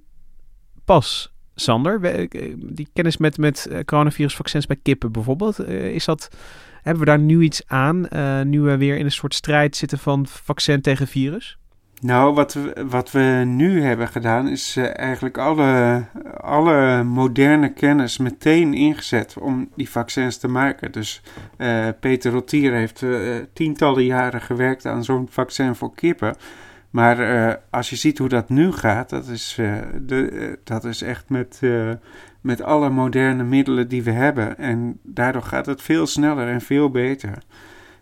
pas, 0.85 1.33
Sander? 1.55 2.27
Die 2.57 2.87
kennis 2.93 3.17
met, 3.17 3.37
met 3.37 3.65
eh, 3.65 3.79
coronavirusvaccins 3.85 4.65
bij 4.65 4.79
kippen 4.83 5.11
bijvoorbeeld. 5.11 5.59
Is 5.67 6.05
dat, 6.05 6.29
hebben 6.81 7.03
we 7.03 7.09
daar 7.09 7.19
nu 7.19 7.41
iets 7.41 7.67
aan? 7.67 8.07
Uh, 8.13 8.41
nu 8.41 8.61
we 8.61 8.77
weer 8.77 8.97
in 8.97 9.05
een 9.05 9.11
soort 9.11 9.35
strijd 9.35 9.75
zitten 9.75 9.97
van 9.97 10.27
vaccin 10.27 10.81
tegen 10.81 11.07
virus? 11.07 11.58
Nou, 12.01 12.33
wat 12.33 12.53
we, 12.53 12.85
wat 12.89 13.11
we 13.11 13.43
nu 13.45 13.81
hebben 13.81 14.07
gedaan 14.07 14.47
is 14.47 14.77
uh, 14.77 14.97
eigenlijk 14.97 15.37
alle, 15.37 16.03
alle 16.37 17.03
moderne 17.03 17.73
kennis 17.73 18.17
meteen 18.17 18.73
ingezet 18.73 19.37
om 19.39 19.69
die 19.75 19.89
vaccins 19.89 20.37
te 20.37 20.47
maken. 20.47 20.91
Dus 20.91 21.21
uh, 21.57 21.87
Peter 21.99 22.31
Rotier 22.31 22.73
heeft 22.73 23.01
uh, 23.01 23.35
tientallen 23.53 24.05
jaren 24.05 24.41
gewerkt 24.41 24.85
aan 24.85 25.03
zo'n 25.03 25.27
vaccin 25.29 25.75
voor 25.75 25.93
kippen. 25.95 26.35
Maar 26.89 27.59
als 27.69 27.89
je 27.89 27.95
ziet 27.95 28.17
hoe 28.17 28.29
dat 28.29 28.49
nu 28.49 28.71
gaat, 28.71 29.09
dat 29.09 29.27
is, 29.27 29.53
de, 30.01 30.57
dat 30.63 30.85
is 30.85 31.01
echt 31.01 31.29
met, 31.29 31.61
met 32.41 32.61
alle 32.61 32.89
moderne 32.89 33.43
middelen 33.43 33.87
die 33.87 34.03
we 34.03 34.11
hebben. 34.11 34.57
En 34.57 34.99
daardoor 35.03 35.41
gaat 35.41 35.65
het 35.65 35.81
veel 35.81 36.07
sneller 36.07 36.47
en 36.47 36.61
veel 36.61 36.89
beter. 36.89 37.37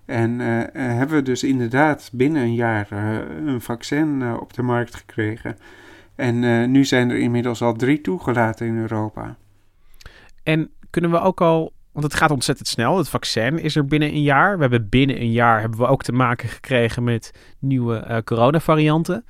En 0.08 0.40
hebben 0.74 1.16
we 1.16 1.22
dus 1.22 1.44
inderdaad 1.44 2.10
binnen 2.14 2.42
een 2.42 2.56
jaar 2.56 2.92
een 3.46 3.62
vaccin 3.62 4.38
op 4.40 4.54
de 4.54 4.62
markt 4.62 4.96
gekregen. 4.96 5.58
En 6.16 6.72
nu 6.72 6.86
zijn 6.86 7.10
er 7.10 7.18
inmiddels 7.18 7.62
al 7.62 7.74
drie 7.74 8.02
toegelaten 8.02 8.68
in 8.68 8.78
Europa. 8.78 9.36
En 10.44 10.72
kunnen 10.90 11.12
we 11.12 11.20
ook 11.20 11.42
al 11.42 11.74
want 11.98 12.10
het 12.10 12.20
gaat 12.20 12.32
ontzettend 12.32 12.68
snel. 12.68 12.98
Het 12.98 13.10
vaccin 13.10 13.60
is 13.60 13.76
er 13.76 13.86
binnen 13.86 14.10
een 14.10 14.22
jaar. 14.22 14.56
We 14.56 14.62
hebben 14.62 14.90
binnen 14.90 15.22
een 15.22 15.32
jaar 15.32 15.60
hebben 15.60 15.80
we 15.80 15.88
ook 15.88 16.04
te 16.04 16.12
maken 16.12 16.50
gekregen 16.50 17.04
met 17.04 17.32
nieuwe 17.60 18.22
coronavarianten. 18.26 19.26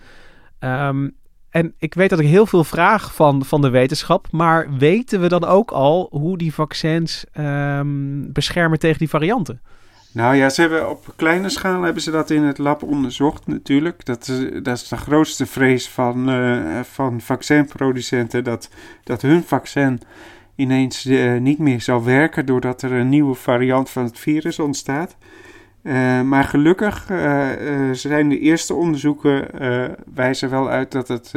Um, 0.60 1.16
en 1.50 1.74
ik 1.78 1.94
weet 1.94 2.10
dat 2.10 2.20
ik 2.20 2.28
heel 2.28 2.46
veel 2.46 2.64
vraag 2.64 3.14
van, 3.14 3.46
van 3.46 3.62
de 3.62 3.70
wetenschap. 3.70 4.32
Maar 4.32 4.78
weten 4.78 5.22
we 5.22 5.28
dan 5.28 5.46
ook 5.46 5.72
al 5.72 6.08
hoe 6.12 6.38
die 6.38 6.54
vaccins 6.54 7.26
um, 7.40 8.34
beschermen 8.34 8.80
tegen 8.80 9.00
die 9.00 9.10
varianten? 9.10 9.62
Nou 10.12 10.36
ja, 10.36 10.50
ze 10.50 10.62
hebben 10.62 10.90
op 10.90 11.14
kleine 11.16 11.50
schaal 11.50 11.82
hebben 11.82 12.02
ze 12.02 12.12
dat 12.12 12.30
in 12.30 12.44
het 12.44 12.58
lab 12.58 12.84
onderzocht 12.84 13.48
natuurlijk. 13.48 14.06
Dat 14.06 14.28
is, 14.28 14.64
dat 14.64 14.78
is 14.78 14.88
de 14.88 14.98
grootste 14.98 15.46
vrees 15.46 15.90
van, 15.90 16.30
uh, 16.30 16.80
van 16.84 17.22
vaccinproducenten. 17.22 18.44
Dat, 18.44 18.70
dat 19.04 19.22
hun 19.22 19.44
vaccin 19.44 20.02
ineens 20.56 21.06
uh, 21.06 21.40
niet 21.40 21.60
meer 21.60 21.82
zal 21.82 22.04
werken 22.04 22.46
doordat 22.46 22.82
er 22.82 22.92
een 22.92 23.10
nieuwe 23.10 23.36
variant 23.36 23.90
van 23.90 24.04
het 24.04 24.20
virus 24.20 24.60
ontstaat. 24.60 25.16
Uh, 25.84 26.22
maar 26.22 26.44
gelukkig 26.44 27.06
zijn 27.92 28.30
de 28.30 28.40
eerste 28.40 28.74
onderzoeken 28.74 29.48
wijzen 30.14 30.50
wel 30.50 30.70
uit 30.70 30.92
dat 30.92 31.08
het 31.08 31.34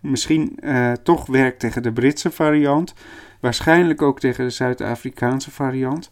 misschien 0.00 0.58
toch 1.02 1.26
werkt 1.26 1.60
tegen 1.60 1.82
de 1.82 1.92
Britse 1.92 2.30
variant. 2.30 2.94
Waarschijnlijk 3.40 4.02
ook 4.02 4.20
tegen 4.20 4.44
de 4.44 4.50
Zuid-Afrikaanse 4.50 5.50
variant. 5.50 6.10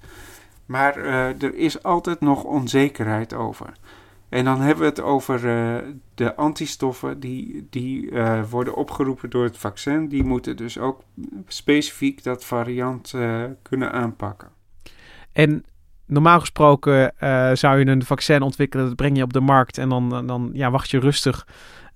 Maar 0.68 0.96
er 0.96 1.54
is 1.54 1.82
altijd 1.82 2.20
nog 2.20 2.44
onzekerheid 2.44 3.34
over. 3.34 3.72
En 4.28 4.44
dan 4.44 4.60
hebben 4.60 4.82
we 4.82 4.88
het 4.88 5.00
over 5.00 5.44
uh, 5.44 5.76
de 6.14 6.36
antistoffen 6.36 7.20
die, 7.20 7.66
die 7.70 8.10
uh, 8.10 8.42
worden 8.50 8.74
opgeroepen 8.74 9.30
door 9.30 9.44
het 9.44 9.58
vaccin. 9.58 10.08
Die 10.08 10.24
moeten 10.24 10.56
dus 10.56 10.78
ook 10.78 11.02
specifiek 11.46 12.22
dat 12.22 12.44
variant 12.44 13.14
kunnen 13.62 13.92
aanpakken. 13.92 14.48
En 15.32 15.64
normaal 16.06 16.40
gesproken 16.40 17.12
zou 17.52 17.78
je 17.78 17.86
een 17.86 18.04
vaccin 18.04 18.42
ontwikkelen, 18.42 18.86
dat 18.86 18.96
breng 18.96 19.16
je 19.16 19.22
op 19.22 19.32
de 19.32 19.40
markt 19.40 19.78
en 19.78 19.88
dan, 19.88 20.26
dan 20.26 20.50
ja, 20.52 20.70
wacht 20.70 20.90
je 20.90 20.98
rustig. 20.98 21.46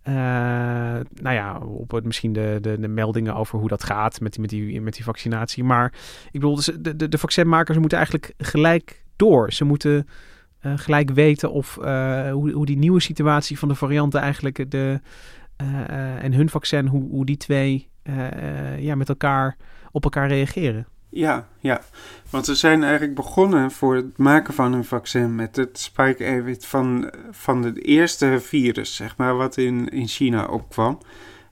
Nou 0.03 1.35
ja, 1.35 1.59
op 1.59 1.91
het, 1.91 2.05
misschien 2.05 2.33
de, 2.33 2.59
de, 2.61 2.81
de, 2.81 2.89
meldingen 2.89 3.35
over 3.35 3.59
hoe 3.59 3.69
dat 3.69 3.85
gaat 3.85 4.21
met 4.21 4.33
die, 4.33 4.41
met 4.41 4.51
die, 4.51 4.81
met 4.81 4.95
die 4.95 5.05
vaccinatie. 5.05 5.65
Maar 5.65 5.93
ik 6.27 6.41
bedoel, 6.41 6.55
dus 6.55 6.71
de, 6.81 6.97
de, 6.97 7.09
de 7.09 7.19
vaccinmakers 7.19 7.79
moeten 7.79 7.99
eigenlijk 7.99 8.35
gelijk 8.39 9.05
door. 9.17 9.53
Ze 9.53 9.65
moeten 9.65 10.09
uh, 10.63 10.73
gelijk 10.77 11.11
weten 11.11 11.53
of 11.53 11.79
uh, 11.81 12.31
hoe, 12.31 12.51
hoe 12.51 12.67
die 12.67 12.79
nieuwe 12.79 13.01
situatie 13.01 13.59
van 13.59 13.69
de 13.69 13.75
varianten 13.75 14.21
eigenlijk 14.21 14.71
de, 14.71 15.01
en 16.21 16.33
hun 16.33 16.49
vaccin, 16.49 16.87
hoe, 16.87 17.09
hoe 17.11 17.27
die 17.27 17.37
twee 17.37 17.91
ja, 18.79 18.95
met 18.95 19.09
elkaar 19.09 19.57
op 19.91 20.05
elkaar 20.05 20.29
reageren. 20.29 20.87
Ja, 21.15 21.49
ja. 21.61 21.81
Want 22.31 22.45
ze 22.45 22.55
zijn 22.55 22.83
eigenlijk 22.83 23.15
begonnen 23.15 23.71
voor 23.71 23.95
het 23.95 24.19
maken 24.19 24.55
van 24.55 24.73
een 24.73 24.85
vaccin 24.85 25.35
met 25.35 25.57
het 25.57 25.79
spike-eiwit 25.79 26.67
van, 26.67 27.13
van 27.31 27.63
het 27.63 27.85
eerste 27.85 28.41
virus, 28.41 28.97
zeg 28.97 29.17
maar, 29.17 29.37
wat 29.37 29.57
in, 29.57 29.89
in 29.89 30.07
China 30.07 30.47
opkwam. 30.47 30.99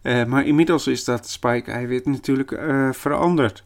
maar 0.03 0.47
inmiddels 0.47 0.87
is 0.87 1.05
dat 1.05 1.29
spike-eiwit 1.29 2.07
natuurlijk 2.07 2.61
veranderd. 2.93 3.63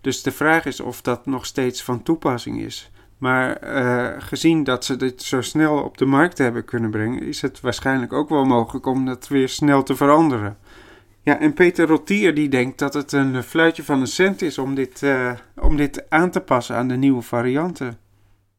Dus 0.00 0.22
de 0.22 0.32
vraag 0.32 0.64
is 0.64 0.80
of 0.80 1.02
dat 1.02 1.26
nog 1.26 1.46
steeds 1.46 1.82
van 1.82 2.02
toepassing 2.02 2.60
is. 2.60 2.90
Maar 3.18 3.58
uh, 3.64 4.08
gezien 4.18 4.64
dat 4.64 4.84
ze 4.84 4.96
dit 4.96 5.22
zo 5.22 5.40
snel 5.40 5.82
op 5.82 5.98
de 5.98 6.04
markt 6.04 6.38
hebben 6.38 6.64
kunnen 6.64 6.90
brengen, 6.90 7.22
is 7.22 7.42
het 7.42 7.60
waarschijnlijk 7.60 8.12
ook 8.12 8.28
wel 8.28 8.44
mogelijk 8.44 8.86
om 8.86 9.04
dat 9.04 9.28
weer 9.28 9.48
snel 9.48 9.82
te 9.82 9.96
veranderen. 9.96 10.58
Ja, 11.24 11.40
en 11.40 11.54
Peter 11.54 11.86
Rotier 11.86 12.34
die 12.34 12.48
denkt 12.48 12.78
dat 12.78 12.94
het 12.94 13.12
een 13.12 13.42
fluitje 13.42 13.82
van 13.82 14.00
een 14.00 14.06
cent 14.06 14.42
is 14.42 14.58
om 14.58 14.74
dit, 14.74 15.02
uh, 15.02 15.32
om 15.56 15.76
dit 15.76 16.10
aan 16.10 16.30
te 16.30 16.40
passen 16.40 16.76
aan 16.76 16.88
de 16.88 16.96
nieuwe 16.96 17.22
varianten. 17.22 17.98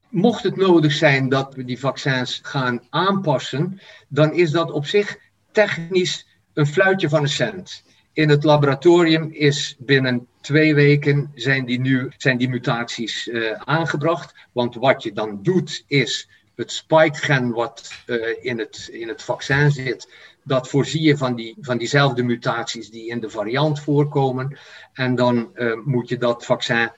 Mocht 0.09 0.43
het 0.43 0.55
nodig 0.55 0.91
zijn 0.91 1.29
dat 1.29 1.55
we 1.55 1.65
die 1.65 1.79
vaccins 1.79 2.39
gaan 2.43 2.81
aanpassen, 2.89 3.79
dan 4.07 4.33
is 4.33 4.51
dat 4.51 4.71
op 4.71 4.85
zich 4.85 5.17
technisch 5.51 6.27
een 6.53 6.67
fluitje 6.67 7.09
van 7.09 7.21
een 7.21 7.29
cent. 7.29 7.83
In 8.13 8.29
het 8.29 8.43
laboratorium 8.43 9.29
is 9.31 9.75
binnen 9.79 10.27
twee 10.41 10.75
weken 10.75 11.31
zijn 11.35 11.65
die, 11.65 11.79
nu, 11.79 12.11
zijn 12.17 12.37
die 12.37 12.49
mutaties 12.49 13.27
uh, 13.27 13.51
aangebracht. 13.51 14.35
Want 14.51 14.75
wat 14.75 15.03
je 15.03 15.13
dan 15.13 15.39
doet 15.43 15.83
is 15.87 16.29
het 16.55 16.71
spike-gen 16.71 17.51
wat 17.51 17.91
uh, 18.05 18.27
in, 18.41 18.59
het, 18.59 18.89
in 18.91 19.07
het 19.07 19.23
vaccin 19.23 19.71
zit, 19.71 20.09
dat 20.45 20.69
voorzie 20.69 21.01
je 21.01 21.17
van, 21.17 21.35
die, 21.35 21.55
van 21.59 21.77
diezelfde 21.77 22.23
mutaties 22.23 22.89
die 22.89 23.09
in 23.09 23.19
de 23.19 23.29
variant 23.29 23.79
voorkomen. 23.79 24.57
En 24.93 25.15
dan 25.15 25.49
uh, 25.55 25.73
moet 25.85 26.09
je 26.09 26.17
dat 26.17 26.45
vaccin 26.45 26.91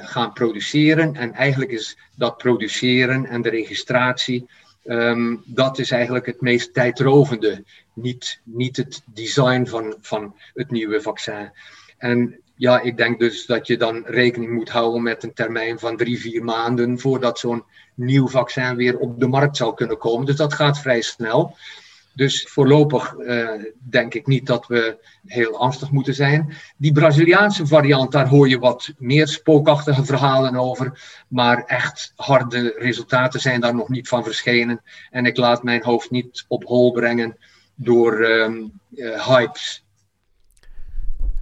gaan 0.00 0.32
produceren. 0.32 1.14
En 1.14 1.32
eigenlijk 1.32 1.70
is 1.70 1.96
dat 2.14 2.36
produceren 2.36 3.26
en 3.26 3.42
de 3.42 3.48
registratie 3.48 4.46
Um, 4.88 5.42
dat 5.44 5.78
is 5.78 5.90
eigenlijk 5.90 6.26
het 6.26 6.40
meest 6.40 6.74
tijdrovende, 6.74 7.64
niet, 7.92 8.40
niet 8.44 8.76
het 8.76 9.02
design 9.04 9.66
van, 9.66 9.96
van 10.00 10.34
het 10.54 10.70
nieuwe 10.70 11.00
vaccin. 11.00 11.50
En 11.98 12.40
ja, 12.54 12.80
ik 12.80 12.96
denk 12.96 13.18
dus 13.18 13.46
dat 13.46 13.66
je 13.66 13.76
dan 13.76 14.04
rekening 14.06 14.52
moet 14.52 14.68
houden 14.68 15.02
met 15.02 15.22
een 15.22 15.32
termijn 15.32 15.78
van 15.78 15.96
drie, 15.96 16.20
vier 16.20 16.44
maanden 16.44 16.98
voordat 16.98 17.38
zo'n 17.38 17.64
nieuw 17.94 18.28
vaccin 18.28 18.76
weer 18.76 18.98
op 18.98 19.20
de 19.20 19.26
markt 19.26 19.56
zou 19.56 19.74
kunnen 19.74 19.98
komen. 19.98 20.26
Dus 20.26 20.36
dat 20.36 20.54
gaat 20.54 20.80
vrij 20.80 21.00
snel. 21.00 21.56
Dus 22.18 22.46
voorlopig 22.48 23.14
uh, 23.18 23.48
denk 23.90 24.14
ik 24.14 24.26
niet 24.26 24.46
dat 24.46 24.66
we 24.66 24.98
heel 25.26 25.58
angstig 25.58 25.90
moeten 25.90 26.14
zijn. 26.14 26.52
Die 26.76 26.92
Braziliaanse 26.92 27.66
variant, 27.66 28.12
daar 28.12 28.28
hoor 28.28 28.48
je 28.48 28.58
wat 28.58 28.92
meer 28.96 29.28
spookachtige 29.28 30.04
verhalen 30.04 30.56
over. 30.56 31.00
Maar 31.28 31.64
echt 31.64 32.12
harde 32.16 32.74
resultaten 32.78 33.40
zijn 33.40 33.60
daar 33.60 33.74
nog 33.74 33.88
niet 33.88 34.08
van 34.08 34.24
verschenen. 34.24 34.80
En 35.10 35.26
ik 35.26 35.36
laat 35.36 35.62
mijn 35.62 35.84
hoofd 35.84 36.10
niet 36.10 36.44
op 36.48 36.64
hol 36.64 36.92
brengen 36.92 37.36
door 37.74 38.24
um, 38.24 38.72
uh, 38.94 39.26
hypes. 39.26 39.84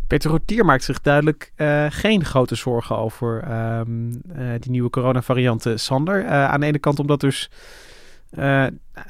Peter 0.07 0.31
Rotier 0.31 0.65
maakt 0.65 0.85
zich 0.85 1.01
duidelijk 1.01 1.53
uh, 1.57 1.87
geen 1.89 2.25
grote 2.25 2.55
zorgen 2.55 2.97
over 2.97 3.53
um, 3.79 4.23
die 4.61 4.71
nieuwe 4.71 4.91
coronavarianten. 4.91 5.81
Sander, 5.81 6.27
aan 6.27 6.61
de 6.61 6.67
ene 6.67 6.79
kant 6.79 6.99
omdat 6.99 7.21
dus 7.21 7.51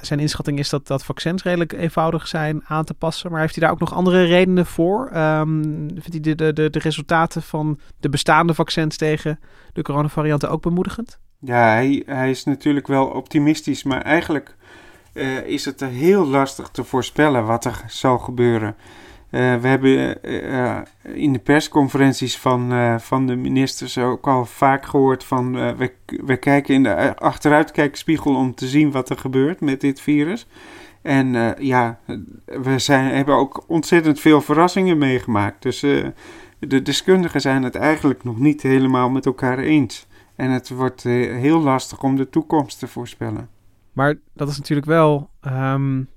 zijn 0.00 0.20
inschatting 0.20 0.58
is 0.58 0.68
dat, 0.68 0.86
dat 0.86 1.04
vaccins 1.04 1.42
redelijk 1.42 1.72
eenvoudig 1.72 2.28
zijn 2.28 2.62
aan 2.66 2.84
te 2.84 2.94
passen. 2.94 3.30
Maar 3.30 3.40
heeft 3.40 3.54
hij 3.54 3.64
daar 3.64 3.72
ook 3.72 3.80
nog 3.80 3.94
andere 3.94 4.24
redenen 4.24 4.66
voor? 4.66 5.10
Um, 5.16 5.88
vindt 5.94 6.24
hij 6.24 6.34
de, 6.34 6.52
de, 6.52 6.70
de, 6.70 6.78
resultaten 6.78 7.42
van 7.42 7.78
de 8.00 8.08
bestaande 8.08 8.54
vaccins 8.54 8.96
tegen 8.96 9.40
de 9.72 9.82
coronavarianten 9.82 10.50
ook 10.50 10.62
bemoedigend? 10.62 11.18
Ja, 11.38 11.68
hij, 11.72 12.02
hij 12.06 12.30
is 12.30 12.44
natuurlijk 12.44 12.86
wel 12.86 13.06
optimistisch. 13.06 13.82
Maar 13.82 14.02
eigenlijk 14.02 14.56
uh, 15.12 15.46
is 15.46 15.64
het 15.64 15.80
heel 15.80 16.26
lastig 16.26 16.68
te 16.68 16.84
voorspellen 16.84 17.44
wat 17.44 17.64
er 17.64 17.84
zal 17.86 18.18
gebeuren. 18.18 18.76
Uh, 19.30 19.60
we 19.60 19.68
hebben 19.68 20.18
uh, 20.22 20.78
in 21.02 21.32
de 21.32 21.38
persconferenties 21.38 22.38
van, 22.38 22.72
van 23.00 23.26
de 23.26 23.36
ministers 23.36 23.98
ook 23.98 24.26
al 24.26 24.44
vaak 24.44 24.86
gehoord 24.86 25.24
van 25.24 25.52
we, 25.76 25.92
we 26.06 26.36
kijken 26.36 26.74
in 26.74 26.82
de 26.82 27.16
achteruitkijkspiegel 27.16 28.34
om 28.34 28.54
te 28.54 28.66
zien 28.66 28.90
wat 28.90 29.10
er 29.10 29.18
gebeurt 29.18 29.60
met 29.60 29.80
dit 29.80 30.00
virus. 30.00 30.46
En 31.02 31.54
ja, 31.58 31.98
we 32.44 32.78
zijn, 32.78 33.14
hebben 33.14 33.34
ook 33.34 33.64
ontzettend 33.66 34.20
veel 34.20 34.40
verrassingen 34.40 34.98
meegemaakt. 34.98 35.62
Dus 35.62 35.80
de 36.58 36.82
deskundigen 36.82 37.40
zijn 37.40 37.62
het 37.62 37.74
eigenlijk 37.74 38.24
nog 38.24 38.38
niet 38.38 38.62
helemaal 38.62 39.10
met 39.10 39.26
elkaar 39.26 39.58
eens. 39.58 40.06
En 40.36 40.50
het 40.50 40.68
wordt 40.68 41.02
heel 41.02 41.60
lastig 41.60 42.02
om 42.02 42.16
de 42.16 42.28
toekomst 42.28 42.78
te 42.78 42.86
voorspellen. 42.86 43.48
Maar 43.92 44.14
dat 44.34 44.48
is 44.48 44.56
natuurlijk 44.56 44.86
wel. 44.86 45.30
Um 45.46 46.08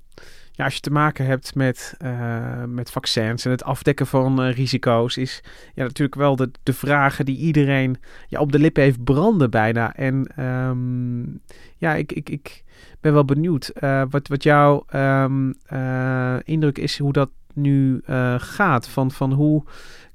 als 0.66 0.74
je 0.74 0.80
te 0.80 0.92
maken 0.92 1.26
hebt 1.26 1.56
met, 1.56 1.96
uh, 2.04 2.64
met 2.64 2.92
vaccins 2.92 3.46
en 3.46 3.52
het 3.52 3.64
afdekken 3.64 4.08
van 4.08 4.46
uh, 4.46 4.54
risico's, 4.54 5.18
is 5.18 5.44
ja, 5.74 5.84
natuurlijk 5.84 6.16
wel 6.16 6.36
de, 6.36 6.52
de 6.64 6.74
vragen 6.74 7.26
die 7.26 7.38
iedereen 7.38 7.98
ja, 8.28 8.40
op 8.40 8.52
de 8.52 8.60
lippen 8.60 8.84
heeft 8.84 9.04
branden 9.04 9.50
bijna. 9.50 9.96
En 9.96 10.44
um, 10.46 11.42
ja, 11.78 11.96
ik, 11.96 12.12
ik, 12.12 12.30
ik 12.30 12.64
ben 13.02 13.14
wel 13.14 13.26
benieuwd 13.26 13.72
uh, 13.82 14.04
wat, 14.10 14.28
wat 14.28 14.44
jouw 14.44 14.86
um, 14.96 15.54
indruk 16.44 16.78
is 16.78 16.98
hoe 16.98 17.14
dat 17.14 17.30
nu 17.54 18.02
gaat. 18.38 18.90
Van, 18.90 19.12
van 19.12 19.34
hoe 19.34 19.64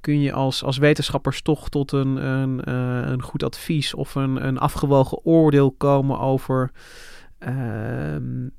kun 0.00 0.20
je 0.20 0.32
als, 0.32 0.64
als 0.64 0.78
wetenschappers 0.78 1.42
toch 1.42 1.68
tot 1.68 1.92
een, 1.92 2.16
een, 2.26 2.70
een 3.10 3.22
goed 3.22 3.42
advies 3.42 3.94
of 3.94 4.14
een, 4.14 4.46
een 4.46 4.58
afgewogen 4.58 5.24
oordeel 5.24 5.72
komen 5.72 6.18
over 6.18 6.70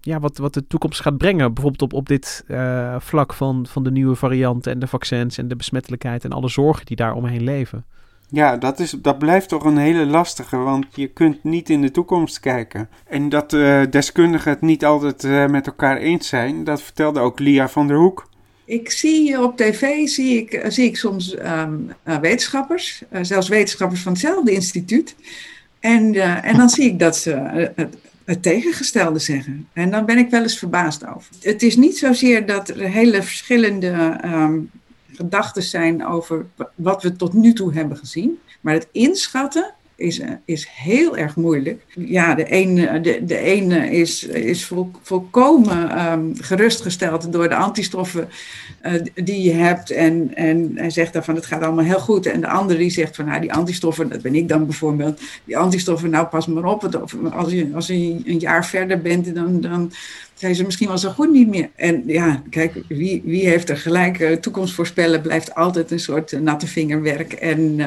ja, 0.02 0.20
wat, 0.20 0.38
wat 0.38 0.54
de 0.54 0.68
toekomst 0.68 1.02
gaat 1.02 1.18
brengen. 1.18 1.54
Bijvoorbeeld 1.54 1.82
op, 1.82 1.94
op 1.94 2.08
dit 2.08 2.44
uh, 2.48 2.96
vlak 3.00 3.34
van, 3.34 3.66
van 3.70 3.84
de 3.84 3.92
nieuwe 3.92 4.16
varianten 4.16 4.72
en 4.72 4.80
de 4.80 4.88
vaccins 4.88 5.38
en 5.38 5.48
de 5.48 5.56
besmettelijkheid 5.56 6.24
en 6.24 6.32
alle 6.32 6.50
zorgen 6.50 6.86
die 6.86 6.96
daar 6.96 7.14
omheen 7.14 7.44
leven. 7.44 7.86
Ja, 8.30 8.58
dat, 8.58 8.80
is, 8.80 8.92
dat 8.92 9.18
blijft 9.18 9.50
toch 9.50 9.64
een 9.64 9.78
hele 9.78 10.06
lastige, 10.06 10.58
want 10.58 10.86
je 10.94 11.08
kunt 11.08 11.44
niet 11.44 11.70
in 11.70 11.82
de 11.82 11.92
toekomst 11.92 12.40
kijken. 12.40 12.90
En 13.08 13.30
dat 13.30 13.54
uh, 13.54 13.82
deskundigen 13.90 14.52
het 14.52 14.62
niet 14.62 14.86
altijd 14.86 15.24
uh, 15.24 15.46
met 15.46 15.68
elkaar 15.68 15.98
eens 15.98 16.28
zijn, 16.28 16.64
dat 16.64 16.82
vertelde 16.82 17.20
ook 17.20 17.40
Lia 17.40 17.70
van 17.70 17.88
der 17.88 17.98
Hoek. 17.98 18.30
Ik 18.66 18.92
zie 18.92 19.42
op 19.44 19.58
tv 19.58 20.08
zie 20.08 20.38
ik, 20.38 20.54
eh, 20.54 20.70
zie 20.70 20.86
ik 20.86 20.98
soms 20.98 21.38
um, 21.38 21.92
uh, 22.08 22.18
wetenschappers, 22.18 23.04
zelfs 23.22 23.48
wetenschappers 23.48 24.02
van 24.02 24.12
hetzelfde 24.12 24.52
instituut. 24.52 25.16
En, 25.80 26.14
en 26.44 26.58
dan 26.58 26.70
zie 26.70 26.86
ik 26.86 27.00
dat 27.00 27.18
ze 27.18 27.72
het, 28.26 28.42
tegengestelde 28.42 29.20
zeggen. 29.20 29.68
En 29.74 29.92
dan 29.92 30.06
ben 30.06 30.18
ik 30.18 30.30
wel 30.30 30.42
eens 30.42 30.58
verbaasd 30.58 31.06
over. 31.06 31.32
Het 31.42 31.64
is 31.64 31.76
niet 31.76 31.98
zozeer 31.98 32.46
dat 32.46 32.70
er 32.70 32.80
hele 32.80 33.24
verschillende 33.24 34.20
um, 34.26 34.70
gedachten 35.14 35.64
zijn 35.64 36.06
over 36.06 36.46
wat 36.76 37.04
we 37.04 37.16
tot 37.16 37.34
nu 37.34 37.54
toe 37.54 37.74
hebben 37.74 37.98
gezien. 37.98 38.40
Maar 38.62 38.74
het 38.74 38.88
inschatten 38.92 39.74
is, 39.96 40.22
is 40.46 40.68
heel 40.70 41.18
erg 41.18 41.36
moeilijk. 41.36 41.82
Ja, 41.94 42.36
de 42.36 42.46
ene, 42.46 43.02
de, 43.02 43.26
de 43.26 43.90
is, 43.92 44.24
is 44.24 44.66
vol, 44.66 44.92
volkomen 45.02 46.12
um, 46.12 46.34
gerustgesteld 46.40 47.32
door 47.32 47.50
de 47.50 47.56
antistoffen 47.56 48.30
uh, 48.86 48.94
die 49.14 49.42
je 49.42 49.52
hebt. 49.52 49.92
En, 49.92 50.32
en 50.36 50.72
hij 50.76 50.90
zegt 50.90 51.14
daarvan, 51.14 51.36
het 51.36 51.46
gaat 51.46 51.62
allemaal 51.62 51.86
heel 51.86 52.00
goed. 52.00 52.26
En 52.26 52.42
de 52.42 52.48
andere 52.48 52.80
die 52.80 52.90
zegt 52.90 53.16
van, 53.16 53.26
nou, 53.26 53.42
die 53.42 53.54
antistoffen, 53.54 54.10
dat 54.10 54.22
ben 54.22 54.36
ik 54.36 54.48
dan 54.48 54.66
bijvoorbeeld. 54.66 55.22
Die 55.44 55.58
antistoffen, 55.58 56.10
nou 56.10 56.26
pas 56.26 56.48
maar 56.48 56.64
op. 56.64 57.10
Als 57.34 57.52
je, 57.52 57.70
als 57.74 57.88
je 57.88 58.22
een 58.26 58.40
jaar 58.40 58.66
verder 58.66 59.02
bent, 59.02 59.36
dan, 59.36 59.62
dan 59.62 59.92
zijn 60.34 60.56
ze 60.56 60.64
misschien 60.64 60.88
wel 60.88 60.98
zo 60.98 61.10
goed 61.10 61.32
niet 61.32 61.48
meer. 61.48 61.70
En 61.76 62.04
ja, 62.06 62.42
kijk, 62.50 62.74
wie, 62.88 63.22
wie 63.26 63.48
heeft 63.48 63.70
er 63.70 63.78
gelijk? 63.78 64.20
Uh, 64.20 64.32
toekomst 64.32 64.74
voorspellen 64.74 65.22
blijft 65.22 65.56
altijd 65.56 65.92
een 65.92 66.00
soort 66.00 66.32
uh, 66.32 66.40
natte 66.40 66.68
vingerwerk. 66.68 67.34
En... 67.34 67.80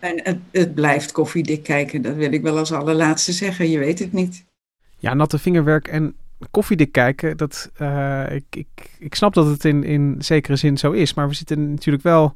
en 0.00 0.20
het, 0.22 0.38
het, 0.50 0.74
blijft 0.74 1.12
koffiedik 1.12 1.62
kijken, 1.62 2.02
dat 2.02 2.14
wil 2.14 2.32
ik 2.32 2.42
wel 2.42 2.58
als 2.58 2.72
allerlaatste 2.72 3.32
zeggen. 3.32 3.70
Je 3.70 3.78
weet 3.78 3.98
het 3.98 4.12
niet. 4.12 4.44
Ja, 4.98 5.14
natte 5.14 5.38
vingerwerk 5.38 5.88
en 5.88 6.14
koffiedik 6.50 6.92
kijken, 6.92 7.36
dat, 7.36 7.70
uh, 7.80 8.30
ik, 8.30 8.44
ik, 8.50 8.90
ik 8.98 9.14
snap 9.14 9.34
dat 9.34 9.46
het 9.46 9.64
in, 9.64 9.84
in 9.84 10.16
zekere 10.18 10.56
zin 10.56 10.78
zo 10.78 10.92
is. 10.92 11.14
Maar 11.14 11.28
we 11.28 11.34
zitten 11.34 11.70
natuurlijk 11.70 12.04
wel 12.04 12.34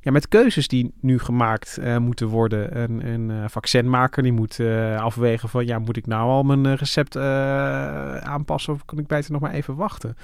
ja, 0.00 0.10
met 0.10 0.28
keuzes 0.28 0.68
die 0.68 0.92
nu 1.00 1.18
gemaakt 1.18 1.78
uh, 1.80 1.96
moeten 1.96 2.26
worden. 2.26 2.80
Een, 2.80 3.06
een 3.06 3.30
uh, 3.30 3.44
vaccinmaker 3.48 4.22
die 4.22 4.32
moet 4.32 4.60
afwegen 4.96 5.48
van, 5.48 5.66
ja, 5.66 5.78
moet 5.78 5.96
ik 5.96 6.06
nou 6.06 6.28
al 6.28 6.42
mijn 6.42 6.74
recept 6.74 7.16
aanpassen 7.16 8.72
of 8.72 8.84
kan 8.84 8.98
ik 8.98 9.06
beter 9.06 9.32
nog 9.32 9.40
maar 9.40 9.52
even 9.52 9.76
wachten? 9.76 10.16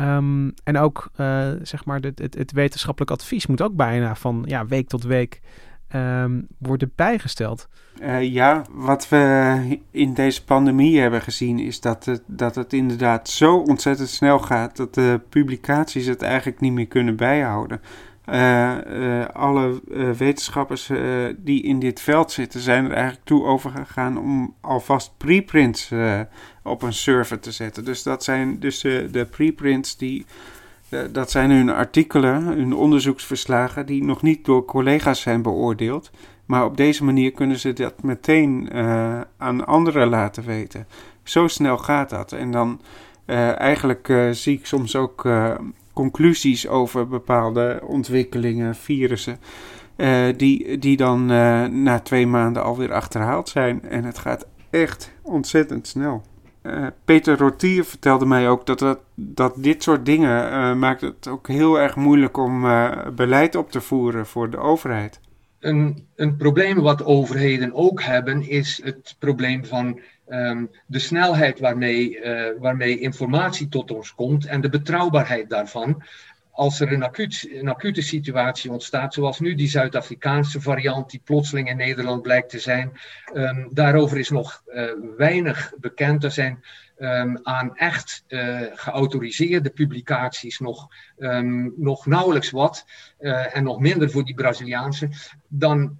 Um, 0.00 0.54
en 0.64 0.78
ook, 0.78 1.10
zeg 1.62 1.84
maar, 1.84 2.00
het, 2.00 2.18
het, 2.18 2.34
het 2.34 2.52
wetenschappelijk 2.52 3.10
advies 3.10 3.46
moet 3.46 3.62
ook 3.62 3.74
bijna 3.74 4.14
van 4.14 4.44
ja, 4.46 4.66
week 4.66 4.88
tot 4.88 5.02
week 5.02 5.40
um, 5.94 6.46
worden 6.58 6.92
bijgesteld. 6.94 7.68
Uh, 8.02 8.22
ja, 8.22 8.64
wat 8.70 9.08
we 9.08 9.78
in 9.90 10.14
deze 10.14 10.44
pandemie 10.44 11.00
hebben 11.00 11.20
gezien 11.20 11.58
is 11.58 11.80
dat 11.80 12.04
het, 12.04 12.22
dat 12.26 12.54
het 12.54 12.72
inderdaad 12.72 13.28
zo 13.28 13.56
ontzettend 13.56 14.08
snel 14.08 14.38
gaat 14.38 14.76
dat 14.76 14.94
de 14.94 15.20
publicaties 15.28 16.06
het 16.06 16.22
eigenlijk 16.22 16.60
niet 16.60 16.72
meer 16.72 16.86
kunnen 16.86 17.16
bijhouden. 17.16 17.80
Uh, 18.28 18.74
uh, 18.86 19.26
alle 19.26 19.82
wetenschappers 20.16 20.90
die 21.36 21.62
in 21.62 21.78
dit 21.78 22.00
veld 22.00 22.32
zitten 22.32 22.60
zijn 22.60 22.84
er 22.84 22.92
eigenlijk 22.92 23.24
toe 23.24 23.44
overgegaan 23.44 24.18
om 24.18 24.54
alvast 24.60 25.12
preprints 25.16 25.92
op 26.62 26.82
een 26.82 26.92
server 26.92 27.40
te 27.40 27.52
zetten. 27.52 27.84
Dus 27.84 28.02
dat 28.02 28.24
zijn 28.24 28.60
dus 28.60 28.80
de 28.80 29.26
preprints 29.30 29.96
die 29.96 30.26
eh, 30.26 30.32
dat 31.12 31.30
zijn 31.30 31.50
hun 31.50 31.70
artikelen, 31.70 32.42
hun 32.42 32.74
onderzoeksverslagen, 32.74 33.86
die 33.86 34.04
nog 34.04 34.22
niet 34.22 34.44
door 34.44 34.64
collega's 34.64 35.20
zijn 35.20 35.42
beoordeeld. 35.42 36.10
Maar 36.46 36.64
op 36.64 36.76
deze 36.76 37.04
manier 37.04 37.32
kunnen 37.32 37.58
ze 37.58 37.72
dat 37.72 38.02
meteen 38.02 38.68
uh, 38.72 39.20
aan 39.36 39.66
anderen 39.66 40.08
laten 40.08 40.44
weten. 40.44 40.86
Zo 41.22 41.48
snel 41.48 41.78
gaat 41.78 42.10
dat. 42.10 42.32
En 42.32 42.50
dan 42.50 42.80
uh, 43.26 43.60
eigenlijk 43.60 44.28
zie 44.30 44.58
ik 44.58 44.66
soms 44.66 44.96
ook 44.96 45.28
conclusies 45.92 46.68
over 46.68 47.08
bepaalde 47.08 47.80
ontwikkelingen, 47.86 48.74
virussen. 48.74 49.38
die, 50.36 50.78
die 50.78 50.96
dan 50.96 51.26
na 51.82 52.00
twee 52.02 52.26
maanden 52.26 52.62
alweer 52.62 52.92
achterhaald 52.92 53.48
zijn. 53.48 53.82
En 53.82 54.04
het 54.04 54.18
gaat 54.18 54.46
echt 54.70 55.12
ontzettend 55.22 55.86
snel. 55.86 56.22
Uh, 56.66 56.86
Peter 57.04 57.38
Rotier 57.38 57.84
vertelde 57.84 58.26
mij 58.26 58.48
ook 58.48 58.66
dat, 58.66 58.98
dat, 59.14 59.54
dit 59.56 59.82
soort 59.82 60.06
dingen 60.06 60.52
uh, 60.52 60.74
maakt 60.74 61.00
het 61.00 61.28
ook 61.28 61.48
heel 61.48 61.78
erg 61.78 61.96
moeilijk 61.96 62.36
om 62.36 62.64
uh, 62.64 63.06
beleid 63.14 63.54
op 63.54 63.70
te 63.70 63.80
voeren 63.80 64.26
voor 64.26 64.50
de 64.50 64.56
overheid. 64.56 65.20
Een, 65.60 66.06
een 66.16 66.36
probleem 66.36 66.80
wat 66.80 67.04
overheden 67.04 67.74
ook 67.74 68.02
hebben 68.02 68.48
is 68.48 68.80
het 68.84 69.16
probleem 69.18 69.64
van 69.64 70.00
um, 70.28 70.70
de 70.86 70.98
snelheid 70.98 71.60
waarmee, 71.60 72.20
waarmee 72.58 72.98
informatie 72.98 73.68
tot 73.68 73.90
ons 73.90 74.14
komt 74.14 74.46
en 74.46 74.60
de 74.60 74.68
betrouwbaarheid 74.68 75.50
daarvan 75.50 76.02
als 76.54 76.80
er 76.80 76.92
een, 76.92 77.02
acuut, 77.02 77.48
een, 77.52 77.68
acute 77.68 78.02
situatie 78.02 78.70
ontstaat, 78.70 79.14
zoals 79.14 79.40
nu 79.40 79.54
die 79.54 79.68
Zuid-Afrikaanse 79.68 80.60
variant, 80.60 81.10
die 81.10 81.20
plotseling 81.24 81.68
in 81.68 81.76
Nederland 81.76 82.22
blijkt 82.22 82.50
te 82.50 82.58
zijn, 82.58 82.92
um, 83.34 83.68
daarover 83.72 84.18
is 84.18 84.30
nog 84.30 84.62
uh, 84.66 84.90
weinig 85.16 85.72
bekend. 85.80 86.24
Er 86.24 86.30
zijn 86.30 86.64
um, 86.98 87.38
aan 87.42 87.76
echt 87.76 88.24
uh, 88.28 88.60
geautoriseerde 88.74 89.70
publicaties 89.70 90.58
nog, 90.58 90.88
um, 91.18 91.74
nog 91.76 92.06
nauwelijks 92.06 92.50
wat, 92.50 92.84
uh, 93.20 93.56
en 93.56 93.64
nog 93.64 93.80
minder 93.80 94.10
voor 94.10 94.24
die 94.24 94.34
Braziliaanse, 94.34 95.08
dan 95.48 95.98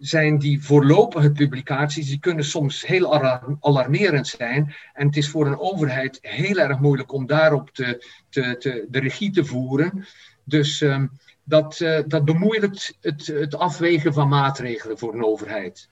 zijn 0.00 0.38
die 0.38 0.62
voorlopige 0.64 1.32
publicaties, 1.32 2.08
die 2.08 2.18
kunnen 2.18 2.44
soms 2.44 2.86
heel 2.86 3.14
alarmerend 3.60 4.26
zijn. 4.26 4.74
En 4.92 5.06
het 5.06 5.16
is 5.16 5.28
voor 5.28 5.46
een 5.46 5.58
overheid 5.58 6.18
heel 6.20 6.56
erg 6.56 6.78
moeilijk 6.78 7.12
om 7.12 7.26
daarop 7.26 7.70
te, 7.70 8.06
te, 8.28 8.86
de 8.88 8.98
regie 8.98 9.30
te 9.30 9.44
voeren. 9.44 10.06
Dus 10.44 10.80
um, 10.80 11.10
dat, 11.44 11.80
uh, 11.80 11.98
dat 12.06 12.24
bemoeilijkt 12.24 12.96
het, 13.00 13.26
het 13.26 13.54
afwegen 13.54 14.12
van 14.12 14.28
maatregelen 14.28 14.98
voor 14.98 15.14
een 15.14 15.24
overheid. 15.24 15.88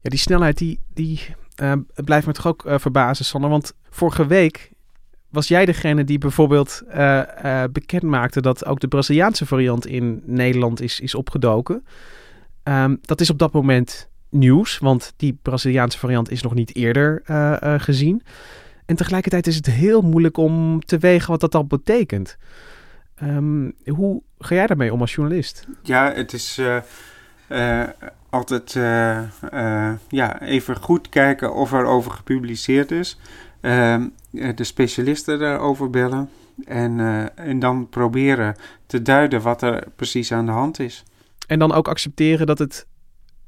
Ja, 0.00 0.10
die 0.10 0.18
snelheid 0.18 0.58
die, 0.58 0.80
die 0.94 1.20
uh, 1.62 1.72
blijft 2.04 2.26
me 2.26 2.32
toch 2.32 2.46
ook 2.46 2.64
uh, 2.66 2.78
verbazen, 2.78 3.24
Sanne. 3.24 3.48
Want 3.48 3.72
vorige 3.90 4.26
week 4.26 4.70
was 5.30 5.48
jij 5.48 5.64
degene 5.64 6.04
die 6.04 6.18
bijvoorbeeld 6.18 6.82
bekend 7.72 8.02
maakte 8.02 8.40
dat 8.40 8.64
ook 8.64 8.80
de 8.80 8.88
Braziliaanse 8.88 9.46
variant 9.46 9.86
in 9.86 10.22
Nederland 10.24 10.80
is, 10.80 11.00
is 11.00 11.14
opgedoken. 11.14 11.84
Um, 12.68 12.98
dat 13.00 13.20
is 13.20 13.30
op 13.30 13.38
dat 13.38 13.52
moment 13.52 14.08
nieuws, 14.30 14.78
want 14.78 15.12
die 15.16 15.38
Braziliaanse 15.42 15.98
variant 15.98 16.30
is 16.30 16.42
nog 16.42 16.54
niet 16.54 16.74
eerder 16.74 17.22
uh, 17.26 17.56
uh, 17.62 17.74
gezien. 17.80 18.22
En 18.86 18.96
tegelijkertijd 18.96 19.46
is 19.46 19.56
het 19.56 19.66
heel 19.66 20.02
moeilijk 20.02 20.36
om 20.36 20.80
te 20.80 20.98
wegen 20.98 21.30
wat 21.30 21.40
dat 21.40 21.54
al 21.54 21.66
betekent. 21.66 22.36
Um, 23.22 23.72
hoe 23.86 24.22
ga 24.38 24.54
jij 24.54 24.66
daarmee 24.66 24.92
om 24.92 25.00
als 25.00 25.14
journalist? 25.14 25.66
Ja, 25.82 26.12
het 26.12 26.32
is 26.32 26.58
uh, 27.48 27.82
altijd 28.30 28.72
ja, 30.08 30.40
even 30.40 30.76
goed 30.76 31.08
kijken 31.08 31.54
of 31.54 31.72
er 31.72 31.84
over 31.84 32.10
gepubliceerd 32.10 32.90
is. 32.90 33.18
Ehm, 33.60 34.08
de 34.30 34.64
specialisten 34.64 35.38
daarover 35.38 35.90
bellen. 35.90 36.28
En, 36.64 37.00
en 37.34 37.58
dan 37.58 37.88
proberen 37.88 38.56
te 38.86 39.02
duiden 39.02 39.40
wat 39.42 39.62
er 39.62 39.84
precies 39.96 40.32
aan 40.32 40.46
de 40.46 40.52
hand 40.52 40.78
is. 40.78 41.04
En 41.46 41.58
dan 41.58 41.72
ook 41.72 41.88
accepteren 41.88 42.46
dat, 42.46 42.58
het, 42.58 42.86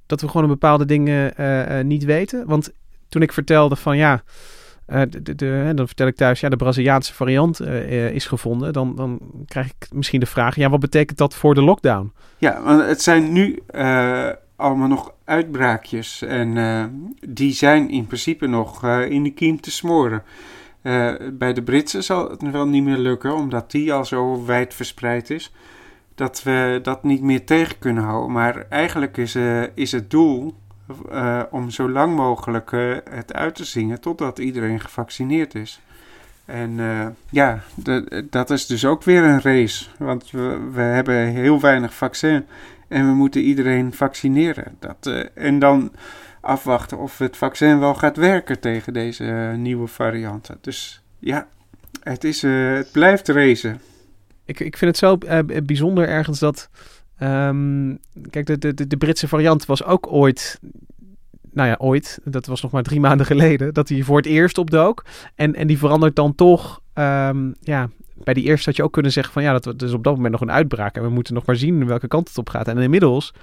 dat 0.07 0.20
we 0.20 0.26
gewoon 0.26 0.42
een 0.42 0.49
bepaalde 0.49 0.84
dingen 0.84 1.32
uh, 1.40 1.78
uh, 1.78 1.84
niet 1.84 2.05
weten. 2.05 2.46
Want 2.46 2.70
toen 3.09 3.22
ik 3.22 3.32
vertelde 3.32 3.76
van 3.76 3.96
ja, 3.96 4.22
uh, 4.88 5.03
de, 5.09 5.34
de, 5.34 5.72
dan 5.74 5.86
vertel 5.86 6.07
ik 6.07 6.16
thuis, 6.16 6.40
ja, 6.40 6.49
de 6.49 6.57
Braziliaanse 6.57 7.14
variant 7.14 7.61
is 7.61 8.26
gevonden. 8.26 8.72
Dan, 8.72 8.96
dan 8.96 9.20
krijg 9.46 9.66
ik 9.66 9.88
misschien 9.92 10.20
de 10.20 10.26
vraag, 10.26 10.57
ja, 10.57 10.70
wat 10.70 10.80
betekent 10.80 11.18
dat 11.18 11.34
voor 11.34 11.55
de 11.55 11.62
lockdown? 11.62 12.12
Ja, 12.38 12.62
want 12.62 12.86
het 12.86 13.03
zijn 13.03 13.32
nu 13.32 13.62
allemaal 14.57 14.88
nog 14.88 15.12
uitbraakjes. 15.24 16.22
En 16.22 17.12
die 17.28 17.53
zijn 17.53 17.90
in 17.90 18.07
principe 18.07 18.46
nog 18.46 18.86
in 18.86 19.22
de 19.22 19.32
kiem 19.32 19.61
te 19.61 19.70
smoren. 19.70 20.22
bij 21.32 21.53
de 21.53 21.62
Britsen 21.64 22.05
zal 22.05 22.30
het 22.30 22.51
wel 22.51 22.66
niet 22.66 22.84
meer 22.84 22.99
lukken, 22.99 23.34
omdat 23.34 23.70
die 23.70 23.92
al 23.92 24.05
zo 24.05 24.44
wijd 24.44 24.74
verspreid 24.74 25.30
is 25.30 25.53
dat 26.18 26.42
we 26.42 26.78
dat 26.82 27.02
niet 27.02 27.22
meer 27.22 27.44
tegen 27.44 27.78
kunnen 27.78 28.02
houden. 28.02 28.32
Maar 28.32 28.66
eigenlijk 28.68 29.16
is, 29.16 29.36
uh, 29.36 29.62
is 29.74 29.92
het 29.92 30.10
doel 30.10 30.54
uh, 31.10 31.42
om 31.50 31.70
zo 31.70 31.90
lang 31.90 32.16
mogelijk 32.16 32.70
uh, 32.70 32.96
het 33.10 33.32
uit 33.32 33.54
te 33.54 33.64
zingen 33.64 34.00
totdat 34.00 34.38
iedereen 34.38 34.80
gevaccineerd 34.80 35.54
is. 35.54 35.80
En 36.44 36.78
ja, 37.30 37.60
dat 38.30 38.50
is 38.50 38.66
dus 38.66 38.84
ook 38.84 39.02
weer 39.02 39.22
een 39.22 39.40
race. 39.40 39.86
Want 39.98 40.30
we, 40.30 40.68
we, 40.72 40.80
hebben 40.80 41.26
heel 41.26 41.60
weinig 41.60 41.94
vaccin 41.94 42.46
en 42.88 43.06
we 43.06 43.12
moeten 43.14 43.40
iedereen 43.40 43.92
vaccineren. 43.92 44.76
Dat, 44.78 45.26
en 45.34 45.58
dan 45.58 45.92
afwachten 46.40 46.98
of 46.98 47.18
het 47.18 47.36
vaccin 47.36 47.78
wel 47.78 47.94
gaat 47.94 48.16
werken 48.16 48.60
tegen 48.60 48.92
deze 48.92 49.24
nieuwe 49.56 49.86
varianten. 49.86 50.58
Dus 50.60 51.02
ja, 51.18 51.46
het, 52.02 52.24
is, 52.24 52.42
het 52.42 52.92
blijft 52.92 53.28
racen 53.28 53.80
ik, 54.49 54.61
ik 54.61 54.76
vind 54.76 54.90
het 54.90 54.96
zo 54.96 55.18
uh, 55.24 55.38
bijzonder 55.64 56.09
ergens 56.09 56.38
dat 56.38 56.68
Ehm, 57.18 57.94
kijk, 58.30 58.46
de, 58.46 58.74
de, 58.74 58.86
de 58.86 58.96
Britse 58.96 59.28
variant 59.28 59.66
was 59.66 59.84
ook 59.84 60.12
ooit 60.12 60.61
nou 61.53 61.68
ja, 61.68 61.76
ooit, 61.78 62.18
dat 62.24 62.46
was 62.46 62.62
nog 62.62 62.70
maar 62.70 62.82
drie 62.82 63.01
maanden 63.01 63.26
geleden, 63.26 63.74
dat 63.74 63.88
hij 63.88 64.03
voor 64.03 64.16
het 64.16 64.26
eerst 64.26 64.59
opdook. 64.59 65.05
En, 65.34 65.55
en 65.55 65.66
die 65.66 65.78
verandert 65.78 66.16
dan 66.16 66.34
toch, 66.34 66.80
ehm, 66.92 67.53
ja, 67.61 67.88
bij 68.14 68.34
die 68.34 68.44
eerste 68.44 68.68
had 68.68 68.76
je 68.76 68.82
ook 68.82 68.92
kunnen 68.92 69.12
zeggen 69.12 69.32
van 69.32 69.42
ja, 69.42 69.59
dat 69.59 69.82
is 69.82 69.92
op 69.92 70.05
dat 70.05 70.14
moment 70.14 70.32
nog 70.32 70.40
een 70.40 70.51
uitbraak 70.51 70.96
en 70.96 71.03
we 71.03 71.09
moeten 71.09 71.34
nog 71.34 71.46
maar 71.46 71.57
zien 71.57 71.86
welke 71.86 72.09
kant 72.09 72.28
het 72.28 72.38
op 72.38 72.49
gaat. 72.49 72.68
En 72.68 72.78
inmiddels 72.78 73.34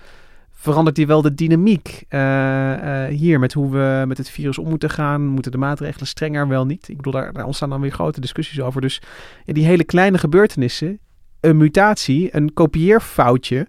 verandert 0.65 0.95
die 0.95 1.07
wel 1.07 1.21
de 1.21 1.33
dynamiek 1.33 2.03
uh, 2.09 2.19
uh, 2.19 3.05
hier 3.05 3.39
met 3.39 3.53
hoe 3.53 3.71
we 3.71 4.03
met 4.07 4.17
het 4.17 4.29
virus 4.29 4.57
om 4.57 4.69
moeten 4.69 4.89
gaan. 4.89 5.27
Moeten 5.27 5.51
de 5.51 5.57
maatregelen 5.57 6.07
strenger, 6.07 6.47
wel 6.47 6.65
niet? 6.65 6.89
Ik 6.89 6.97
bedoel, 6.97 7.11
daar, 7.11 7.45
ontstaan 7.45 7.69
dan 7.69 7.81
weer 7.81 7.91
grote 7.91 8.21
discussies 8.21 8.61
over. 8.61 8.81
Dus 8.81 9.01
die 9.45 9.65
hele 9.65 9.83
kleine 9.83 10.17
gebeurtenissen, 10.17 10.99
een 11.39 11.57
mutatie, 11.57 12.35
een 12.35 12.53
kopieerfoutje, 12.53 13.67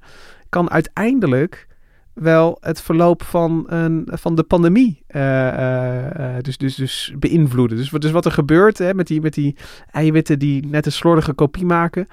kan 0.48 0.70
uiteindelijk 0.70 1.66
wel 2.12 2.58
het 2.60 2.80
verloop 2.80 3.22
van, 3.22 3.64
een, 3.66 4.08
van 4.12 4.34
de 4.34 4.42
pandemie 4.42 5.02
uh, 5.08 6.36
dus, 6.40 6.56
dus, 6.56 6.74
dus 6.74 7.14
beïnvloeden. 7.18 7.76
Dus, 7.76 7.90
dus 7.90 8.10
wat 8.10 8.24
er 8.24 8.32
gebeurt 8.32 8.78
hè, 8.78 8.94
met, 8.94 9.06
die, 9.06 9.20
met 9.20 9.34
die 9.34 9.56
eiwitten 9.90 10.38
die 10.38 10.66
net 10.66 10.86
een 10.86 10.92
slordige 10.92 11.32
kopie 11.32 11.64
maken. 11.64 12.08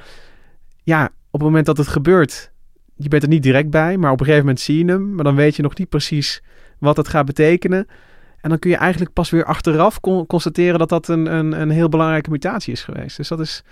Ja, 0.84 1.06
op 1.06 1.40
het 1.40 1.42
moment 1.42 1.66
dat 1.66 1.78
het 1.78 1.88
gebeurt, 1.88 2.52
je 2.96 3.08
bent 3.08 3.24
er 3.24 3.30
niet 3.30 3.44
direct 3.44 3.70
bij, 3.70 3.98
maar 3.98 4.12
op 4.12 4.20
een 4.20 4.26
gegeven 4.26 4.46
moment 4.46 4.64
zie 4.64 4.86
je 4.86 4.92
hem. 4.92 5.16
Maar 5.16 5.24
dan 5.24 5.36
weet 5.36 5.56
je 5.56 5.62
nog 5.62 5.78
niet 5.78 5.90
precies 5.90 6.42
wat 6.80 6.98
het 6.98 7.08
gaat 7.08 7.26
betekenen. 7.26 7.88
En 8.42 8.50
dan 8.50 8.60
kun 8.60 8.70
je 8.70 8.78
eigenlijk 8.78 9.14
pas 9.14 9.30
weer 9.30 9.46
achteraf 9.46 10.00
constateren 10.00 10.80
dat 10.80 10.90
dat 10.90 11.08
een, 11.08 11.26
een, 11.26 11.62
een 11.62 11.70
heel 11.70 11.90
belangrijke 11.90 12.30
mutatie 12.30 12.74
is 12.74 12.84
geweest. 12.84 13.18
Dus 13.18 13.28
dat 13.28 13.40
is. 13.40 13.64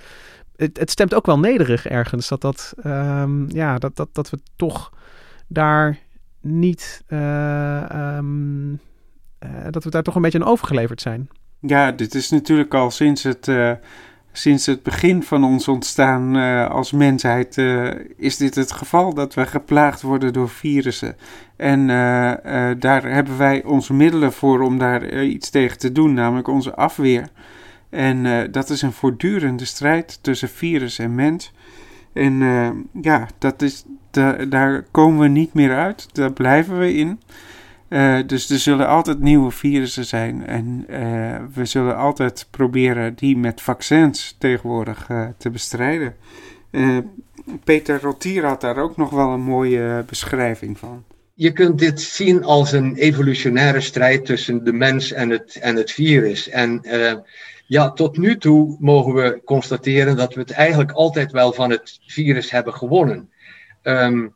Het, 0.55 0.79
het 0.79 0.89
stemt 0.89 1.13
ook 1.13 1.25
wel 1.25 1.39
nederig 1.39 1.87
ergens. 1.87 2.27
Dat, 2.27 2.41
dat, 2.41 2.73
um, 2.85 3.49
ja, 3.49 3.77
dat, 3.77 3.95
dat, 3.95 4.09
dat 4.11 4.29
we 4.29 4.39
toch 4.55 4.91
daar 5.47 5.97
niet. 6.41 7.03
Uh, 7.07 8.15
um, 8.17 8.71
uh, 8.71 9.49
dat 9.69 9.83
we 9.83 9.89
daar 9.89 10.03
toch 10.03 10.15
een 10.15 10.21
beetje 10.21 10.39
aan 10.39 10.47
overgeleverd 10.47 11.01
zijn. 11.01 11.29
Ja, 11.59 11.91
dit 11.91 12.15
is 12.15 12.29
natuurlijk 12.29 12.73
al 12.73 12.91
sinds 12.91 13.23
het, 13.23 13.47
uh, 13.47 13.71
sinds 14.31 14.65
het 14.65 14.83
begin 14.83 15.23
van 15.23 15.43
ons 15.43 15.67
ontstaan 15.67 16.35
als 16.69 16.91
mensheid. 16.91 17.57
is 18.17 18.37
dit 18.37 18.55
het 18.55 18.71
geval 18.71 19.13
dat 19.13 19.33
we 19.33 19.45
geplaagd 19.45 20.01
worden 20.01 20.33
door 20.33 20.49
virussen. 20.49 21.15
En 21.55 21.87
daar 22.79 23.03
hebben 23.03 23.37
wij 23.37 23.63
onze 23.63 23.93
middelen 23.93 24.33
voor 24.33 24.61
om 24.61 24.77
daar 24.77 25.23
iets 25.23 25.49
tegen 25.49 25.77
te 25.77 25.91
doen, 25.91 26.13
namelijk 26.13 26.47
onze 26.47 26.75
afweer. 26.75 27.29
En 27.89 28.51
dat 28.51 28.69
is 28.69 28.81
een 28.81 28.91
voortdurende 28.91 29.65
strijd 29.65 30.19
tussen 30.21 30.49
virus 30.49 30.99
en 30.99 31.15
mens. 31.15 31.53
En 32.13 32.39
ja, 33.01 33.27
dat 33.37 33.61
is, 33.61 33.85
daar 34.49 34.85
komen 34.91 35.19
we 35.19 35.27
niet 35.27 35.53
meer 35.53 35.75
uit. 35.75 36.07
Daar 36.11 36.33
blijven 36.33 36.79
we 36.79 36.93
in. 36.93 37.19
Uh, 37.91 38.19
dus 38.25 38.49
er 38.49 38.59
zullen 38.59 38.87
altijd 38.87 39.19
nieuwe 39.19 39.51
virussen 39.51 40.05
zijn. 40.05 40.47
En 40.47 40.85
uh, 40.89 41.37
we 41.53 41.65
zullen 41.65 41.97
altijd 41.97 42.47
proberen 42.49 43.15
die 43.15 43.37
met 43.37 43.61
vaccins 43.61 44.35
tegenwoordig 44.39 45.09
uh, 45.09 45.27
te 45.37 45.49
bestrijden. 45.49 46.15
Peter 47.63 48.01
Rotier 48.01 48.45
had 48.45 48.61
daar 48.61 48.77
ook 48.77 48.97
nog 48.97 49.09
wel 49.09 49.29
een 49.29 49.41
mooie 49.41 50.03
beschrijving 50.07 50.79
van. 50.79 51.03
Je 51.33 51.51
kunt 51.51 51.79
dit 51.79 52.01
zien 52.01 52.43
als 52.43 52.71
een 52.71 52.95
evolutionaire 52.95 53.81
strijd 53.81 54.25
tussen 54.25 54.63
de 54.63 54.73
mens 54.73 55.11
en 55.11 55.29
het, 55.29 55.55
en 55.55 55.75
het 55.75 55.91
virus. 55.91 56.49
En 56.49 56.81
ja, 57.65 57.91
tot 57.91 58.17
nu 58.17 58.37
toe 58.37 58.77
mogen 58.79 59.13
we 59.13 59.41
constateren 59.45 60.15
dat 60.15 60.33
we 60.33 60.39
het 60.39 60.51
eigenlijk 60.51 60.91
altijd 60.91 61.31
wel 61.31 61.53
van 61.53 61.69
het 61.69 61.99
virus 62.05 62.51
hebben 62.51 62.73
gewonnen. 62.73 63.29
Um, 63.83 64.35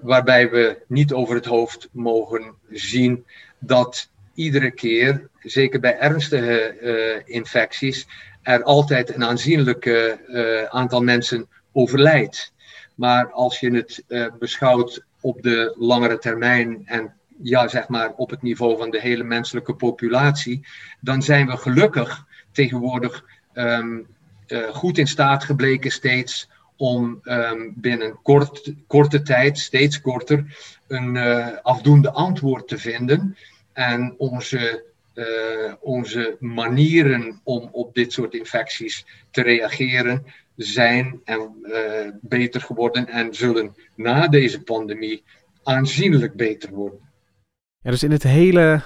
waarbij 0.00 0.50
we 0.50 0.78
niet 0.86 1.12
over 1.12 1.34
het 1.34 1.44
hoofd 1.44 1.88
mogen 1.92 2.54
zien 2.70 3.24
dat 3.58 4.10
iedere 4.34 4.70
keer, 4.70 5.28
zeker 5.42 5.80
bij 5.80 5.98
ernstige 5.98 6.76
uh, 6.82 7.34
infecties, 7.36 8.06
er 8.42 8.62
altijd 8.62 9.14
een 9.14 9.24
aanzienlijk 9.24 9.84
uh, 9.84 10.64
aantal 10.64 11.02
mensen 11.02 11.48
overlijdt. 11.72 12.52
Maar 12.94 13.32
als 13.32 13.60
je 13.60 13.70
het 13.70 14.04
beschouwt 14.38 15.04
op 15.20 15.42
de 15.42 15.74
langere 15.78 16.18
termijn 16.18 16.82
en 16.84 17.14
ja, 17.42 17.68
zeg 17.68 17.88
maar 17.88 18.12
op 18.16 18.30
het 18.30 18.42
niveau 18.42 18.78
van 18.78 18.90
de 18.90 19.00
hele 19.00 19.24
menselijke 19.24 19.74
populatie, 19.74 20.66
dan 21.00 21.22
zijn 21.22 21.46
we 21.46 21.56
gelukkig 21.56 22.24
tegenwoordig 22.52 23.24
um, 23.54 24.06
goed 24.72 24.98
in 24.98 25.06
staat 25.06 25.44
gebleken 25.44 25.90
steeds 25.90 26.48
om 26.80 27.20
um, 27.24 27.74
binnen 27.76 28.18
kort, 28.22 28.72
korte 28.86 29.22
tijd, 29.22 29.58
steeds 29.58 30.00
korter, 30.00 30.44
een 30.88 31.14
uh, 31.14 31.48
afdoende 31.62 32.10
antwoord 32.10 32.68
te 32.68 32.78
vinden. 32.78 33.36
En 33.72 34.14
onze, 34.18 34.84
uh, 35.14 35.74
onze 35.80 36.36
manieren 36.38 37.40
om 37.44 37.68
op 37.72 37.94
dit 37.94 38.12
soort 38.12 38.34
infecties 38.34 39.06
te 39.30 39.42
reageren 39.42 40.24
zijn 40.56 41.20
en, 41.24 41.56
uh, 41.62 42.10
beter 42.20 42.60
geworden 42.60 43.08
en 43.08 43.34
zullen 43.34 43.74
na 43.94 44.28
deze 44.28 44.62
pandemie 44.62 45.22
aanzienlijk 45.62 46.34
beter 46.34 46.70
worden. 46.70 47.00
Ja, 47.78 47.90
dus 47.90 48.02
in 48.02 48.10
het 48.10 48.22
hele, 48.22 48.82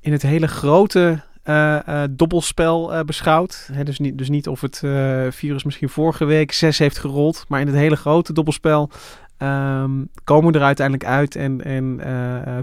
in 0.00 0.12
het 0.12 0.22
hele 0.22 0.48
grote 0.48 1.22
dobbelspel 2.10 2.94
uh, 2.94 3.00
beschouwd. 3.00 3.70
Dus, 3.84 3.98
niet, 3.98 4.18
dus 4.18 4.28
niet 4.28 4.48
of 4.48 4.60
het 4.60 4.78
virus 5.30 5.64
misschien 5.64 5.88
vorige 5.88 6.24
week 6.24 6.52
zes 6.52 6.78
heeft 6.78 6.98
gerold, 6.98 7.44
maar 7.48 7.60
in 7.60 7.66
het 7.66 7.76
hele 7.76 7.96
grote 7.96 8.32
dobbelspel 8.32 8.90
um, 9.38 10.08
komen 10.24 10.52
we 10.52 10.58
er 10.58 10.64
uiteindelijk 10.64 11.08
uit 11.08 11.36
en, 11.36 11.64
en 11.64 12.00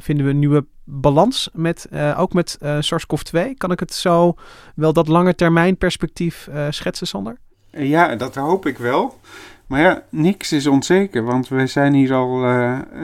vinden 0.02 0.26
we 0.26 0.32
een 0.32 0.40
nieuwe 0.40 0.66
balans 0.84 1.50
met, 1.54 1.88
ook 2.18 2.34
met 2.34 2.58
SARS-CoV-2. 2.80 3.40
Kan 3.58 3.72
ik 3.72 3.80
het 3.80 3.94
zo 3.94 4.36
wel 4.76 4.94
dat 4.94 5.08
lange 5.08 5.36
termijn 5.36 5.78
perspectief 5.78 6.50
schetsen, 6.70 7.08
Sander? 7.08 7.38
Ja, 7.72 8.16
dat 8.16 8.36
hoop 8.36 8.66
ik 8.66 8.78
wel. 8.78 9.20
Maar 9.68 9.82
ja, 9.82 10.04
niks 10.10 10.52
is 10.52 10.68
onzeker, 10.68 11.24
want 11.24 11.48
we 11.48 11.68
zijn 11.68 11.94
hier 11.94 12.14
al 12.14 12.44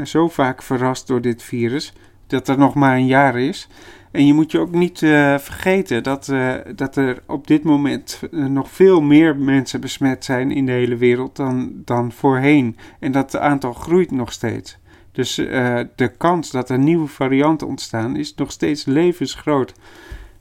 zo 0.03 0.29
vaak 0.29 0.61
verrast 0.61 1.07
door 1.07 1.21
dit 1.21 1.43
virus 1.43 1.93
dat 2.27 2.47
er 2.47 2.57
nog 2.57 2.73
maar 2.73 2.95
een 2.95 3.05
jaar 3.05 3.39
is. 3.39 3.67
En 4.13 4.25
je 4.25 4.33
moet 4.33 4.51
je 4.51 4.59
ook 4.59 4.71
niet 4.71 5.01
uh, 5.01 5.37
vergeten 5.37 6.03
dat, 6.03 6.27
uh, 6.27 6.53
dat 6.75 6.95
er 6.95 7.23
op 7.27 7.47
dit 7.47 7.63
moment 7.63 8.21
uh, 8.31 8.45
nog 8.45 8.69
veel 8.69 9.01
meer 9.01 9.37
mensen 9.37 9.81
besmet 9.81 10.25
zijn 10.25 10.51
in 10.51 10.65
de 10.65 10.71
hele 10.71 10.95
wereld 10.95 11.35
dan, 11.35 11.71
dan 11.85 12.11
voorheen. 12.11 12.77
En 12.99 13.11
dat 13.11 13.31
het 13.31 13.41
aantal 13.41 13.73
groeit 13.73 14.11
nog 14.11 14.31
steeds. 14.31 14.77
Dus 15.11 15.35
de 15.95 16.11
kans 16.17 16.51
dat 16.51 16.69
er 16.69 16.79
nieuwe 16.79 17.07
varianten 17.07 17.67
ontstaan 17.67 18.15
is 18.15 18.35
nog 18.35 18.51
steeds 18.51 18.85
levensgroot. 18.85 19.73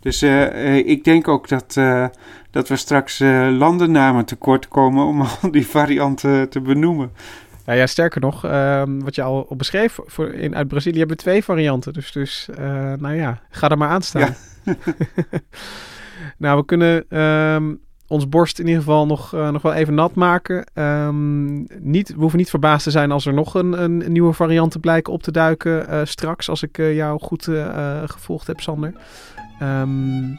Dus 0.01 0.23
ik 0.85 1.05
denk 1.05 1.29
ook 1.29 1.49
dat, 1.49 1.75
dat 2.51 2.69
we 2.69 2.77
straks 2.77 3.19
landennamen 3.51 4.25
tekort 4.25 4.69
komen 4.69 5.07
om 5.07 5.21
al 5.21 5.51
die 5.51 5.67
varianten 5.67 6.49
te 6.49 6.61
benoemen. 6.61 7.13
Nou 7.65 7.79
ja, 7.79 7.87
sterker 7.87 8.21
nog, 8.21 8.45
ehm, 8.45 8.99
wat 8.99 9.15
je 9.15 9.23
al 9.23 9.47
beschreef, 9.57 9.99
voor 10.07 10.33
in, 10.33 10.57
uit 10.57 10.69
Brazilië 10.69 10.99
hebben 10.99 11.17
we 11.17 11.23
twee 11.23 11.45
varianten. 11.45 11.93
Dus, 11.93 12.13
dus 12.13 12.49
uh, 12.59 12.93
nou 12.99 13.15
ja, 13.15 13.41
ga 13.51 13.69
er 13.69 13.79
maar 13.79 13.89
aan 13.89 14.03
staan. 14.03 14.35
Ja. 14.65 14.75
nou, 16.39 16.59
we 16.59 16.65
kunnen 16.65 17.19
um, 17.19 17.81
ons 18.07 18.29
borst 18.29 18.59
in 18.59 18.67
ieder 18.67 18.83
geval 18.83 19.07
nog, 19.07 19.35
uh, 19.35 19.51
nog 19.51 19.63
wel 19.63 19.73
even 19.73 19.95
nat 19.95 20.15
maken. 20.15 20.67
Um, 20.75 21.67
niet, 21.79 22.09
we 22.09 22.21
hoeven 22.21 22.39
niet 22.39 22.51
verbaasd 22.51 22.85
te 22.85 22.91
zijn 22.91 23.11
als 23.11 23.27
er 23.27 23.35
nog 23.35 23.55
een, 23.55 23.83
een 23.83 24.13
nieuwe 24.13 24.33
varianten 24.33 24.81
blijken 24.81 25.13
op 25.13 25.23
te 25.23 25.33
duiken 25.33 25.87
uh, 25.91 26.01
straks. 26.05 26.49
Als 26.49 26.63
ik 26.63 26.77
jou 26.77 27.21
goed 27.21 27.49
gevolgd 28.07 28.47
heb, 28.47 28.61
Sander. 28.61 28.93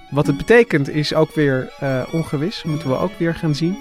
wat 0.09 0.27
het 0.27 0.37
betekent 0.37 0.89
is 0.89 1.13
ook 1.13 1.33
weer 1.33 1.73
ongewis. 2.11 2.63
Moeten 2.63 2.89
we 2.89 2.97
ook 2.97 3.17
weer 3.17 3.35
gaan 3.35 3.55
zien. 3.55 3.77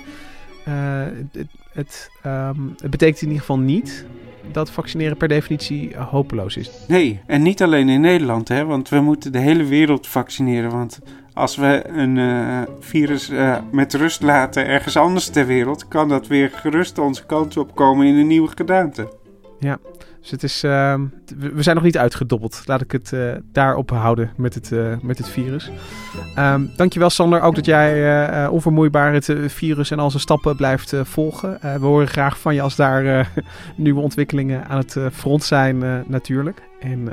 Het, 0.70 1.46
het, 1.72 2.10
um, 2.26 2.74
het 2.80 2.90
betekent 2.90 3.20
in 3.20 3.26
ieder 3.26 3.40
geval 3.40 3.58
niet 3.58 4.06
dat 4.52 4.70
vaccineren 4.70 5.16
per 5.16 5.28
definitie 5.28 5.96
hopeloos 5.96 6.56
is. 6.56 6.70
Nee, 6.88 7.20
en 7.26 7.42
niet 7.42 7.62
alleen 7.62 7.88
in 7.88 8.00
Nederland, 8.00 8.48
hè, 8.48 8.64
want 8.64 8.88
we 8.88 9.00
moeten 9.00 9.32
de 9.32 9.38
hele 9.38 9.64
wereld 9.64 10.06
vaccineren. 10.06 10.70
Want 10.70 10.98
als 11.32 11.56
we 11.56 11.82
een 11.86 12.16
uh, 12.16 12.62
virus 12.80 13.30
uh, 13.30 13.58
met 13.72 13.94
rust 13.94 14.22
laten 14.22 14.66
ergens 14.66 14.96
anders 14.96 15.28
ter 15.28 15.46
wereld, 15.46 15.88
kan 15.88 16.08
dat 16.08 16.26
weer 16.26 16.50
gerust 16.50 16.98
onze 16.98 17.26
kant 17.26 17.56
opkomen 17.56 18.06
in 18.06 18.14
een 18.14 18.26
nieuwe 18.26 18.50
gedaante. 18.56 19.12
Ja, 19.58 19.78
dus 20.22 20.30
het 20.30 20.42
is, 20.42 20.64
uh, 20.64 20.94
we 21.36 21.62
zijn 21.62 21.76
nog 21.76 21.84
niet 21.84 21.98
uitgedobbeld. 21.98 22.62
Laat 22.64 22.80
ik 22.80 22.92
het 22.92 23.10
uh, 23.14 23.32
daarop 23.52 23.90
houden 23.90 24.30
met 24.36 24.54
het, 24.54 24.70
uh, 24.70 24.94
met 25.00 25.18
het 25.18 25.28
virus. 25.28 25.70
Um, 26.38 26.70
dankjewel 26.76 27.10
Sander, 27.10 27.40
ook 27.40 27.54
dat 27.54 27.66
jij 27.66 28.22
uh, 28.44 28.52
onvermoeibaar 28.52 29.12
het 29.12 29.34
virus 29.46 29.90
en 29.90 29.98
al 29.98 30.10
zijn 30.10 30.22
stappen 30.22 30.56
blijft 30.56 30.94
volgen. 31.02 31.58
we 31.60 31.86
horen 31.86 32.08
graag 32.08 32.38
van 32.38 32.54
je 32.54 32.62
als 32.62 32.76
daar 32.76 33.30
nieuwe 33.76 34.00
ontwikkelingen 34.00 34.66
aan 34.68 34.78
het 34.78 34.96
front 35.12 35.44
zijn 35.44 36.04
natuurlijk. 36.06 36.62
En 36.80 37.12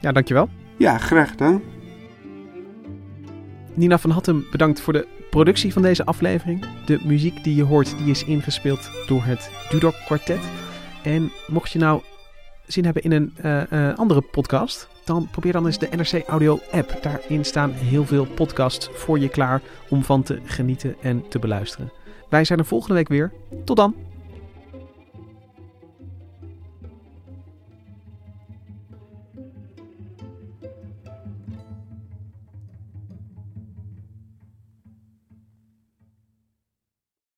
ja, 0.00 0.12
dankjewel. 0.12 0.48
Ja, 0.76 0.98
graag 0.98 1.30
gedaan. 1.30 1.62
Nina 3.74 3.98
van 3.98 4.10
Hattem, 4.10 4.46
bedankt 4.50 4.80
voor 4.80 4.92
de 4.92 5.06
productie 5.30 5.72
van 5.72 5.82
deze 5.82 6.04
aflevering. 6.04 6.64
De 6.86 7.00
muziek 7.04 7.44
die 7.44 7.54
je 7.54 7.62
hoort, 7.62 7.98
die 7.98 8.10
is 8.10 8.24
ingespeeld 8.24 8.90
door 9.06 9.24
het 9.24 9.50
Dudok 9.70 9.94
Quartet. 10.06 10.40
En 11.02 11.30
mocht 11.46 11.72
je 11.72 11.78
nou 11.78 12.02
zin 12.66 12.84
hebben 12.84 13.02
in 13.02 13.12
een 13.12 13.34
uh, 13.44 13.94
andere 13.94 14.20
podcast, 14.20 14.88
dan 15.04 15.28
probeer 15.30 15.52
dan 15.52 15.66
eens 15.66 15.78
de 15.78 15.88
NRC 15.96 16.28
Audio 16.28 16.60
app. 16.70 16.98
Daarin 17.02 17.44
staan 17.44 17.70
heel 17.70 18.04
veel 18.04 18.26
podcasts 18.26 18.88
voor 18.92 19.18
je 19.18 19.28
klaar 19.28 19.62
om 19.88 20.02
van 20.02 20.22
te 20.22 20.40
genieten 20.44 20.96
en 21.00 21.28
te 21.28 21.38
beluisteren. 21.38 21.92
Wij 22.28 22.44
zijn 22.44 22.58
er 22.58 22.64
volgende 22.64 22.94
week 22.94 23.08
weer. 23.08 23.32
Tot 23.64 23.76
dan! 23.76 24.15